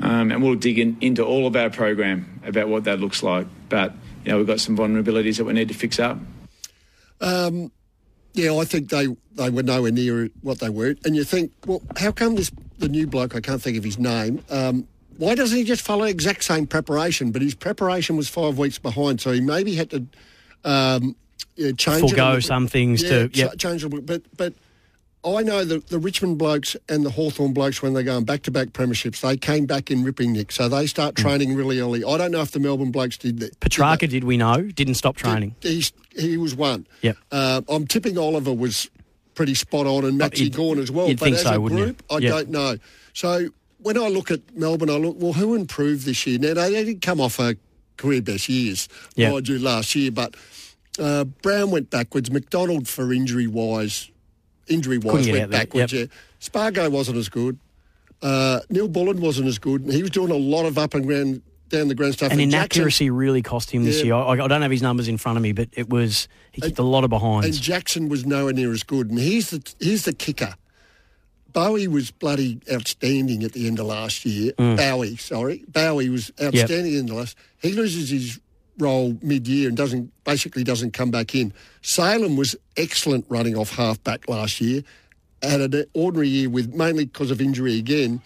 Um, 0.00 0.32
and 0.32 0.42
we'll 0.42 0.54
dig 0.54 0.78
in, 0.78 0.96
into 1.00 1.24
all 1.24 1.46
of 1.46 1.54
our 1.56 1.70
program 1.70 2.40
about 2.46 2.68
what 2.68 2.84
that 2.84 3.00
looks 3.00 3.22
like. 3.22 3.46
But, 3.68 3.92
you 4.24 4.32
know, 4.32 4.38
we've 4.38 4.46
got 4.46 4.60
some 4.60 4.76
vulnerabilities 4.76 5.36
that 5.36 5.44
we 5.44 5.52
need 5.52 5.68
to 5.68 5.74
fix 5.74 5.98
up. 5.98 6.18
Um, 7.20 7.70
yeah, 8.32 8.54
I 8.54 8.64
think 8.64 8.88
they, 8.88 9.08
they 9.34 9.50
were 9.50 9.62
nowhere 9.62 9.90
near 9.92 10.30
what 10.40 10.58
they 10.60 10.68
were. 10.70 10.94
And 11.04 11.14
you 11.16 11.24
think, 11.24 11.52
well, 11.66 11.82
how 11.96 12.12
come 12.12 12.34
this 12.36 12.50
the 12.78 12.88
new 12.88 13.06
bloke? 13.06 13.34
I 13.36 13.40
can't 13.40 13.60
think 13.60 13.76
of 13.76 13.84
his 13.84 13.98
name. 13.98 14.42
Um, 14.48 14.86
why 15.18 15.34
doesn't 15.34 15.56
he 15.56 15.64
just 15.64 15.82
follow 15.82 16.04
exact 16.04 16.44
same 16.44 16.66
preparation? 16.66 17.30
But 17.30 17.42
his 17.42 17.54
preparation 17.54 18.16
was 18.16 18.28
five 18.28 18.56
weeks 18.56 18.78
behind, 18.78 19.20
so 19.20 19.32
he 19.32 19.40
maybe 19.42 19.74
had 19.74 19.90
to 19.90 20.06
um, 20.64 21.14
yeah, 21.56 21.72
change 21.72 22.04
it 22.04 22.04
a 22.04 22.08
Forgo 22.08 22.24
little- 22.26 22.40
some 22.40 22.68
things 22.68 23.02
yeah, 23.02 23.10
to- 23.10 23.28
ch- 23.28 23.36
yep. 23.36 23.58
change 23.58 23.84
it. 23.84 24.06
But 24.06 24.22
but 24.36 24.54
I 25.24 25.42
know 25.42 25.64
the 25.64 25.80
the 25.80 25.98
Richmond 25.98 26.38
blokes 26.38 26.76
and 26.88 27.04
the 27.04 27.10
Hawthorn 27.10 27.52
blokes 27.52 27.82
when 27.82 27.92
they're 27.92 28.02
going 28.02 28.24
back 28.24 28.42
to 28.44 28.50
back 28.50 28.68
premierships, 28.68 29.20
they 29.20 29.36
came 29.36 29.66
back 29.66 29.90
in 29.90 30.02
ripping 30.02 30.32
nick, 30.32 30.50
so 30.50 30.68
they 30.68 30.86
start 30.86 31.14
Mm. 31.14 31.22
training 31.22 31.54
really 31.54 31.78
early. 31.78 32.02
I 32.04 32.16
don't 32.16 32.30
know 32.30 32.40
if 32.40 32.52
the 32.52 32.60
Melbourne 32.60 32.90
blokes 32.90 33.18
did 33.18 33.38
that. 33.40 33.58
Petracca, 33.60 34.08
did 34.08 34.24
we 34.24 34.36
know, 34.38 34.62
didn't 34.62 34.94
stop 34.94 35.16
training. 35.16 35.54
He's, 35.60 35.92
he 36.16 36.36
was 36.38 36.54
one. 36.54 36.86
Yep. 37.02 37.16
Uh, 37.30 37.60
I'm 37.68 37.86
tipping 37.86 38.16
Oliver 38.16 38.52
was 38.54 38.88
pretty 39.34 39.54
spot 39.54 39.86
on 39.86 40.04
and 40.04 40.16
Maxie 40.16 40.44
you'd- 40.44 40.56
Gawn 40.56 40.78
as 40.78 40.90
well. 40.90 41.08
you'd 41.08 41.18
but 41.18 41.24
think 41.26 41.36
as 41.36 41.42
so, 41.42 41.52
a 41.54 41.60
wouldn't 41.60 41.78
you? 41.80 41.84
group, 41.86 42.02
I 42.10 42.18
Yep. 42.18 42.32
don't 42.32 42.48
know. 42.50 42.76
So 43.12 43.48
when 43.82 43.98
I 43.98 44.08
look 44.08 44.30
at 44.30 44.40
Melbourne, 44.56 44.88
I 44.90 44.94
look, 44.96 45.16
well, 45.18 45.34
who 45.34 45.54
improved 45.54 46.04
this 46.06 46.26
year? 46.26 46.38
Now, 46.38 46.54
they 46.54 46.70
didn't 46.70 47.00
come 47.02 47.20
off 47.20 47.38
a 47.38 47.56
career 47.98 48.22
best 48.22 48.48
years, 48.48 48.88
Yep. 49.16 49.32
mind 49.32 49.48
you, 49.48 49.58
last 49.58 49.94
year, 49.94 50.10
but 50.10 50.34
uh, 50.98 51.24
Brown 51.24 51.70
went 51.70 51.90
backwards. 51.90 52.30
McDonald, 52.30 52.88
for 52.88 53.12
injury 53.12 53.46
wise, 53.46 54.10
injury 54.70 54.98
wise, 54.98 55.28
went 55.28 55.50
backwards. 55.50 55.92
yep. 55.92 56.08
Yeah. 56.08 56.16
Spargo 56.38 56.88
wasn't 56.88 57.18
as 57.18 57.28
good. 57.28 57.58
Uh, 58.22 58.60
Neil 58.70 58.88
Bullen 58.88 59.20
wasn't 59.20 59.48
as 59.48 59.58
good. 59.58 59.82
He 59.90 60.02
was 60.02 60.10
doing 60.10 60.30
a 60.30 60.36
lot 60.36 60.64
of 60.66 60.78
up 60.78 60.94
and 60.94 61.04
ground 61.06 61.42
down 61.68 61.88
the 61.88 61.94
ground 61.94 62.14
stuff. 62.14 62.32
And 62.32 62.40
Jackson- 62.40 62.54
inaccuracy 62.58 63.10
really 63.10 63.42
cost 63.42 63.70
him 63.70 63.84
this 63.84 63.98
Yeah. 63.98 64.04
year. 64.04 64.14
I, 64.14 64.32
I 64.44 64.48
don't 64.48 64.62
have 64.62 64.70
his 64.70 64.82
numbers 64.82 65.06
in 65.08 65.16
front 65.18 65.36
of 65.36 65.42
me, 65.42 65.52
but 65.52 65.68
it 65.72 65.88
was 65.88 66.28
he 66.52 66.60
kicked 66.60 66.78
a 66.78 66.82
lot 66.82 67.04
of 67.04 67.10
behind. 67.10 67.44
and. 67.44 67.54
Jackson 67.54 68.08
was 68.08 68.26
nowhere 68.26 68.52
near 68.52 68.72
as 68.72 68.82
good. 68.82 69.08
And 69.10 69.18
here's 69.18 69.50
the 69.50 69.62
here's 69.80 70.04
the 70.04 70.12
kicker. 70.12 70.54
Bowey 71.52 71.88
was 71.88 72.10
bloody 72.12 72.60
outstanding 72.72 73.42
at 73.42 73.52
the 73.52 73.66
end 73.66 73.80
of 73.80 73.86
last 73.86 74.24
year. 74.24 74.52
Mm. 74.52 74.76
Bowey, 74.76 75.16
sorry, 75.16 75.64
Bowey 75.70 76.08
was 76.08 76.30
outstanding 76.40 76.94
in 76.94 77.06
the 77.06 77.14
last. 77.14 77.36
He 77.60 77.72
loses 77.72 78.10
his 78.10 78.40
role 78.80 79.16
mid-year 79.22 79.68
and 79.68 79.76
doesn't 79.76 80.12
basically 80.24 80.64
doesn't 80.64 80.92
come 80.92 81.10
back 81.10 81.34
in. 81.34 81.52
Salem 81.82 82.36
was 82.36 82.56
excellent 82.76 83.24
running 83.28 83.56
off 83.56 83.74
half-back 83.74 84.28
last 84.28 84.60
year. 84.60 84.82
Had 85.42 85.60
an 85.60 85.84
ordinary 85.94 86.28
year 86.28 86.50
with 86.50 86.74
mainly 86.74 87.06
because 87.06 87.30
of 87.30 87.40
injury 87.40 87.78
again. 87.78 88.20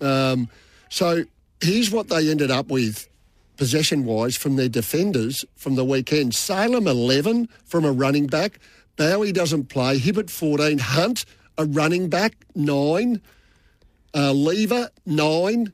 Um, 0.00 0.48
so 0.88 1.24
here's 1.60 1.90
what 1.90 2.08
they 2.08 2.30
ended 2.30 2.50
up 2.50 2.68
with 2.68 3.08
possession 3.56 4.04
wise 4.04 4.36
from 4.36 4.56
their 4.56 4.68
defenders 4.68 5.44
from 5.56 5.74
the 5.74 5.84
weekend. 5.84 6.34
Salem 6.34 6.86
11 6.86 7.48
from 7.64 7.84
a 7.84 7.92
running 7.92 8.26
back. 8.26 8.58
Bowey 8.96 9.32
doesn't 9.32 9.68
play. 9.68 9.98
Hibbert 9.98 10.30
14. 10.30 10.78
Hunt, 10.78 11.24
a 11.58 11.64
running 11.64 12.08
back, 12.08 12.34
9. 12.54 13.20
Uh, 14.14 14.32
Lever, 14.32 14.90
9. 15.06 15.72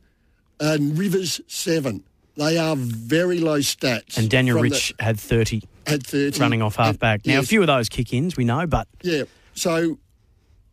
And 0.61 0.99
Rivers, 0.99 1.41
7. 1.47 2.03
They 2.37 2.59
are 2.59 2.75
very 2.77 3.39
low 3.39 3.59
stats. 3.61 4.19
And 4.19 4.29
Daniel 4.29 4.61
Rich 4.61 4.93
had 4.99 5.19
30 5.21 5.63
had 5.87 6.05
30. 6.07 6.41
running 6.41 6.63
off 6.63 6.77
half 6.77 6.99
back. 6.99 7.25
Now, 7.27 7.41
a 7.41 7.43
few 7.43 7.61
of 7.61 7.67
those 7.67 7.89
kick 7.89 8.13
ins, 8.13 8.37
we 8.37 8.45
know, 8.45 8.67
but 8.67 8.89
Yeah. 9.03 9.25
So 9.55 9.99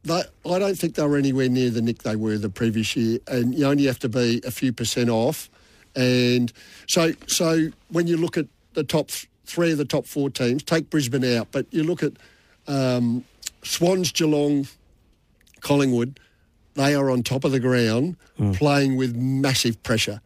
they, 0.04 0.24
I 0.50 0.60
don't 0.60 0.76
think 0.76 0.96
they 0.96 1.06
were 1.06 1.18
anywhere 1.18 1.50
near 1.50 1.70
the 1.70 1.82
nick 1.82 2.00
they 2.00 2.16
were 2.16 2.38
the 2.38 2.50
previous 2.50 2.96
year, 2.96 3.20
and 3.28 3.54
you 3.54 3.66
only 3.68 3.86
have 3.86 4.00
to 4.00 4.10
be 4.10 4.42
a 4.46 4.52
few 4.52 4.74
percent 4.74 5.10
off. 5.10 5.50
And 5.96 6.52
so, 6.88 7.12
so 7.28 7.68
when 7.90 8.08
you 8.08 8.18
look 8.18 8.38
at 8.38 8.48
the 8.74 8.84
top 8.84 9.10
th- 9.10 9.30
three 9.46 9.72
of 9.72 9.78
the 9.78 9.86
top 9.86 10.08
four 10.08 10.30
teams, 10.30 10.64
take 10.64 10.90
Brisbane 10.90 11.26
out, 11.26 11.50
but 11.52 11.68
you 11.72 11.84
look 11.84 12.02
at 12.02 12.14
um, 12.68 13.24
Swans, 13.64 14.12
Geelong, 14.12 14.68
Collingwood, 15.60 16.20
they 16.76 16.96
are 16.96 17.12
on 17.12 17.22
top 17.22 17.44
of 17.44 17.52
the 17.52 17.60
ground 17.60 18.16
playing 18.54 18.96
with 18.96 19.16
massive 19.16 19.84
pressure. 19.84 20.22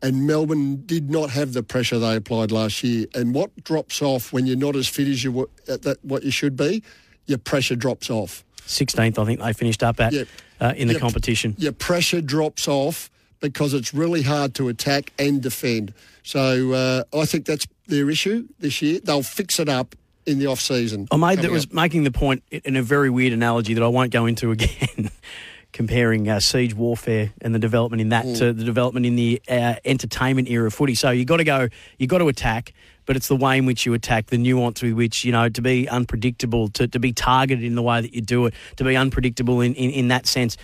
And 0.00 0.26
Melbourne 0.26 0.84
did 0.86 1.10
not 1.10 1.30
have 1.30 1.52
the 1.54 1.62
pressure 1.62 1.98
they 1.98 2.14
applied 2.16 2.52
last 2.52 2.84
year. 2.84 3.06
And 3.14 3.34
what 3.34 3.50
drops 3.64 4.00
off 4.00 4.32
when 4.32 4.46
you're 4.46 4.56
not 4.56 4.76
as 4.76 4.86
fit 4.86 5.08
as 5.08 5.24
you 5.24 5.32
wa- 5.32 5.46
at 5.66 5.82
that, 5.82 6.04
what 6.04 6.22
you 6.22 6.30
should 6.30 6.56
be, 6.56 6.82
your 7.26 7.38
pressure 7.38 7.74
drops 7.76 8.08
off. 8.08 8.44
16th, 8.66 9.18
I 9.18 9.24
think 9.24 9.40
they 9.40 9.52
finished 9.52 9.82
up 9.82 9.98
at 10.00 10.12
Yep. 10.12 10.28
uh, 10.60 10.72
in 10.76 10.88
the 10.88 10.98
competition. 10.98 11.54
Your 11.58 11.72
pressure 11.72 12.20
drops 12.20 12.68
off 12.68 13.10
because 13.40 13.74
it's 13.74 13.92
really 13.92 14.22
hard 14.22 14.54
to 14.54 14.68
attack 14.68 15.12
and 15.18 15.42
defend. 15.42 15.92
So 16.22 16.72
uh, 16.72 17.02
I 17.16 17.24
think 17.24 17.46
that's 17.46 17.66
their 17.86 18.08
issue 18.10 18.46
this 18.60 18.80
year. 18.82 19.00
They'll 19.02 19.22
fix 19.22 19.58
it 19.58 19.68
up 19.68 19.96
in 20.26 20.38
the 20.38 20.46
off 20.46 20.60
season. 20.60 21.08
I 21.10 21.16
made 21.16 21.38
that 21.40 21.50
was 21.50 21.64
up. 21.64 21.72
making 21.72 22.04
the 22.04 22.10
point 22.10 22.42
in 22.50 22.76
a 22.76 22.82
very 22.82 23.08
weird 23.10 23.32
analogy 23.32 23.74
that 23.74 23.82
I 23.82 23.88
won't 23.88 24.10
go 24.12 24.26
into 24.26 24.50
again, 24.50 25.10
comparing 25.78 26.28
uh, 26.28 26.40
siege 26.40 26.74
warfare 26.74 27.32
and 27.40 27.54
the 27.54 27.58
development 27.60 28.00
in 28.00 28.08
that 28.08 28.24
Mm. 28.26 28.36
to 28.38 28.52
the 28.52 28.64
development 28.64 29.06
in 29.06 29.14
the 29.14 29.40
uh, 29.48 29.76
entertainment 29.84 30.48
era 30.48 30.66
of 30.66 30.74
footy. 30.74 30.96
So 30.96 31.10
you 31.10 31.24
got 31.24 31.36
to 31.36 31.44
go, 31.44 31.68
you 31.98 32.08
got 32.08 32.18
to 32.18 32.26
attack, 32.26 32.74
but 33.06 33.14
it's 33.14 33.28
the 33.28 33.36
way 33.36 33.58
in 33.58 33.64
which 33.64 33.86
you 33.86 33.94
attack, 33.94 34.26
the 34.26 34.38
nuance 34.38 34.82
with 34.82 34.94
which 34.94 35.24
you 35.24 35.30
know 35.30 35.48
to 35.48 35.62
be 35.62 35.88
unpredictable, 35.88 36.66
to, 36.70 36.88
to 36.88 36.98
be 36.98 37.12
targeted 37.12 37.62
in 37.64 37.76
the 37.76 37.82
way 37.82 38.00
that 38.00 38.12
you 38.12 38.20
do 38.20 38.46
it, 38.46 38.54
to 38.74 38.82
be 38.82 38.96
unpredictable 38.96 39.60
in, 39.60 39.72
in, 39.74 39.90
in 39.92 40.08
that 40.08 40.26
sense. 40.26 40.56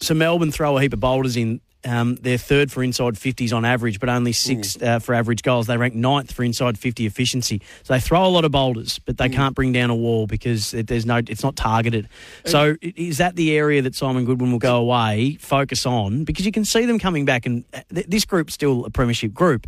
So 0.00 0.12
Melbourne 0.12 0.50
throw 0.50 0.76
a 0.76 0.82
heap 0.82 0.92
of 0.92 0.98
boulders 0.98 1.36
in. 1.36 1.60
Um, 1.86 2.16
they're 2.16 2.36
third 2.36 2.72
for 2.72 2.82
inside 2.82 3.14
50s 3.14 3.54
on 3.54 3.64
average, 3.64 4.00
but 4.00 4.08
only 4.08 4.32
sixth 4.32 4.82
uh, 4.82 4.98
for 4.98 5.14
average 5.14 5.42
goals. 5.42 5.68
They 5.68 5.76
rank 5.76 5.94
ninth 5.94 6.32
for 6.32 6.42
inside 6.42 6.78
50 6.78 7.06
efficiency. 7.06 7.62
So 7.84 7.94
they 7.94 8.00
throw 8.00 8.26
a 8.26 8.28
lot 8.28 8.44
of 8.44 8.50
boulders, 8.50 8.98
but 8.98 9.18
they 9.18 9.28
can't 9.28 9.54
bring 9.54 9.72
down 9.72 9.90
a 9.90 9.94
wall 9.94 10.26
because 10.26 10.74
it, 10.74 10.88
there's 10.88 11.06
no, 11.06 11.18
it's 11.18 11.44
not 11.44 11.54
targeted. 11.54 12.08
So 12.44 12.76
is 12.82 13.18
that 13.18 13.36
the 13.36 13.56
area 13.56 13.82
that 13.82 13.94
Simon 13.94 14.24
Goodwin 14.24 14.50
will 14.50 14.58
go 14.58 14.76
away, 14.76 15.36
focus 15.40 15.86
on? 15.86 16.24
Because 16.24 16.44
you 16.44 16.52
can 16.52 16.64
see 16.64 16.86
them 16.86 16.98
coming 16.98 17.24
back, 17.24 17.46
and 17.46 17.64
uh, 17.72 17.80
th- 17.94 18.06
this 18.06 18.24
group's 18.24 18.52
still 18.54 18.84
a 18.84 18.90
premiership 18.90 19.32
group. 19.32 19.66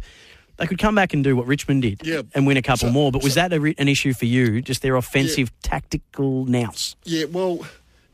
They 0.56 0.66
could 0.66 0.78
come 0.78 0.96
back 0.96 1.14
and 1.14 1.22
do 1.22 1.36
what 1.36 1.46
Richmond 1.46 1.82
did 1.82 2.00
Yeah. 2.04 2.22
and 2.34 2.44
win 2.44 2.56
a 2.56 2.62
couple 2.62 2.88
So- 2.88 2.92
more. 2.92 3.12
But 3.12 3.22
was 3.22 3.34
that 3.34 3.52
a, 3.52 3.74
an 3.78 3.86
issue 3.86 4.12
for 4.12 4.24
you? 4.24 4.60
Just 4.60 4.82
their 4.82 4.96
offensive 4.96 5.52
tactical 5.62 6.46
nous? 6.46 6.96
Yeah, 7.04 7.26
well, 7.26 7.64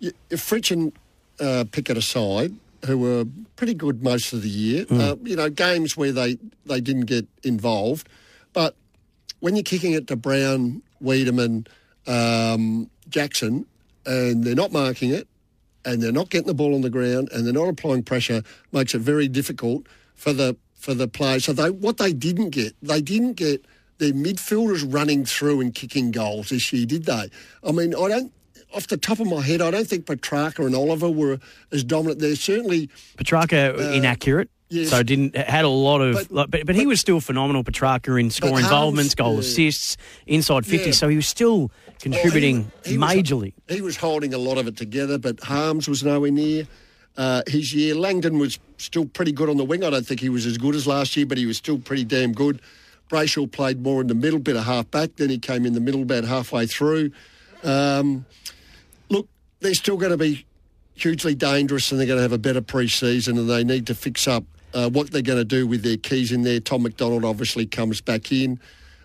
if 0.01 0.13
Fritsch 0.41 0.71
and 0.71 0.93
uh, 1.41 1.65
Pickett 1.73 1.97
aside, 1.97 2.53
who 2.87 2.99
were 2.99 3.25
pretty 3.57 3.75
good 3.75 4.03
most 4.03 4.33
of 4.33 4.43
the 4.43 4.49
year, 4.49 4.87
uh, 4.91 5.17
you 5.23 5.37
know, 5.37 5.49
games 5.49 5.97
where 5.97 6.13
they, 6.13 6.39
they 6.67 6.81
didn't 6.81 7.07
get 7.07 7.27
involved. 7.43 8.09
But 8.53 8.77
when 9.41 9.57
you're 9.57 9.63
kicking 9.63 9.93
it 9.93 10.07
to 10.09 10.17
Brown, 10.17 10.83
Weideman, 11.03 11.67
um, 12.07 12.91
Jackson, 13.09 13.67
and 14.07 14.45
they're 14.45 14.55
not 14.55 14.73
marking 14.73 15.11
it, 15.11 15.27
and 15.85 16.03
they're 16.03 16.13
not 16.13 16.31
getting 16.31 16.47
the 16.47 16.55
ball 16.55 16.75
on 16.75 16.81
the 16.83 16.91
ground, 16.91 17.29
and 17.33 17.47
they're 17.47 17.53
not 17.53 17.69
applying 17.69 18.03
pressure, 18.03 18.43
makes 18.73 18.95
it 18.95 19.01
very 19.01 19.29
difficult 19.29 19.87
for 20.15 20.33
the 20.33 20.57
for 20.75 20.95
the 20.95 21.09
players. 21.09 21.45
So 21.45 21.53
they 21.53 21.71
what 21.71 21.97
they 21.99 22.13
didn't 22.13 22.51
get, 22.51 22.75
they 22.83 23.01
didn't 23.01 23.35
get 23.35 23.65
their 23.99 24.13
midfielders 24.13 24.85
running 24.87 25.25
through 25.25 25.61
and 25.61 25.75
kicking 25.75 26.11
goals 26.11 26.49
this 26.51 26.73
year, 26.73 26.87
did 26.87 27.05
they? 27.05 27.31
I 27.63 27.73
mean, 27.73 27.95
I 27.95 28.09
don't. 28.09 28.33
Off 28.75 28.89
the 28.89 28.97
top 28.97 29.21
of 29.21 29.27
my 29.27 29.41
head, 29.41 29.61
I 29.63 29.71
don't 29.71 29.87
think 29.87 30.07
Petracca 30.07 30.65
and 30.67 30.75
Oliver 30.75 31.09
were 31.09 31.39
as 31.73 31.85
dominant. 31.85 32.21
They're 32.21 32.35
certainly 32.37 32.89
Petracca 33.17 33.95
inaccurate. 33.95 34.49
Uh, 34.49 34.51
yes. 34.71 34.91
So 34.91 35.03
didn't 35.03 35.37
had 35.37 35.65
a 35.65 35.69
lot 35.69 36.01
of, 36.01 36.15
But- 36.15 36.29
but, 36.31 36.51
but, 36.51 36.67
but 36.67 36.75
he 36.75 36.87
was 36.87 36.99
still 37.01 37.21
phenomenal. 37.21 37.63
Petracca 37.63 38.19
in 38.21 38.31
score 38.31 38.51
Harms, 38.51 38.65
involvements, 38.65 39.15
goal 39.15 39.35
yeah. 39.35 39.41
assists, 39.41 39.97
inside 40.27 40.67
fifty. 40.67 40.87
Yeah. 40.89 40.93
So 40.95 41.09
he 41.09 41.17
was 41.17 41.29
still 41.29 41.71
contributing 42.01 42.71
Oh, 42.75 42.81
he- 42.85 42.91
he 42.93 42.99
was- 42.99 43.15
majorly. 43.15 43.53
he 43.69 43.81
was 43.81 43.97
holding 43.97 44.35
a 44.35 44.39
lot 44.39 44.59
of 44.59 44.67
it 44.67 44.77
together, 44.77 45.19
but 45.19 45.41
Harms 45.45 45.89
was 45.89 46.03
nowhere 46.03 46.31
near 46.33 46.67
uh, 47.17 47.43
his 47.47 47.73
year. 47.73 47.95
Langdon 47.95 48.39
was 48.41 48.59
still 48.79 49.05
pretty 49.07 49.31
good 49.31 49.49
on 49.49 49.57
the 49.57 49.65
wing. 49.65 49.85
I 49.85 49.91
don't 49.91 50.05
think 50.05 50.19
he 50.19 50.29
was 50.31 50.47
as 50.47 50.59
good 50.59 50.75
as 50.75 50.85
last 50.87 51.17
year, 51.17 51.27
but 51.27 51.39
he 51.39 51.47
was 51.47 51.57
still 51.57 51.79
pretty 51.79 52.05
damn 52.05 52.33
good. 52.33 52.61
Brayshaw 53.09 53.53
played 53.53 53.83
more 53.83 54.01
in 54.01 54.09
the 54.09 54.15
middle, 54.17 54.41
bit 54.41 54.57
of 54.57 54.65
half 54.65 54.91
back. 54.91 55.11
Then 55.17 55.31
he 55.31 55.39
came 55.39 55.65
in 55.65 55.75
the 55.75 55.81
middle 55.81 56.03
about 56.03 56.25
halfway 56.25 56.67
through. 56.67 57.13
Um, 57.63 58.27
they're 59.65 59.75
still 59.75 59.97
going 59.97 60.13
to 60.13 60.19
be 60.19 60.45
hugely 60.95 61.35
dangerous 61.35 61.91
and 61.91 61.99
they're 61.99 62.07
going 62.07 62.19
to 62.19 62.23
have 62.23 62.33
a 62.33 62.39
better 62.39 62.61
pre-season 62.61 63.37
and 63.39 63.49
they 63.51 63.65
need 63.65 63.87
to 63.89 63.95
fix 63.95 64.29
up 64.29 64.45
uh, 64.75 64.89
what 64.91 65.11
they're 65.11 65.23
going 65.23 65.39
to 65.39 65.45
do 65.45 65.67
with 65.67 65.83
their 65.83 65.97
keys 65.97 66.31
in 66.31 66.43
there. 66.43 66.61
Tom 66.61 66.83
McDonald 66.83 67.25
obviously 67.25 67.67
comes 67.67 68.01
back 68.01 68.31
in. 68.31 68.61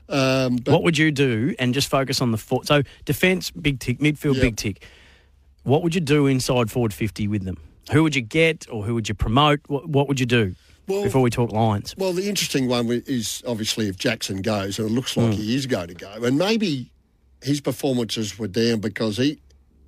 Um, 0.10 0.58
but 0.58 0.72
what 0.74 0.84
would 0.84 0.98
you 0.98 1.12
do? 1.12 1.56
And 1.60 1.74
just 1.74 1.88
focus 1.90 2.22
on 2.22 2.32
the 2.32 2.38
foot. 2.38 2.68
So 2.68 2.84
defense, 3.06 3.52
big 3.52 3.80
tick. 3.80 4.00
Midfield, 4.00 4.36
Yeah. 4.36 4.42
big 4.42 4.58
tick. 4.58 4.84
What 5.64 5.82
would 5.84 5.96
you 5.96 6.02
do 6.02 6.28
inside 6.28 6.70
forward 6.72 6.94
fifty 6.94 7.28
with 7.28 7.44
them? 7.44 7.58
Who 7.92 8.04
would 8.04 8.16
you 8.16 8.22
get, 8.22 8.66
or 8.72 8.84
who 8.84 8.94
would 8.96 9.08
you 9.08 9.16
promote? 9.16 9.60
What, 9.68 9.88
what 9.88 10.08
would 10.08 10.20
you 10.20 10.26
do 10.26 10.56
Well- 10.88 11.04
before 11.04 11.22
we 11.22 11.30
talk 11.30 11.52
lines? 11.52 11.96
Well, 11.98 12.14
the 12.14 12.28
interesting 12.28 12.68
one 12.68 12.90
is 13.06 13.44
obviously 13.48 13.88
if 13.88 13.98
Jackson 13.98 14.42
goes, 14.42 14.80
and 14.80 14.90
it 14.90 14.94
looks 14.94 15.16
like 15.16 15.28
Hmm. 15.28 15.32
he 15.42 15.56
is 15.56 15.66
going 15.68 15.90
to 15.90 15.94
go, 15.94 16.12
and 16.24 16.38
maybe 16.38 16.92
his 17.44 17.62
performances 17.62 18.38
were 18.40 18.48
down 18.48 18.80
because 18.80 19.18
he. 19.18 19.40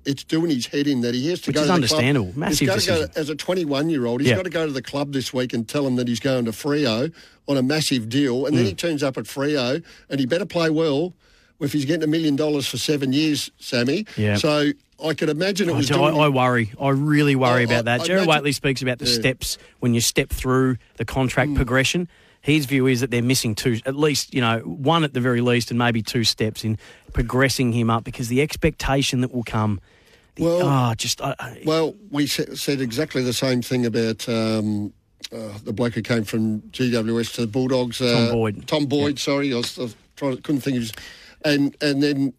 It's 0.04 0.24
doing 0.24 0.50
his 0.50 0.66
head 0.66 0.86
in 0.86 1.00
that 1.02 1.14
he 1.14 1.28
has 1.28 1.40
to 1.42 1.50
Which 1.50 1.54
go 1.54 1.60
is 1.62 1.66
to 1.66 1.68
the 1.68 1.74
understandable. 1.74 2.26
Club. 2.26 2.36
Massive 2.36 2.58
he's 2.58 2.68
got 2.68 2.72
to 2.74 2.80
decision. 2.80 3.10
go 3.14 3.20
as 3.20 3.28
a 3.30 3.34
21 3.36 3.88
year 3.90 4.06
old. 4.06 4.20
He's 4.20 4.30
Yeah. 4.30 4.36
got 4.36 4.44
to 4.44 4.50
go 4.50 4.66
to 4.66 4.72
the 4.72 4.82
club 4.82 5.12
this 5.12 5.32
week 5.32 5.52
and 5.52 5.68
tell 5.68 5.86
him 5.86 5.96
that 5.96 6.08
he's 6.08 6.18
going 6.20 6.44
to 6.46 6.50
Freo 6.50 7.12
on 7.48 7.56
a 7.56 7.62
massive 7.62 8.08
deal, 8.08 8.46
and 8.46 8.56
then 8.56 8.64
Hmm. 8.64 8.68
he 8.70 8.74
turns 8.74 9.02
up 9.02 9.16
at 9.18 9.24
Freo, 9.24 9.82
and 10.10 10.20
he 10.20 10.26
better 10.26 10.46
play 10.46 10.70
well. 10.70 11.14
If 11.60 11.72
he's 11.72 11.84
getting 11.84 12.02
a 12.02 12.08
million 12.08 12.34
dollars 12.34 12.66
for 12.66 12.76
seven 12.78 13.12
years, 13.12 13.50
Sammy. 13.60 14.04
Yeah. 14.16 14.36
So 14.36 14.72
I 15.04 15.14
could 15.14 15.28
imagine 15.28 15.68
it 15.68 15.74
was. 15.76 15.86
do- 15.86 15.94
doing 15.94 16.14
I, 16.16 16.24
I 16.24 16.28
worry. 16.28 16.72
I 16.80 16.88
really 16.90 17.36
worry 17.36 17.60
I- 17.60 17.64
about 17.64 17.84
that. 17.84 18.00
I 18.00 18.04
Jared 18.04 18.24
imagine- 18.24 18.44
Waitley 18.44 18.54
speaks 18.54 18.82
about 18.82 18.98
the 18.98 19.06
Yeah. 19.06 19.14
steps 19.14 19.58
when 19.78 19.94
you 19.94 20.00
step 20.00 20.30
through 20.30 20.78
the 20.96 21.04
contract 21.04 21.54
progression. 21.54 22.08
His 22.40 22.66
view 22.66 22.88
is 22.88 23.00
that 23.02 23.12
they're 23.12 23.22
missing 23.22 23.54
two, 23.54 23.78
at 23.86 23.94
least, 23.94 24.34
you 24.34 24.40
know, 24.40 24.58
one 24.64 25.04
at 25.04 25.14
the 25.14 25.20
very 25.20 25.40
least, 25.40 25.70
and 25.70 25.78
maybe 25.78 26.02
two 26.02 26.24
steps 26.24 26.64
in 26.64 26.76
progressing 27.12 27.72
him 27.72 27.88
up 27.90 28.02
because 28.02 28.26
the 28.26 28.40
expectation 28.42 29.20
that 29.20 29.32
will 29.32 29.44
come. 29.44 29.80
The, 30.36 30.44
Well- 30.44 30.66
ah, 30.66 30.94
just 30.94 31.20
I, 31.20 31.34
I- 31.38 31.62
Well, 31.64 31.94
we 32.10 32.26
sa- 32.26 32.54
said 32.54 32.80
exactly 32.80 33.22
the 33.22 33.32
same 33.32 33.60
thing 33.62 33.84
about 33.86 34.26
um, 34.28 34.92
uh, 35.32 35.58
the 35.64 35.72
bloke 35.72 35.94
who 35.94 36.02
came 36.02 36.24
from 36.24 36.60
GWS 36.62 37.34
to 37.34 37.40
the 37.42 37.46
Bulldogs. 37.46 38.00
Uh, 38.00 38.28
Tom 38.28 38.30
Boyd. 38.32 38.66
Tom 38.68 38.86
Boyd, 38.86 39.18
sorry. 39.18 39.52
I 39.52 39.56
was, 39.56 39.78
I 39.78 39.82
was 39.82 39.96
trying, 40.16 40.36
couldn't 40.38 40.60
think 40.62 40.76
of 40.76 40.82
his... 40.82 40.92
And, 41.44 41.76
and 41.80 42.02
then 42.02 42.32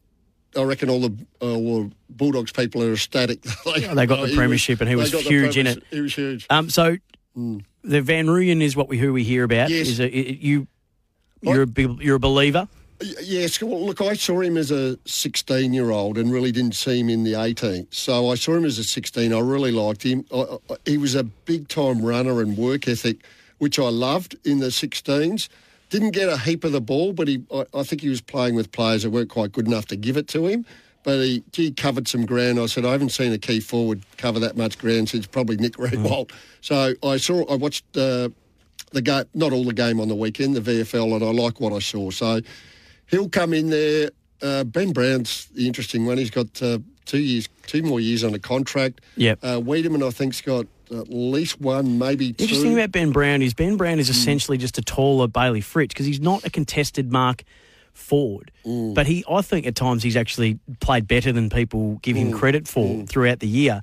I 0.55 0.63
reckon 0.63 0.89
all 0.89 1.01
the 1.01 1.11
uh, 1.41 1.57
well, 1.59 1.91
Bulldogs 2.09 2.51
people 2.51 2.81
are 2.83 2.93
ecstatic. 2.93 3.41
They 3.41 3.81
got 4.05 4.21
the 4.21 4.27
he 4.29 4.35
premiership 4.35 4.79
and 4.81 4.89
he 4.89 4.95
was 4.95 5.11
huge 5.11 5.57
in 5.57 5.67
it. 5.67 5.83
He 5.91 5.99
was 6.01 6.15
huge. 6.15 6.45
um, 6.49 6.69
so 6.69 6.97
the 7.35 8.01
Van 8.01 8.27
Rooyen 8.27 8.61
is 8.61 8.75
what 8.75 8.87
we 8.87 8.97
who 8.97 9.11
we 9.11 9.23
hear 9.23 9.43
about. 9.43 9.69
Yes. 9.71 9.87
Is 9.87 9.99
a, 9.99 10.05
i- 10.05 10.37
you 10.39 10.67
you're 11.41 11.63
a 11.63 11.67
you're 11.99 12.15
a 12.15 12.19
believer. 12.19 12.67
Yes, 13.21 13.61
well, 13.61 13.85
look, 13.85 14.01
I 14.01 14.13
saw 14.13 14.41
him 14.41 14.57
as 14.57 14.71
a 14.71 14.97
16 15.05 15.73
year 15.73 15.91
old 15.91 16.17
and 16.17 16.31
really 16.31 16.51
didn't 16.51 16.75
see 16.75 16.99
him 16.99 17.09
in 17.09 17.23
the 17.23 17.33
18th. 17.33 17.93
So 17.93 18.29
I 18.29 18.35
saw 18.35 18.55
him 18.55 18.65
as 18.65 18.77
a 18.77 18.83
16. 18.83 19.33
I 19.33 19.39
really 19.39 19.71
liked 19.71 20.03
him. 20.03 20.25
I, 20.33 20.57
I, 20.69 20.75
he 20.85 20.97
was 20.97 21.15
a 21.15 21.23
big 21.23 21.67
time 21.67 22.01
runner 22.01 22.41
and 22.41 22.57
work 22.57 22.87
ethic 22.87 23.17
which 23.63 23.79
I 23.79 23.87
loved 23.87 24.35
in 24.45 24.59
the 24.59 24.67
16s. 24.67 25.47
Didn't 25.89 26.11
get 26.11 26.27
a 26.27 26.37
heap 26.37 26.65
of 26.65 26.73
the 26.73 26.81
ball, 26.81 27.13
but 27.13 27.29
he, 27.29 27.43
I, 27.49 27.65
I 27.73 27.83
think 27.83 28.01
he 28.01 28.09
was 28.09 28.19
playing 28.19 28.55
with 28.55 28.73
players 28.73 29.03
that 29.03 29.11
weren't 29.11 29.29
quite 29.29 29.53
good 29.53 29.67
enough 29.67 29.85
to 29.87 29.95
give 29.95 30.17
it 30.17 30.27
to 30.29 30.47
him. 30.47 30.65
But 31.03 31.19
he, 31.19 31.43
he 31.53 31.71
covered 31.71 32.09
some 32.09 32.25
ground. 32.25 32.59
I 32.59 32.65
said 32.65 32.83
I 32.83 32.91
haven't 32.91 33.11
seen 33.11 33.31
a 33.31 33.37
key 33.37 33.61
forward 33.61 34.01
cover 34.17 34.37
that 34.39 34.57
much 34.57 34.77
ground 34.77 35.07
since 35.07 35.27
probably 35.27 35.55
Nick 35.55 35.77
Riewoldt. 35.77 36.31
So 36.59 36.93
I 37.03 37.15
saw, 37.15 37.45
I 37.45 37.55
watched 37.55 37.85
uh, 37.95 38.29
the 38.91 39.01
game, 39.01 39.23
not 39.33 39.53
all 39.53 39.63
the 39.63 39.73
game 39.73 40.01
on 40.01 40.09
the 40.09 40.15
weekend, 40.15 40.57
the 40.57 40.61
VFL, 40.61 41.15
and 41.15 41.23
I 41.23 41.31
like 41.31 41.61
what 41.61 41.71
I 41.71 41.79
saw. 41.79 42.09
So 42.09 42.41
he'll 43.07 43.29
come 43.29 43.53
in 43.53 43.69
there. 43.69 44.09
Uh, 44.41 44.63
ben 44.63 44.91
Brown's 44.91 45.45
the 45.53 45.67
interesting 45.67 46.05
one. 46.05 46.17
He's 46.17 46.31
got 46.31 46.61
uh, 46.61 46.79
two 47.05 47.19
years, 47.19 47.47
two 47.65 47.81
more 47.81 47.99
years 47.99 48.23
on 48.23 48.33
a 48.33 48.39
contract. 48.39 49.01
Yep. 49.15 49.39
Uh, 49.41 49.59
Weideman, 49.59 50.05
I 50.05 50.09
think's 50.09 50.41
got 50.41 50.67
at 50.91 51.09
least 51.09 51.59
one, 51.61 51.97
maybe 51.97 52.33
two. 52.33 52.43
Interesting 52.43 52.73
about 52.73 52.91
Ben 52.91 53.11
Brown 53.11 53.41
is 53.41 53.53
Ben 53.53 53.77
Brown 53.77 53.99
is 53.99 54.09
essentially 54.09 54.57
just 54.57 54.77
a 54.77 54.81
taller 54.81 55.27
Bailey 55.27 55.61
Fritsch 55.61 55.89
because 55.89 56.05
he's 56.05 56.19
not 56.19 56.45
a 56.45 56.49
contested 56.49 57.11
mark 57.11 57.43
forward, 57.93 58.51
but 58.65 59.05
he 59.05 59.23
I 59.29 59.41
think 59.41 59.65
at 59.65 59.75
times 59.75 60.03
he's 60.03 60.15
actually 60.15 60.59
played 60.79 61.07
better 61.07 61.31
than 61.31 61.49
people 61.49 61.99
give 62.01 62.15
him 62.15 62.31
credit 62.31 62.67
for 62.67 63.05
throughout 63.05 63.39
the 63.39 63.47
year. 63.47 63.81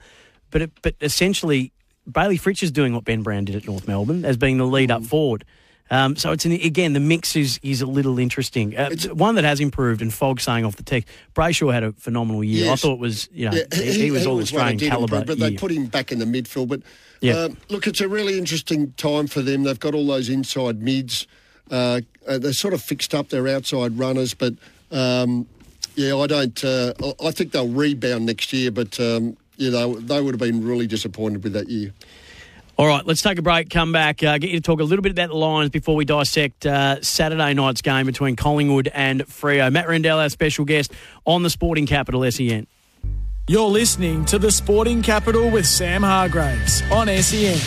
But 0.50 0.62
it, 0.62 0.72
but 0.82 0.94
essentially 1.00 1.72
Bailey 2.10 2.38
Fritsch 2.38 2.62
is 2.62 2.72
doing 2.72 2.92
what 2.92 3.04
Ben 3.04 3.22
Brown 3.22 3.44
did 3.44 3.56
at 3.56 3.66
North 3.66 3.86
Melbourne 3.86 4.24
as 4.24 4.36
being 4.36 4.58
the 4.58 4.66
lead 4.66 4.90
up 4.90 5.04
forward. 5.04 5.44
Um, 5.93 6.14
so 6.16 6.30
it's 6.30 6.45
an, 6.45 6.53
again 6.53 6.93
the 6.93 7.01
mix 7.01 7.34
is 7.34 7.59
is 7.62 7.80
a 7.82 7.86
little 7.86 8.18
interesting. 8.18 8.76
Uh, 8.76 8.91
one 9.12 9.34
that 9.34 9.45
has 9.45 9.59
improved, 9.61 10.03
and 10.03 10.12
Fogg 10.14 10.41
saying 10.41 10.64
off 10.64 10.76
the 10.76 10.82
text, 10.84 11.09
Brayshaw 11.34 11.72
had 11.72 11.82
a 11.82 11.93
phenomenal 11.93 12.45
year. 12.45 12.66
Yes. 12.66 12.72
I 12.84 12.88
thought 12.88 12.95
it 12.95 13.01
was 13.01 13.28
you 13.32 13.51
know 13.51 13.57
Yeah, 13.57 13.64
he, 13.82 13.93
he 14.05 14.11
was 14.11 14.26
all 14.26 14.34
one 14.34 14.43
Australian 14.43 14.78
calibre. 14.78 15.18
improve, 15.18 15.38
but 15.38 15.45
they 15.45 15.57
put 15.57 15.72
him 15.72 15.86
back 15.86 16.12
in 16.12 16.18
the 16.20 16.24
midfield. 16.26 16.68
But 16.68 16.82
Yeah. 17.20 17.34
um, 17.45 17.57
look, 17.70 17.86
it's 17.88 18.01
a 18.01 18.09
really 18.09 18.38
interesting 18.38 18.93
time 18.97 19.26
for 19.26 19.43
them. 19.43 19.64
They've 19.64 19.78
got 19.80 19.95
all 19.95 20.07
those 20.07 20.28
inside 20.28 20.80
mids. 20.80 21.26
Uh, 21.70 22.01
uh, 22.26 22.38
they're 22.38 22.53
sort 22.53 22.74
of 22.74 22.82
fixed 22.82 23.14
up 23.14 23.28
their 23.30 23.49
outside 23.49 23.99
runners, 23.99 24.32
but 24.34 24.55
um, 24.93 25.47
yeah, 25.97 26.16
I 26.16 26.26
don't. 26.28 26.64
Uh, 26.64 26.93
I- 27.03 27.26
I 27.28 27.30
think 27.32 27.51
they'll 27.53 27.68
rebound 27.68 28.26
next 28.26 28.53
year, 28.53 28.70
but 28.70 28.99
um, 29.01 29.36
yeah, 29.57 29.70
they, 29.70 29.93
they 29.95 30.20
would 30.20 30.34
have 30.34 30.41
been 30.41 30.64
really 30.64 30.86
disappointed 30.86 31.43
with 31.45 31.53
that 31.55 31.68
year. 31.68 31.93
All 32.81 32.87
right, 32.87 33.07
let's 33.07 33.20
take 33.20 33.37
a 33.37 33.43
break, 33.43 33.68
come 33.68 33.93
back, 33.93 34.22
uh, 34.22 34.39
get 34.39 34.49
you 34.49 34.57
to 34.57 34.62
talk 34.62 34.81
a 34.81 34.85
little 34.85 35.03
bit 35.03 35.12
about 35.12 35.28
the 35.28 35.37
Lions 35.37 35.68
before 35.68 35.95
we 35.95 36.07
dissect 36.07 36.64
uh, 36.64 37.03
Saturday 37.03 37.53
night's 37.53 37.83
game 37.83 38.07
between 38.07 38.37
Collingwood 38.37 38.89
and 38.95 39.20
Freo. 39.26 39.70
Matt 39.70 39.87
Rendell, 39.87 40.18
our 40.18 40.31
special 40.31 40.64
guest 40.64 40.91
on 41.26 41.43
the 41.43 41.51
Sporting 41.51 41.85
Capital 41.85 42.24
E 42.24 42.31
SEN. 42.31 42.66
You're 43.49 43.68
listening 43.68 44.24
to 44.24 44.39
the 44.39 44.51
Sporting 44.51 45.03
Capital 45.03 45.51
with 45.51 45.66
Sam 45.66 46.03
Hargreaves 46.03 46.83
on 46.91 47.11
E 47.11 47.20
SEN. 47.20 47.59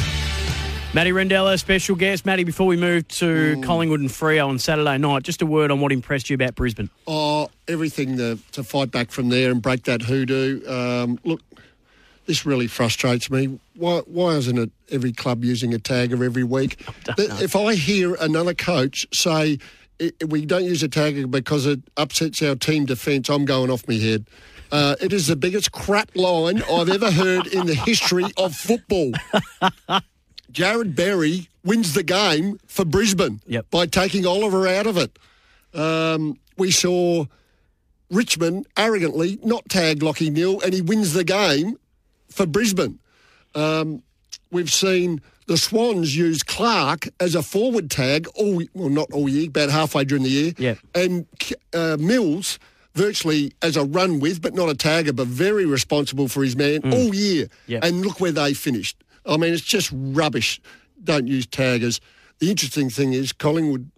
Matty 0.96 1.12
Rendell, 1.12 1.48
our 1.48 1.58
special 1.58 1.96
guest. 1.96 2.26
Matty, 2.26 2.44
before 2.44 2.66
we 2.66 2.76
move 2.76 3.08
to 3.10 3.62
Collingwood 3.62 4.00
and 4.00 4.10
Freo 4.10 4.48
on 4.48 4.58
Saturday 4.58 4.98
night, 4.98 5.22
just 5.22 5.44
a 5.44 5.46
word 5.46 5.70
on 5.70 5.80
what 5.80 5.92
impressed 5.92 6.32
you 6.32 6.34
about 6.34 6.56
Brisbane. 6.56 6.90
Oh, 7.06 7.50
everything 7.68 8.18
to, 8.18 8.40
to 8.54 8.64
fight 8.64 8.90
back 8.90 9.12
from 9.12 9.30
there 9.30 9.52
and 9.52 9.62
break 9.62 9.84
that 9.84 10.02
hoodoo. 10.02 10.68
Um, 10.68 11.20
look, 11.24 11.42
this 12.26 12.46
really 12.46 12.68
frustrates 12.68 13.30
me. 13.30 13.60
Why, 13.76 14.00
why 14.06 14.36
isn't 14.36 14.58
it 14.58 14.72
every 14.92 15.12
club 15.14 15.44
using 15.44 15.74
a 15.74 15.80
tagger 15.80 16.24
every 16.24 16.44
week? 16.44 16.86
If 17.18 17.56
I 17.56 17.76
hear 17.76 18.16
another 18.16 18.54
coach 18.54 19.06
say 19.14 19.60
we 20.28 20.46
don't 20.46 20.64
use 20.66 20.84
a 20.84 20.90
tagger 20.90 21.30
because 21.30 21.66
it 21.66 21.80
upsets 21.98 22.42
our 22.42 22.56
team 22.56 22.86
defence, 22.86 23.30
I'm 23.30 23.46
going 23.46 23.70
off 23.70 23.88
my 23.88 23.96
head. 23.96 24.26
Uh, 24.72 24.96
it 25.02 25.14
is 25.14 25.28
the 25.28 25.36
biggest 25.36 25.72
crap 25.72 26.10
line 26.16 26.64
I've 26.64 26.90
ever 26.90 27.12
heard 27.12 27.46
in 27.48 27.68
the 27.68 27.76
history 27.76 28.26
of 28.38 28.56
football. 28.56 29.12
Jarrod 30.52 30.96
Berry 30.96 31.50
wins 31.64 31.94
the 31.94 32.04
game 32.04 32.60
for 32.68 32.86
Brisbane 32.86 33.42
Yep. 33.48 33.70
by 33.72 33.86
taking 33.86 34.26
Oliver 34.26 34.68
out 34.68 34.88
of 34.88 34.98
it. 34.98 35.18
Um, 35.74 36.38
we 36.58 36.72
saw 36.72 37.26
Richmond 38.10 38.68
arrogantly 38.78 39.40
not 39.44 39.68
tag 39.70 40.00
Lachie 40.02 40.32
Neale, 40.32 40.60
and 40.62 40.74
he 40.74 40.82
wins 40.82 41.14
the 41.14 41.24
game 41.24 41.78
for 42.34 42.46
Brisbane. 42.46 43.00
Um, 43.56 44.04
we've 44.52 44.72
seen 44.72 45.22
the 45.48 45.58
Swans 45.58 46.16
use 46.16 46.44
Clark 46.44 47.08
as 47.20 47.36
a 47.36 47.44
forward 47.44 47.92
tag 47.92 48.28
all 48.36 48.62
well, 48.74 48.90
not 48.90 49.12
all 49.12 49.30
year, 49.30 49.48
about 49.48 49.70
halfway 49.70 50.06
during 50.06 50.24
the 50.24 50.30
year. 50.30 50.54
Yep. 50.58 50.78
And 50.96 51.26
uh, 51.74 51.98
Mills 52.00 52.60
virtually 52.96 53.54
as 53.62 53.76
a 53.76 53.84
run 53.84 54.20
with, 54.20 54.42
but 54.42 54.54
not 54.54 54.70
a 54.70 54.76
tagger, 54.76 55.16
but 55.16 55.28
very 55.28 55.66
responsible 55.66 56.28
for 56.28 56.44
his 56.44 56.56
man 56.56 56.82
all 56.94 57.14
year. 57.14 57.48
And 57.84 58.06
look 58.06 58.20
where 58.20 58.32
they 58.32 58.54
finished. 58.54 59.04
I 59.26 59.38
mean, 59.38 59.54
it's 59.54 59.64
just 59.64 59.90
rubbish. 59.94 60.62
Don't 61.04 61.28
use 61.28 61.46
taggers. 61.46 62.00
The 62.40 62.50
interesting 62.50 62.90
thing 62.90 63.14
is 63.14 63.32
Collingwood 63.34 63.90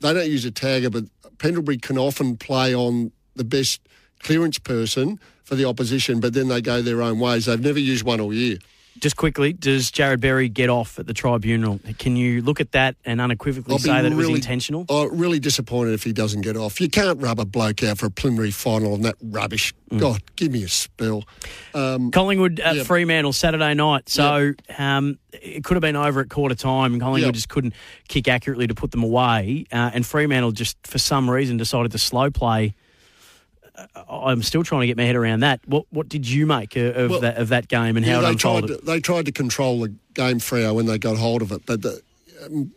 they 0.00 0.12
don't 0.12 0.30
use 0.30 0.44
a 0.44 0.50
tagger, 0.50 0.92
but 0.92 1.04
Pendlebury 1.38 1.78
can 1.78 1.98
often 1.98 2.36
play 2.36 2.74
on 2.74 3.12
the 3.34 3.44
best 3.44 3.80
clearance 4.22 4.58
person 4.58 5.18
for 5.44 5.54
the 5.54 5.64
opposition, 5.64 6.20
but 6.20 6.34
then 6.34 6.48
they 6.48 6.60
go 6.60 6.82
their 6.82 7.02
own 7.02 7.18
ways. 7.18 7.46
They've 7.46 7.60
never 7.60 7.78
used 7.78 8.04
one 8.04 8.20
all 8.20 8.32
year. 8.34 8.58
Just 9.00 9.14
quickly, 9.16 9.52
does 9.52 9.92
Jarrod 9.92 10.18
Berry 10.18 10.48
get 10.48 10.68
off 10.68 10.98
at 10.98 11.06
the 11.06 11.14
tribunal? 11.14 11.78
Can 11.98 12.16
you 12.16 12.42
look 12.42 12.60
at 12.60 12.72
that 12.72 12.96
and 13.04 13.20
unequivocally 13.20 13.74
I'll 13.74 13.78
say 13.78 13.92
that 13.92 14.04
it 14.04 14.08
was 14.12 14.26
really- 14.26 14.34
intentional? 14.40 14.86
Oh, 14.88 15.06
really 15.06 15.38
disappointed 15.38 15.94
if 15.94 16.02
he 16.02 16.12
doesn't 16.12 16.40
get 16.40 16.56
off. 16.56 16.80
You 16.80 16.88
can't 16.90 17.22
rub 17.22 17.38
a 17.38 17.44
bloke 17.44 17.84
out 17.84 17.98
for 17.98 18.06
a 18.06 18.10
preliminary 18.10 18.50
final 18.50 18.94
on 18.94 19.02
that 19.02 19.14
rubbish. 19.22 19.72
Mm. 19.92 20.00
God, 20.00 20.22
give 20.34 20.50
me 20.50 20.64
a 20.64 20.68
spell. 20.68 21.22
Um, 21.74 22.10
Collingwood 22.10 22.58
at 22.58 22.74
Yeah. 22.74 22.82
Fremantle 22.82 23.32
Saturday 23.32 23.72
night. 23.74 24.08
So 24.08 24.52
um, 24.76 25.20
it 25.32 25.62
could 25.62 25.74
have 25.76 25.80
been 25.82 25.94
over 25.94 26.20
at 26.20 26.28
quarter 26.28 26.56
time, 26.56 26.92
and 26.92 27.00
Collingwood 27.00 27.26
Yeah. 27.28 27.30
just 27.38 27.48
couldn't 27.48 27.74
kick 28.08 28.26
accurately 28.26 28.66
to 28.66 28.74
put 28.74 28.90
them 28.90 29.04
away. 29.04 29.64
Uh, 29.70 29.92
and 29.94 30.04
Fremantle 30.04 30.50
just, 30.50 30.76
for 30.84 30.98
some 30.98 31.30
reason, 31.30 31.56
decided 31.56 31.92
to 31.92 31.98
slow 31.98 32.32
play. 32.32 32.74
I'm 34.08 34.42
still 34.42 34.62
trying 34.62 34.82
to 34.82 34.86
get 34.86 34.96
my 34.96 35.04
head 35.04 35.16
around 35.16 35.40
that. 35.40 35.60
What 35.66 35.86
what 35.90 36.08
did 36.08 36.28
you 36.28 36.46
make 36.46 36.76
of, 36.76 36.96
of 36.96 37.10
Well, 37.10 37.20
that 37.20 37.36
of 37.36 37.48
that 37.48 37.68
game 37.68 37.96
and 37.96 38.04
how 38.04 38.20
it 38.20 38.22
they 38.22 38.34
tried 38.34 38.66
to, 38.66 38.76
they 38.76 39.00
tried 39.00 39.26
to 39.26 39.32
control 39.32 39.80
the 39.80 39.94
game 40.14 40.38
Freo 40.38 40.74
when 40.74 40.86
they 40.86 40.98
got 40.98 41.16
hold 41.16 41.42
of 41.42 41.52
it, 41.52 41.64
but 41.66 41.82
the, 41.82 42.02
um, 42.44 42.72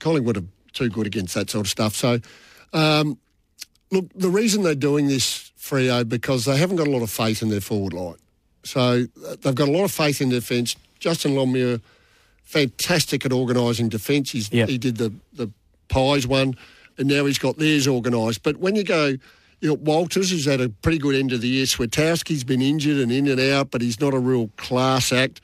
Collingwood 0.00 0.36
are 0.36 0.44
too 0.72 0.88
good 0.90 1.06
against 1.06 1.34
that 1.34 1.50
sort 1.50 1.66
of 1.66 1.70
stuff. 1.70 1.94
So, 1.94 2.20
um, 2.72 3.18
look, 3.90 4.06
the 4.14 4.28
reason 4.28 4.62
they're 4.62 4.74
doing 4.74 5.08
this 5.08 5.52
Freo 5.58 6.08
because 6.08 6.44
they 6.44 6.56
haven't 6.56 6.76
got 6.76 6.86
a 6.86 6.90
lot 6.90 7.02
of 7.02 7.10
faith 7.10 7.42
in 7.42 7.48
their 7.48 7.60
forward 7.60 7.92
line. 7.92 8.16
So 8.62 9.06
uh, 9.26 9.36
they've 9.40 9.54
got 9.54 9.68
a 9.68 9.72
lot 9.72 9.84
of 9.84 9.92
faith 9.92 10.20
in 10.20 10.28
defence. 10.28 10.76
Justin 10.98 11.34
Longmuir, 11.34 11.80
fantastic 12.42 13.24
at 13.24 13.32
organising 13.32 13.88
defence. 13.88 14.34
Yep. 14.34 14.68
he 14.68 14.78
did 14.78 14.96
the 14.96 15.12
the 15.32 15.50
Pies 15.88 16.26
one, 16.26 16.56
and 16.98 17.08
now 17.08 17.24
he's 17.26 17.38
got 17.38 17.58
theirs 17.58 17.86
organised. 17.88 18.42
But 18.42 18.58
when 18.58 18.76
you 18.76 18.84
go. 18.84 19.16
You 19.60 19.68
know, 19.70 19.74
Walters 19.74 20.30
has 20.30 20.44
had 20.44 20.60
a 20.60 20.68
pretty 20.68 20.98
good 20.98 21.14
end 21.14 21.32
of 21.32 21.40
the 21.40 21.48
year. 21.48 21.64
Swatowski's 21.64 22.44
been 22.44 22.60
injured 22.60 22.98
and 22.98 23.10
in 23.10 23.26
and 23.26 23.40
out, 23.40 23.70
but 23.70 23.80
he's 23.80 24.00
not 24.00 24.12
a 24.14 24.18
real 24.18 24.50
class 24.56 25.12
act. 25.12 25.40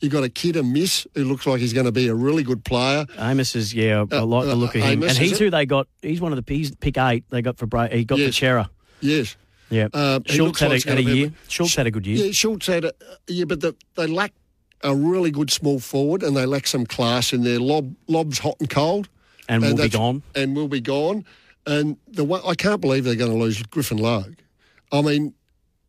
You've 0.00 0.12
got 0.12 0.24
a 0.24 0.28
kid, 0.28 0.56
a 0.56 0.62
miss, 0.62 1.06
who 1.14 1.24
looks 1.24 1.46
like 1.46 1.58
he's 1.60 1.72
going 1.72 1.86
to 1.86 1.92
be 1.92 2.06
a 2.08 2.14
really 2.14 2.42
good 2.42 2.64
player. 2.64 3.06
Amiss 3.16 3.56
is 3.56 3.72
yeah, 3.74 4.04
I 4.12 4.16
Uh, 4.16 4.24
like 4.26 4.44
the 4.44 4.52
uh, 4.52 4.54
look 4.54 4.74
of 4.74 4.82
him, 4.82 5.02
Amiss, 5.02 5.16
and 5.16 5.18
he's 5.24 5.32
it? 5.32 5.38
who 5.38 5.50
they 5.50 5.64
got. 5.66 5.88
He's 6.02 6.20
one 6.20 6.32
of 6.32 6.44
the 6.44 6.54
he's 6.54 6.74
pick 6.76 6.98
eight 6.98 7.24
they 7.30 7.40
got 7.42 7.56
for 7.58 7.66
he 7.88 8.04
got 8.04 8.18
Yes. 8.18 8.28
the 8.28 8.32
Cerra. 8.32 8.70
Yes. 9.00 9.36
Yeah, 9.68 9.88
Uh, 9.92 10.20
Schultz 10.26 10.60
had, 10.60 10.70
like 10.70 10.84
a, 10.86 10.90
had 10.90 10.98
a 10.98 11.02
year. 11.02 11.32
Schultz 11.48 11.74
had 11.74 11.88
a 11.88 11.90
good 11.90 12.06
year. 12.06 12.26
Yeah, 12.26 12.32
Schultz 12.32 12.66
had 12.68 12.84
a 12.84 12.92
yeah, 13.26 13.46
but 13.46 13.60
the, 13.62 13.74
they 13.96 14.06
lack 14.06 14.32
a 14.84 14.94
really 14.94 15.30
good 15.32 15.50
small 15.50 15.80
forward, 15.80 16.22
and 16.22 16.36
they 16.36 16.46
lack 16.46 16.68
some 16.68 16.86
class 16.86 17.32
in 17.32 17.42
there. 17.42 17.58
Lobb, 17.58 17.92
Lobb's 18.06 18.38
hot 18.38 18.54
and 18.60 18.70
cold, 18.70 19.08
And 19.48 19.62
will 19.64 19.74
be 19.76 19.88
gone. 19.88 20.22
and 20.36 20.54
will 20.54 20.68
be 20.68 20.80
gone. 20.80 21.24
And 21.66 21.96
the 22.06 22.24
one, 22.24 22.40
I 22.46 22.54
can't 22.54 22.80
believe 22.80 23.04
they're 23.04 23.14
going 23.16 23.30
to 23.32 23.36
lose 23.36 23.62
Griffin 23.64 23.98
Logue. 23.98 24.34
I 24.92 25.02
mean, 25.02 25.34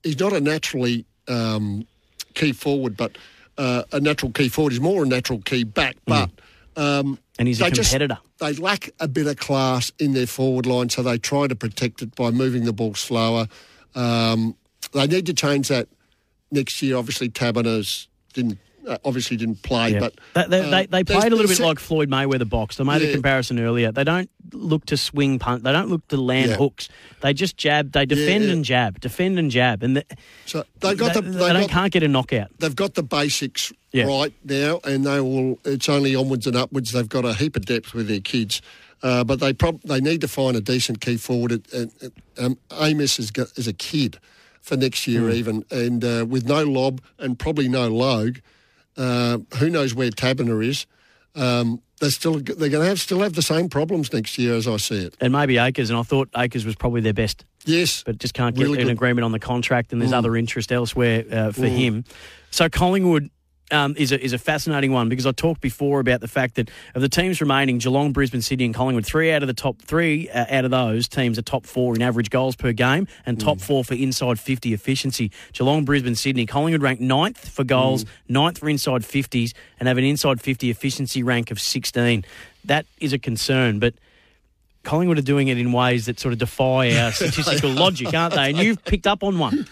he's 0.03 0.19
not 0.19 0.33
a 0.33 0.41
naturally 0.41 1.05
um, 1.27 1.85
key 2.33 2.51
forward, 2.51 2.97
but 2.97 3.17
uh, 3.57 3.83
a 3.91 3.99
natural 3.99 4.31
key 4.31 4.49
forward. 4.49 4.71
He's 4.73 4.81
more 4.81 5.03
a 5.03 5.07
natural 5.07 5.39
key 5.41 5.63
back, 5.63 5.97
but. 6.05 6.29
Um, 6.75 7.17
And 7.39 7.47
he's 7.47 7.59
a 7.59 7.65
they 7.65 7.71
just- 7.71 7.89
competitor. 7.91 8.19
they 8.39 8.53
lack 8.53 8.91
a 8.99 9.07
bit 9.07 9.25
of 9.27 9.37
class 9.37 9.91
in 9.99 10.13
their 10.13 10.27
forward 10.27 10.65
line, 10.67 10.89
so 10.89 11.01
they 11.03 11.17
try 11.17 11.47
to 11.47 11.55
protect 11.55 12.01
it 12.03 12.15
by 12.15 12.29
moving 12.31 12.65
the 12.65 12.73
ball 12.73 12.93
slower. 12.93 13.47
Um, 13.95 14.55
they 14.93 15.07
need 15.07 15.25
to 15.25 15.33
change 15.33 15.69
that 15.69 15.87
next 16.51 16.81
year. 16.83 16.95
Obviously, 16.97 17.29
Taberner 17.29 18.07
didn't 18.33 18.59
uh, 18.87 18.97
obviously 19.03 19.35
didn't 19.37 19.63
play, 19.63 19.91
Yeah. 19.93 19.99
but 19.99 20.13
they, 20.33 20.45
they, 20.47 20.59
uh, 20.61 20.69
they, 20.69 20.85
they 20.85 21.03
played 21.03 21.33
a 21.33 21.35
little 21.35 21.47
bit 21.49 21.59
like 21.59 21.77
Floyd 21.79 22.09
Mayweather 22.09 22.47
boxed. 22.47 22.79
I 22.79 22.83
made 22.83 23.01
a 23.01 23.07
Yeah. 23.07 23.13
comparison 23.13 23.59
earlier. 23.59 23.91
They 23.91 24.03
don't 24.05 24.29
look 24.53 24.85
to 24.87 24.97
swing 24.97 25.39
punt. 25.39 25.63
They 25.63 25.71
don't 25.71 25.89
look 25.89 26.07
to 26.09 26.17
land 26.17 26.51
Yeah. 26.51 26.57
hooks. 26.57 26.89
They 27.21 27.33
just 27.33 27.57
jab. 27.57 27.91
They 27.91 28.05
defend 28.05 28.45
yeah. 28.45 28.51
and 28.53 28.65
jab, 28.65 28.99
defend 28.99 29.39
and 29.39 29.49
jab, 29.51 29.83
and 29.83 29.97
the, 29.97 30.05
So 30.45 30.63
they've 30.79 30.97
got 30.97 31.13
they, 31.13 31.21
the 31.21 31.29
they 31.29 31.53
don't, 31.53 31.61
got, 31.61 31.69
can't 31.69 31.91
get 31.93 32.03
a 32.03 32.07
knockout. 32.07 32.47
they've 32.59 32.75
got 32.75 32.93
the 32.95 33.03
basics 33.03 33.71
Yeah. 33.91 34.05
right 34.05 34.33
now, 34.43 34.79
and 34.83 35.05
they 35.05 35.19
will. 35.21 35.59
It's 35.65 35.89
only 35.89 36.15
onwards 36.15 36.47
and 36.47 36.55
upwards. 36.55 36.91
They've 36.91 37.07
got 37.09 37.25
a 37.25 37.33
heap 37.33 37.55
of 37.55 37.65
depth 37.65 37.93
with 37.93 38.07
their 38.07 38.19
kids, 38.19 38.61
uh, 39.03 39.23
but 39.23 39.39
they 39.39 39.53
prob- 39.53 39.81
they 39.83 39.99
need 40.01 40.21
to 40.21 40.27
find 40.27 40.55
a 40.57 40.61
decent 40.61 41.01
key 41.01 41.17
forward. 41.17 41.51
At- 41.73 41.89
um, 42.37 42.57
Amiss 42.71 43.19
is, 43.19 43.31
go- 43.31 43.47
is 43.55 43.67
a 43.67 43.73
kid 43.73 44.19
for 44.61 44.75
next 44.77 45.07
year 45.07 45.21
Hmm. 45.21 45.31
even, 45.31 45.65
and 45.71 46.03
uh, 46.03 46.25
with 46.27 46.45
no 46.45 46.63
Lobb 46.63 47.01
and 47.19 47.39
probably 47.39 47.67
no 47.69 47.87
Logue, 47.87 48.37
uh, 48.97 49.37
who 49.59 49.69
knows 49.69 49.93
where 49.95 50.09
Taberner 50.09 50.63
is. 50.65 50.85
Um, 51.35 51.81
they're 51.99 52.11
still 52.11 52.33
they're 52.39 52.69
going 52.69 52.71
to 52.83 52.85
have 52.85 52.99
still 52.99 53.19
have 53.21 53.33
the 53.33 53.41
same 53.41 53.69
problems 53.69 54.11
next 54.13 54.37
year 54.37 54.55
as 54.55 54.67
I 54.67 54.77
see 54.77 55.05
it. 55.05 55.15
And 55.19 55.33
maybe 55.33 55.57
Acres, 55.57 55.89
and 55.89 55.97
I 55.97 56.03
thought 56.03 56.29
Acres 56.35 56.65
was 56.65 56.75
probably 56.75 57.01
their 57.01 57.13
best. 57.13 57.45
Yes, 57.65 58.03
but 58.05 58.17
just 58.17 58.33
can't 58.33 58.55
get 58.55 58.63
Really 58.63 58.79
an 58.79 58.85
good. 58.87 58.93
agreement 58.93 59.25
on 59.25 59.31
the 59.31 59.39
contract, 59.39 59.91
and 59.91 60.01
there's 60.01 60.11
Mm. 60.11 60.17
other 60.17 60.35
interest 60.37 60.71
elsewhere 60.71 61.25
uh, 61.31 61.51
for 61.51 61.61
Mm. 61.61 61.77
him. 61.77 62.03
So 62.51 62.69
Collingwood 62.69 63.29
um, 63.71 63.95
is 63.97 64.11
a 64.11 64.23
is 64.23 64.33
a 64.33 64.37
fascinating 64.37 64.91
one 64.91 65.09
because 65.09 65.25
I 65.25 65.31
talked 65.31 65.61
before 65.61 65.99
about 65.99 66.21
the 66.21 66.27
fact 66.27 66.55
that 66.55 66.69
of 66.95 67.01
the 67.01 67.09
teams 67.09 67.41
remaining, 67.41 67.79
Geelong, 67.79 68.13
Brisbane, 68.13 68.41
Sydney, 68.41 68.65
and 68.65 68.73
Collingwood, 68.73 69.05
three 69.05 69.31
out 69.31 69.43
of 69.43 69.47
the 69.47 69.53
top 69.53 69.81
three 69.81 70.29
uh, 70.29 70.45
out 70.49 70.65
of 70.65 70.71
those 70.71 71.07
teams 71.07 71.37
are 71.37 71.41
top 71.41 71.65
four 71.65 71.95
in 71.95 72.01
average 72.01 72.29
goals 72.29 72.55
per 72.55 72.71
game 72.71 73.07
and 73.25 73.39
top 73.39 73.59
four 73.59 73.83
for 73.83 73.93
inside 73.93 74.39
fifty 74.39 74.73
efficiency. 74.73 75.31
Geelong, 75.53 75.85
Brisbane, 75.85 76.15
Sydney, 76.15 76.45
Collingwood 76.45 76.81
ranked 76.81 77.01
ninth 77.01 77.49
for 77.49 77.63
goals, 77.63 78.05
ninth 78.27 78.57
for 78.57 78.69
inside 78.69 79.03
fifties, 79.03 79.53
and 79.79 79.87
have 79.87 79.97
an 79.97 80.03
inside 80.03 80.41
fifty 80.41 80.69
efficiency 80.69 81.23
rank 81.23 81.51
of 81.51 81.59
sixteen. 81.59 82.23
That 82.65 82.85
is 82.99 83.13
a 83.13 83.19
concern, 83.19 83.79
but. 83.79 83.93
Collingwood 84.83 85.17
are 85.17 85.21
doing 85.21 85.49
it 85.49 85.57
in 85.57 85.73
ways 85.73 86.05
that 86.05 86.17
sort 86.17 86.31
of 86.31 86.39
defy 86.39 86.95
our 86.97 87.11
statistical 87.11 87.71
logic, 87.71 88.13
aren't 88.13 88.35
they? 88.35 88.51
And 88.51 88.57
you've 88.57 88.85
picked 88.85 89.05
up 89.05 89.21
on 89.21 89.37
one. 89.37 89.67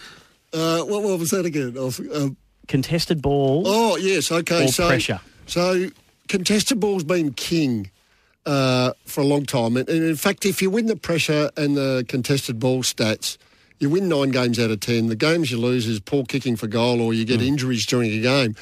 Uh, 0.52 0.82
what, 0.82 1.02
what 1.02 1.18
was 1.18 1.30
that 1.30 1.46
again? 1.46 1.74
Um, 1.78 2.36
Contested 2.66 3.22
ball. 3.22 3.62
Oh 3.66 3.96
yes, 3.96 4.30
okay. 4.32 4.66
So 4.66 4.88
pressure. 4.88 5.20
So 5.46 5.88
contested 6.28 6.80
ball's 6.80 7.04
been 7.04 7.32
king 7.32 7.90
uh, 8.44 8.92
for 9.04 9.20
a 9.20 9.24
long 9.24 9.44
time, 9.44 9.76
and, 9.76 9.88
and 9.88 10.04
in 10.04 10.16
fact, 10.16 10.44
if 10.44 10.60
you 10.60 10.70
win 10.70 10.86
the 10.86 10.96
pressure 10.96 11.50
and 11.56 11.76
the 11.76 12.04
contested 12.08 12.58
ball 12.58 12.82
stats, 12.82 13.38
you 13.78 13.90
win 13.90 14.08
nine 14.08 14.30
games 14.30 14.58
out 14.58 14.70
of 14.70 14.80
ten. 14.80 15.06
The 15.06 15.16
games 15.16 15.50
you 15.50 15.58
lose 15.58 15.86
is 15.86 16.00
poor 16.00 16.24
kicking 16.24 16.56
for 16.56 16.66
goal, 16.66 17.00
or 17.00 17.14
you 17.14 17.24
get 17.24 17.40
injuries 17.40 17.86
during 17.86 18.10
a 18.12 18.20
game. 18.20 18.56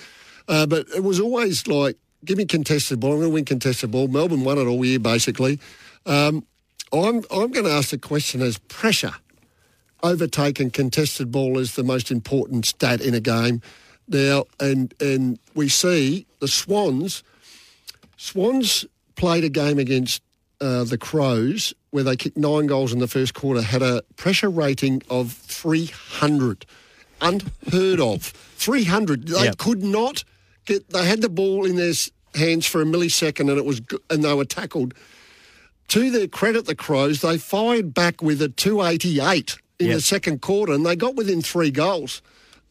Uh, 0.47 0.67
but 0.67 0.87
it 0.95 1.03
was 1.03 1.19
always 1.19 1.67
like, 1.67 1.97
give 2.25 2.37
me 2.37 2.45
contested 2.45 3.01
ball. 3.01 3.13
I'm 3.13 3.19
going 3.21 3.31
to 3.31 3.35
win 3.35 3.45
contested 3.47 3.91
ball. 3.91 4.09
Melbourne 4.09 4.45
won 4.45 4.59
it 4.59 4.67
all 4.67 4.85
year, 4.85 4.99
basically. 4.99 5.59
Um, 6.05 6.45
I'm 6.93 7.23
I'm 7.31 7.51
going 7.51 7.65
to 7.65 7.73
ask 7.73 7.91
the 7.91 7.99
question 7.99 8.43
as 8.43 8.59
pressure 8.59 9.15
overtaken 10.03 10.71
contested 10.71 11.33
ball 11.33 11.59
is 11.59 11.75
the 11.75 11.83
most 11.83 12.11
important 12.11 12.67
stat 12.67 13.01
in 13.01 13.15
a 13.15 13.21
game 13.21 13.63
now, 14.09 14.45
and 14.61 14.95
and 15.01 15.39
we 15.55 15.69
see 15.69 16.27
the 16.41 16.49
Swans. 16.49 17.23
Swans 18.17 18.85
played 19.17 19.45
a 19.45 19.49
game 19.49 19.79
against 19.79 20.23
uh, 20.61 20.85
the 20.85 20.99
Crows 20.99 21.75
where 21.91 22.03
they 22.05 22.17
kicked 22.17 22.37
nine 22.37 22.67
goals 22.67 22.93
in 22.93 22.99
the 22.99 23.07
first 23.09 23.35
quarter, 23.35 23.63
had 23.63 23.83
a 23.83 24.03
pressure 24.17 24.51
rating 24.51 25.03
of 25.09 25.33
300. 25.33 26.67
Unheard 27.21 28.01
of. 28.01 28.23
300. 28.57 29.29
They 29.29 29.45
Yep. 29.45 29.59
could 29.59 29.83
not 29.85 30.25
get, 30.67 30.89
they 30.91 31.05
had 31.05 31.23
the 31.23 31.29
ball 31.29 31.65
in 31.65 31.77
their 31.77 31.93
hands 32.35 32.67
for 32.67 32.83
a 32.83 32.85
millisecond 32.85 33.49
and 33.49 33.59
it 33.59 33.65
was, 33.65 33.81
and 34.11 34.25
they 34.25 34.35
were 34.35 34.45
tackled. 34.45 34.95
To 35.89 36.11
their 36.11 36.27
credit, 36.27 36.67
the 36.67 36.75
Crows, 36.75 37.21
they 37.21 37.39
fired 37.39 37.95
back 37.95 38.21
with 38.23 38.43
a 38.43 38.49
288 38.49 39.57
in 39.79 39.87
Yep. 39.89 39.97
the 39.97 40.03
second 40.03 40.41
quarter 40.43 40.73
and 40.73 40.85
they 40.85 40.97
got 40.97 41.15
within 41.15 41.43
three 41.43 41.71
goals 41.71 42.23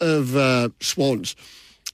of 0.04 0.36
uh, 0.36 0.70
Swans. 0.82 1.36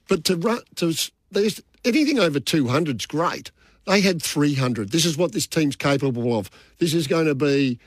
But 0.08 0.24
to 0.24 0.36
run, 0.36 0.60
to 0.76 0.94
there's 1.30 1.62
anything 1.84 2.18
over 2.18 2.40
200 2.40 3.00
is 3.00 3.06
great. 3.06 3.50
They 3.86 4.00
had 4.00 4.22
300. 4.22 4.90
This 4.90 5.04
is 5.04 5.16
what 5.16 5.32
this 5.32 5.46
team's 5.46 5.76
capable 5.76 6.36
of. 6.36 6.50
This 6.78 6.92
is 6.92 7.06
going 7.06 7.26
to 7.26 7.34
be 7.34 7.78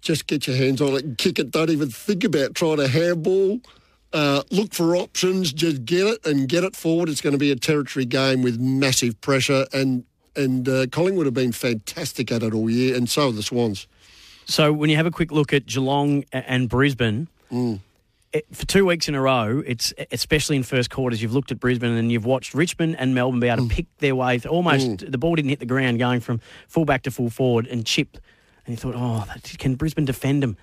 just 0.00 0.26
get 0.26 0.46
your 0.46 0.56
hands 0.56 0.80
on 0.80 0.94
it 0.94 1.04
and 1.04 1.18
kick 1.18 1.38
it. 1.38 1.50
Don't 1.50 1.70
even 1.70 1.90
think 1.90 2.24
about 2.24 2.54
trying 2.54 2.76
to 2.76 2.88
handball. 2.88 3.60
Uh, 4.12 4.42
look 4.50 4.72
for 4.72 4.96
options. 4.96 5.52
Just 5.52 5.84
get 5.84 6.06
it 6.06 6.26
and 6.26 6.48
get 6.48 6.64
it 6.64 6.76
forward. 6.76 7.08
It's 7.08 7.20
going 7.20 7.32
to 7.32 7.38
be 7.38 7.50
a 7.50 7.56
territory 7.56 8.04
game 8.04 8.42
with 8.42 8.58
massive 8.60 9.20
pressure. 9.20 9.66
And 9.72 10.04
and 10.36 10.68
uh, 10.68 10.86
Collingwood 10.92 11.26
have 11.26 11.34
been 11.34 11.50
fantastic 11.50 12.30
at 12.30 12.44
it 12.44 12.54
all 12.54 12.70
year, 12.70 12.96
and 12.96 13.10
so 13.10 13.26
have 13.26 13.34
the 13.34 13.42
Swans. 13.42 13.88
So 14.44 14.72
when 14.72 14.88
you 14.88 14.94
have 14.94 15.06
a 15.06 15.10
quick 15.10 15.32
look 15.32 15.52
at 15.52 15.66
Geelong 15.66 16.24
and 16.32 16.68
Brisbane, 16.68 17.26
it, 18.32 18.46
for 18.52 18.66
two 18.66 18.84
weeks 18.84 19.08
in 19.08 19.14
a 19.14 19.20
row, 19.20 19.62
it's 19.66 19.92
especially 20.10 20.56
in 20.56 20.62
first 20.62 20.90
quarters, 20.90 21.22
you've 21.22 21.34
looked 21.34 21.50
at 21.50 21.58
Brisbane 21.58 21.92
and 21.92 22.12
you've 22.12 22.24
watched 22.24 22.54
Richmond 22.54 22.96
and 22.98 23.14
Melbourne 23.14 23.40
be 23.40 23.48
able 23.48 23.68
to 23.68 23.74
pick 23.74 23.86
their 23.98 24.14
way. 24.14 24.40
Almost 24.48 25.10
the 25.10 25.18
ball 25.18 25.34
didn't 25.34 25.48
hit 25.50 25.60
the 25.60 25.66
ground, 25.66 25.98
going 25.98 26.20
from 26.20 26.40
full 26.68 26.84
back 26.84 27.02
to 27.02 27.10
full 27.10 27.30
forward 27.30 27.66
and 27.66 27.86
chip. 27.86 28.18
And 28.66 28.74
you 28.74 28.76
thought, 28.76 28.94
oh, 28.96 29.24
that, 29.26 29.58
can 29.58 29.76
Brisbane 29.76 30.04
defend 30.04 30.42
them? 30.42 30.56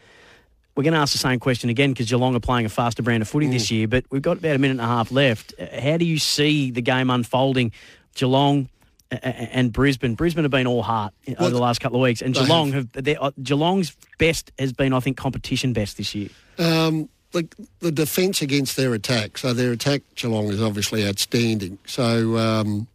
We're 0.75 0.83
going 0.83 0.93
to 0.93 0.99
ask 0.99 1.13
the 1.13 1.19
same 1.19 1.39
question 1.39 1.69
again 1.69 1.93
because 1.93 2.09
Geelong 2.09 2.35
are 2.35 2.39
playing 2.41 2.65
a 2.65 2.69
faster 2.69 3.01
brand 3.01 3.21
of 3.21 3.29
footy 3.29 3.47
this 3.47 3.71
year, 3.71 3.87
but 3.87 4.03
we've 4.11 4.21
got 4.21 4.37
about 4.39 4.57
a 4.57 4.59
minute 4.59 4.73
and 4.73 4.81
a 4.81 4.85
half 4.85 5.09
left. 5.09 5.53
How 5.57 5.95
do 5.95 6.03
you 6.03 6.19
see 6.19 6.69
the 6.69 6.81
game 6.81 7.09
unfolding? 7.09 7.71
Geelong 8.13 8.69
and 9.09 9.71
Brisbane. 9.71 10.15
Brisbane 10.15 10.43
have 10.43 10.51
been 10.51 10.67
all 10.67 10.83
heart 10.83 11.13
over 11.39 11.49
the 11.49 11.59
last 11.61 11.79
couple 11.79 11.97
of 11.97 12.03
weeks, 12.03 12.21
and 12.21 12.33
Geelong 12.33 12.73
have. 12.73 12.89
uh, 12.95 13.31
Geelong's 13.41 13.95
best 14.17 14.51
has 14.59 14.73
been, 14.73 14.93
I 14.93 14.99
think, 14.99 15.17
competition 15.17 15.73
best 15.73 15.97
this 15.97 16.13
year. 16.13 16.29
Um, 16.57 17.09
the, 17.35 17.47
the 17.79 17.91
defence 17.91 18.41
against 18.41 18.77
their 18.77 18.93
attack. 18.93 19.37
So 19.37 19.53
their 19.53 19.71
attack, 19.71 20.01
Geelong, 20.15 20.47
is 20.47 20.61
obviously 20.61 21.05
outstanding. 21.05 21.77
So, 21.85 22.37
um, 22.37 22.87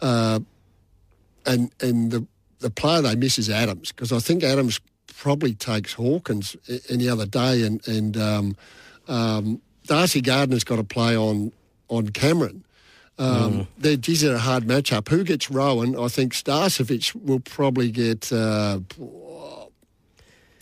uh, 0.00 0.40
and 1.46 1.70
and 1.80 2.10
the 2.10 2.26
the 2.58 2.70
player 2.70 3.02
they 3.02 3.14
miss 3.14 3.38
is 3.38 3.48
Adams 3.48 3.92
because 3.92 4.12
I 4.12 4.18
think 4.18 4.42
Adams 4.42 4.80
probably 5.06 5.54
takes 5.54 5.92
Hawkins 5.92 6.56
any 6.90 7.08
other 7.08 7.26
day, 7.26 7.62
and 7.62 7.86
and 7.86 8.16
um, 8.16 8.56
um, 9.08 9.62
Darcy 9.86 10.20
Gardiner's 10.20 10.64
got 10.64 10.76
to 10.76 10.84
play 10.84 11.16
on 11.16 11.52
on 11.88 12.08
Cameron. 12.08 12.64
Um, 13.18 13.66
they're, 13.78 13.96
geez, 13.96 14.20
they're 14.20 14.34
a 14.34 14.38
hard 14.38 14.64
matchup. 14.64 15.08
Who 15.08 15.24
gets 15.24 15.50
Rohan? 15.50 15.98
I 15.98 16.08
think 16.08 16.34
Starcevic 16.34 17.14
will 17.24 17.40
probably 17.40 17.90
get. 17.90 18.30
Uh, 18.32 18.80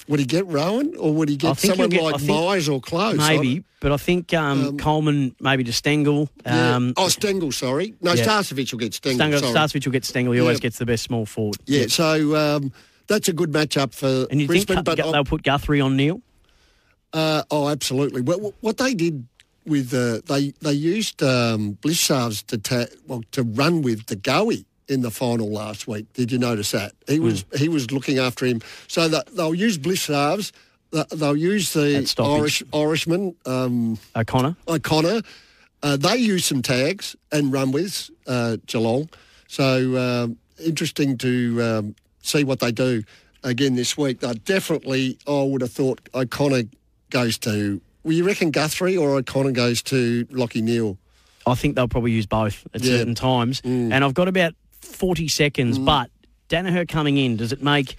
would 0.09 0.21
he 0.21 0.27
get 0.27 0.47
Rohan, 0.47 0.95
or 0.97 1.15
would 1.15 1.29
he 1.29 1.37
get 1.37 1.59
someone 1.59 1.89
get- 1.89 2.03
like 2.03 2.23
Myers 2.23 2.69
or 2.69 2.81
Close? 2.81 3.17
Maybe, 3.17 3.65
but 3.81 3.93
I 3.93 3.97
think 3.97 4.33
um, 4.35 4.77
Coleman 4.79 5.35
maybe 5.41 5.65
to 5.65 5.73
Stengle. 5.73 6.29
Yeah. 6.45 6.77
Um, 6.77 6.95
oh, 6.97 7.07
Stengle, 7.07 7.53
sorry. 7.53 7.95
No, 8.01 8.13
yeah. 8.13 8.25
Starcevic 8.25 8.71
will 8.73 8.79
get 8.81 8.93
Stengle. 8.93 9.17
Stengle 9.19 9.41
sorry. 9.41 9.53
Starcevic 9.55 9.85
will 9.87 9.93
get 9.93 10.03
Stengle. 10.03 10.35
He 10.35 10.41
always 10.41 10.61
gets 10.61 10.79
the 10.79 10.87
best 10.87 11.05
small 11.05 11.27
forward. 11.27 11.57
Yeah, 11.67 11.87
so 11.89 12.35
um, 12.37 12.73
that's 13.07 13.29
a 13.29 13.33
good 13.33 13.53
matchup 13.53 13.95
for 13.95 14.27
And 14.31 14.41
you 14.41 14.47
Brisbane. 14.47 14.77
think 14.77 14.87
but 14.87 14.97
they'll 14.97 15.25
put 15.25 15.43
Guthrie 15.43 15.81
on 15.81 15.97
Neale? 15.97 16.21
uh, 17.13 17.43
oh, 17.51 17.69
absolutely. 17.69 18.21
Well, 18.23 18.55
what 18.61 18.77
they 18.77 18.95
did 18.95 19.27
with 19.67 19.95
uh, 19.95 20.21
they 20.27 20.53
they 20.61 20.73
used 20.73 21.23
um, 21.23 21.79
to 21.83 22.59
ta- 22.63 22.85
well 23.07 23.23
to 23.33 23.43
run 23.43 23.81
with 23.83 24.07
the 24.07 24.17
Goey 24.17 24.67
in 24.89 25.01
the 25.03 25.11
final 25.11 25.51
last 25.51 25.87
week. 25.89 26.07
Did 26.13 26.31
you 26.33 26.39
notice 26.39 26.71
that 26.73 26.93
he 27.09 27.19
was 27.21 27.43
Hmm. 27.53 27.57
he 27.59 27.69
was 27.69 27.91
looking 27.91 28.19
after 28.19 28.47
him? 28.47 28.61
So 28.89 29.09
that 29.09 29.27
they'll 29.37 29.55
use 29.55 29.79
Blicavs. 29.79 30.53
th- 30.93 31.09
They'll 31.09 31.37
use 31.37 31.73
the 31.73 32.07
Irish 32.19 32.63
Irishman. 32.73 33.35
Um, 33.47 33.99
O'Connor. 34.15 34.57
O'Connor. 34.69 35.23
Uh, 35.83 35.97
they 35.97 36.17
use 36.17 36.45
some 36.47 36.63
tags 36.63 37.17
and 37.33 37.53
run 37.53 37.71
with 37.73 38.11
uh, 38.27 38.57
Geelong. 38.67 39.09
So 39.49 39.97
um, 39.99 40.37
interesting 40.65 41.19
to 41.19 41.63
um, 41.63 41.95
see 42.23 42.45
what 42.45 42.61
they 42.61 42.73
do 42.73 43.03
again 43.43 43.75
this 43.75 43.97
week. 43.99 44.21
They 44.21 44.33
definitely, 44.35 45.19
I 45.27 45.43
would 45.43 45.61
have 45.63 45.73
thought 45.73 46.01
O'Connor 46.15 46.63
goes 47.11 47.37
to. 47.39 47.81
Well, 48.03 48.13
you 48.15 48.25
reckon 48.25 48.51
Guthrie 48.51 48.97
or 48.97 49.17
O'Connor 49.17 49.53
goes 49.53 49.83
to 49.85 50.25
Lachie 50.27 50.63
Neale? 50.63 50.97
I 51.47 51.55
think 51.55 51.75
they'll 51.75 51.89
probably 51.89 52.13
use 52.13 52.25
both 52.27 52.67
at 52.73 52.83
Yeah. 52.83 52.93
Mm. 52.95 52.99
certain 52.99 53.15
times. 53.15 53.61
And 53.65 53.93
I've 54.05 54.15
got 54.15 54.29
about 54.29 54.55
40 54.85 55.29
seconds, 55.29 55.79
but 55.79 56.11
Daniher 56.49 56.87
coming 56.87 57.17
in, 57.17 57.37
does 57.37 57.53
it 57.53 57.63
make 57.63 57.97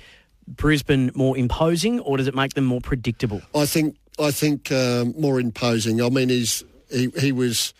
Brisbane 0.47 1.11
more 1.15 1.37
imposing 1.37 1.99
or 1.99 2.17
does 2.17 2.27
it 2.27 2.35
make 2.35 2.53
them 2.53 2.65
more 2.65 2.81
predictable? 2.81 3.41
I 3.53 3.65
think 3.65 3.97
I 4.19 4.31
think 4.31 4.71
um, 4.71 5.13
more 5.17 5.39
imposing. 5.39 6.01
I 6.01 6.09
mean, 6.09 6.29
he's 6.29 6.63
he, 6.91 7.09
he 7.19 7.31
was. 7.31 7.73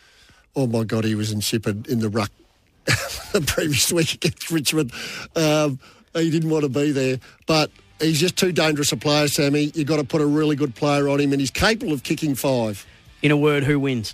Oh 0.56 0.68
my 0.68 0.84
God, 0.84 1.04
he 1.04 1.16
was 1.16 1.32
insipid 1.32 1.88
in 1.88 2.00
the 2.00 2.08
ruck 2.10 2.32
the 2.86 3.44
previous 3.46 3.92
week 3.92 4.14
against 4.14 4.50
Richmond. 4.50 4.92
Um, 5.36 5.80
he 6.14 6.30
didn't 6.30 6.50
want 6.50 6.64
to 6.64 6.70
be 6.70 6.92
there, 6.92 7.20
but 7.46 7.72
he's 8.00 8.20
just 8.20 8.38
too 8.38 8.52
dangerous 8.54 8.92
a 8.94 8.98
player, 8.98 9.28
Sammy. 9.28 9.72
You've 9.74 9.88
got 9.88 9.98
to 9.98 10.06
put 10.06 10.22
a 10.22 10.26
really 10.26 10.56
good 10.56 10.76
player 10.76 11.10
on 11.10 11.20
him, 11.20 11.34
and 11.34 11.42
he's 11.42 11.52
capable 11.52 11.94
of 11.94 12.04
kicking 12.04 12.36
five. 12.36 12.86
In 13.22 13.32
a 13.32 13.38
word, 13.38 13.64
who 13.64 13.80
wins? 13.80 14.14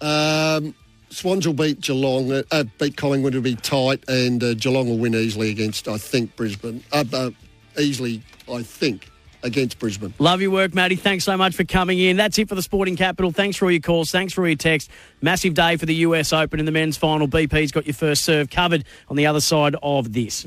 Um, 0.00 0.74
Swans 1.10 1.46
will 1.46 1.54
beat 1.54 1.80
Geelong, 1.80 2.32
uh, 2.32 2.42
uh, 2.50 2.64
beat 2.78 2.96
Collingwood 2.96 3.34
will 3.34 3.42
be 3.42 3.56
tight, 3.56 4.02
and 4.08 4.42
uh, 4.42 4.54
Geelong 4.54 4.88
will 4.88 4.98
win 4.98 5.14
easily 5.14 5.50
against, 5.50 5.88
I 5.88 5.98
think, 5.98 6.34
Brisbane. 6.36 6.82
Uh, 6.92 7.04
uh, 7.12 7.30
easily, 7.78 8.22
I 8.50 8.62
think, 8.62 9.10
against 9.42 9.78
Brisbane. 9.78 10.14
Love 10.18 10.40
your 10.40 10.50
work, 10.52 10.72
Matty. 10.72 10.96
Thanks 10.96 11.24
so 11.24 11.36
much 11.36 11.54
for 11.54 11.64
coming 11.64 11.98
in. 11.98 12.16
That's 12.16 12.38
it 12.38 12.48
for 12.48 12.54
the 12.54 12.62
Sporting 12.62 12.96
Capital. 12.96 13.32
Thanks 13.32 13.56
for 13.56 13.66
all 13.66 13.70
your 13.72 13.80
calls. 13.80 14.10
Thanks 14.10 14.32
for 14.32 14.42
all 14.42 14.48
your 14.48 14.56
texts. 14.56 14.90
Massive 15.20 15.54
day 15.54 15.76
for 15.76 15.86
the 15.86 15.96
US 15.96 16.32
Open 16.32 16.60
in 16.60 16.66
the 16.66 16.72
men's 16.72 16.96
final. 16.96 17.26
BP's 17.26 17.72
got 17.72 17.86
your 17.86 17.94
first 17.94 18.24
serve 18.24 18.50
covered 18.50 18.84
on 19.08 19.16
the 19.16 19.26
other 19.26 19.40
side 19.40 19.74
of 19.82 20.12
this. 20.12 20.46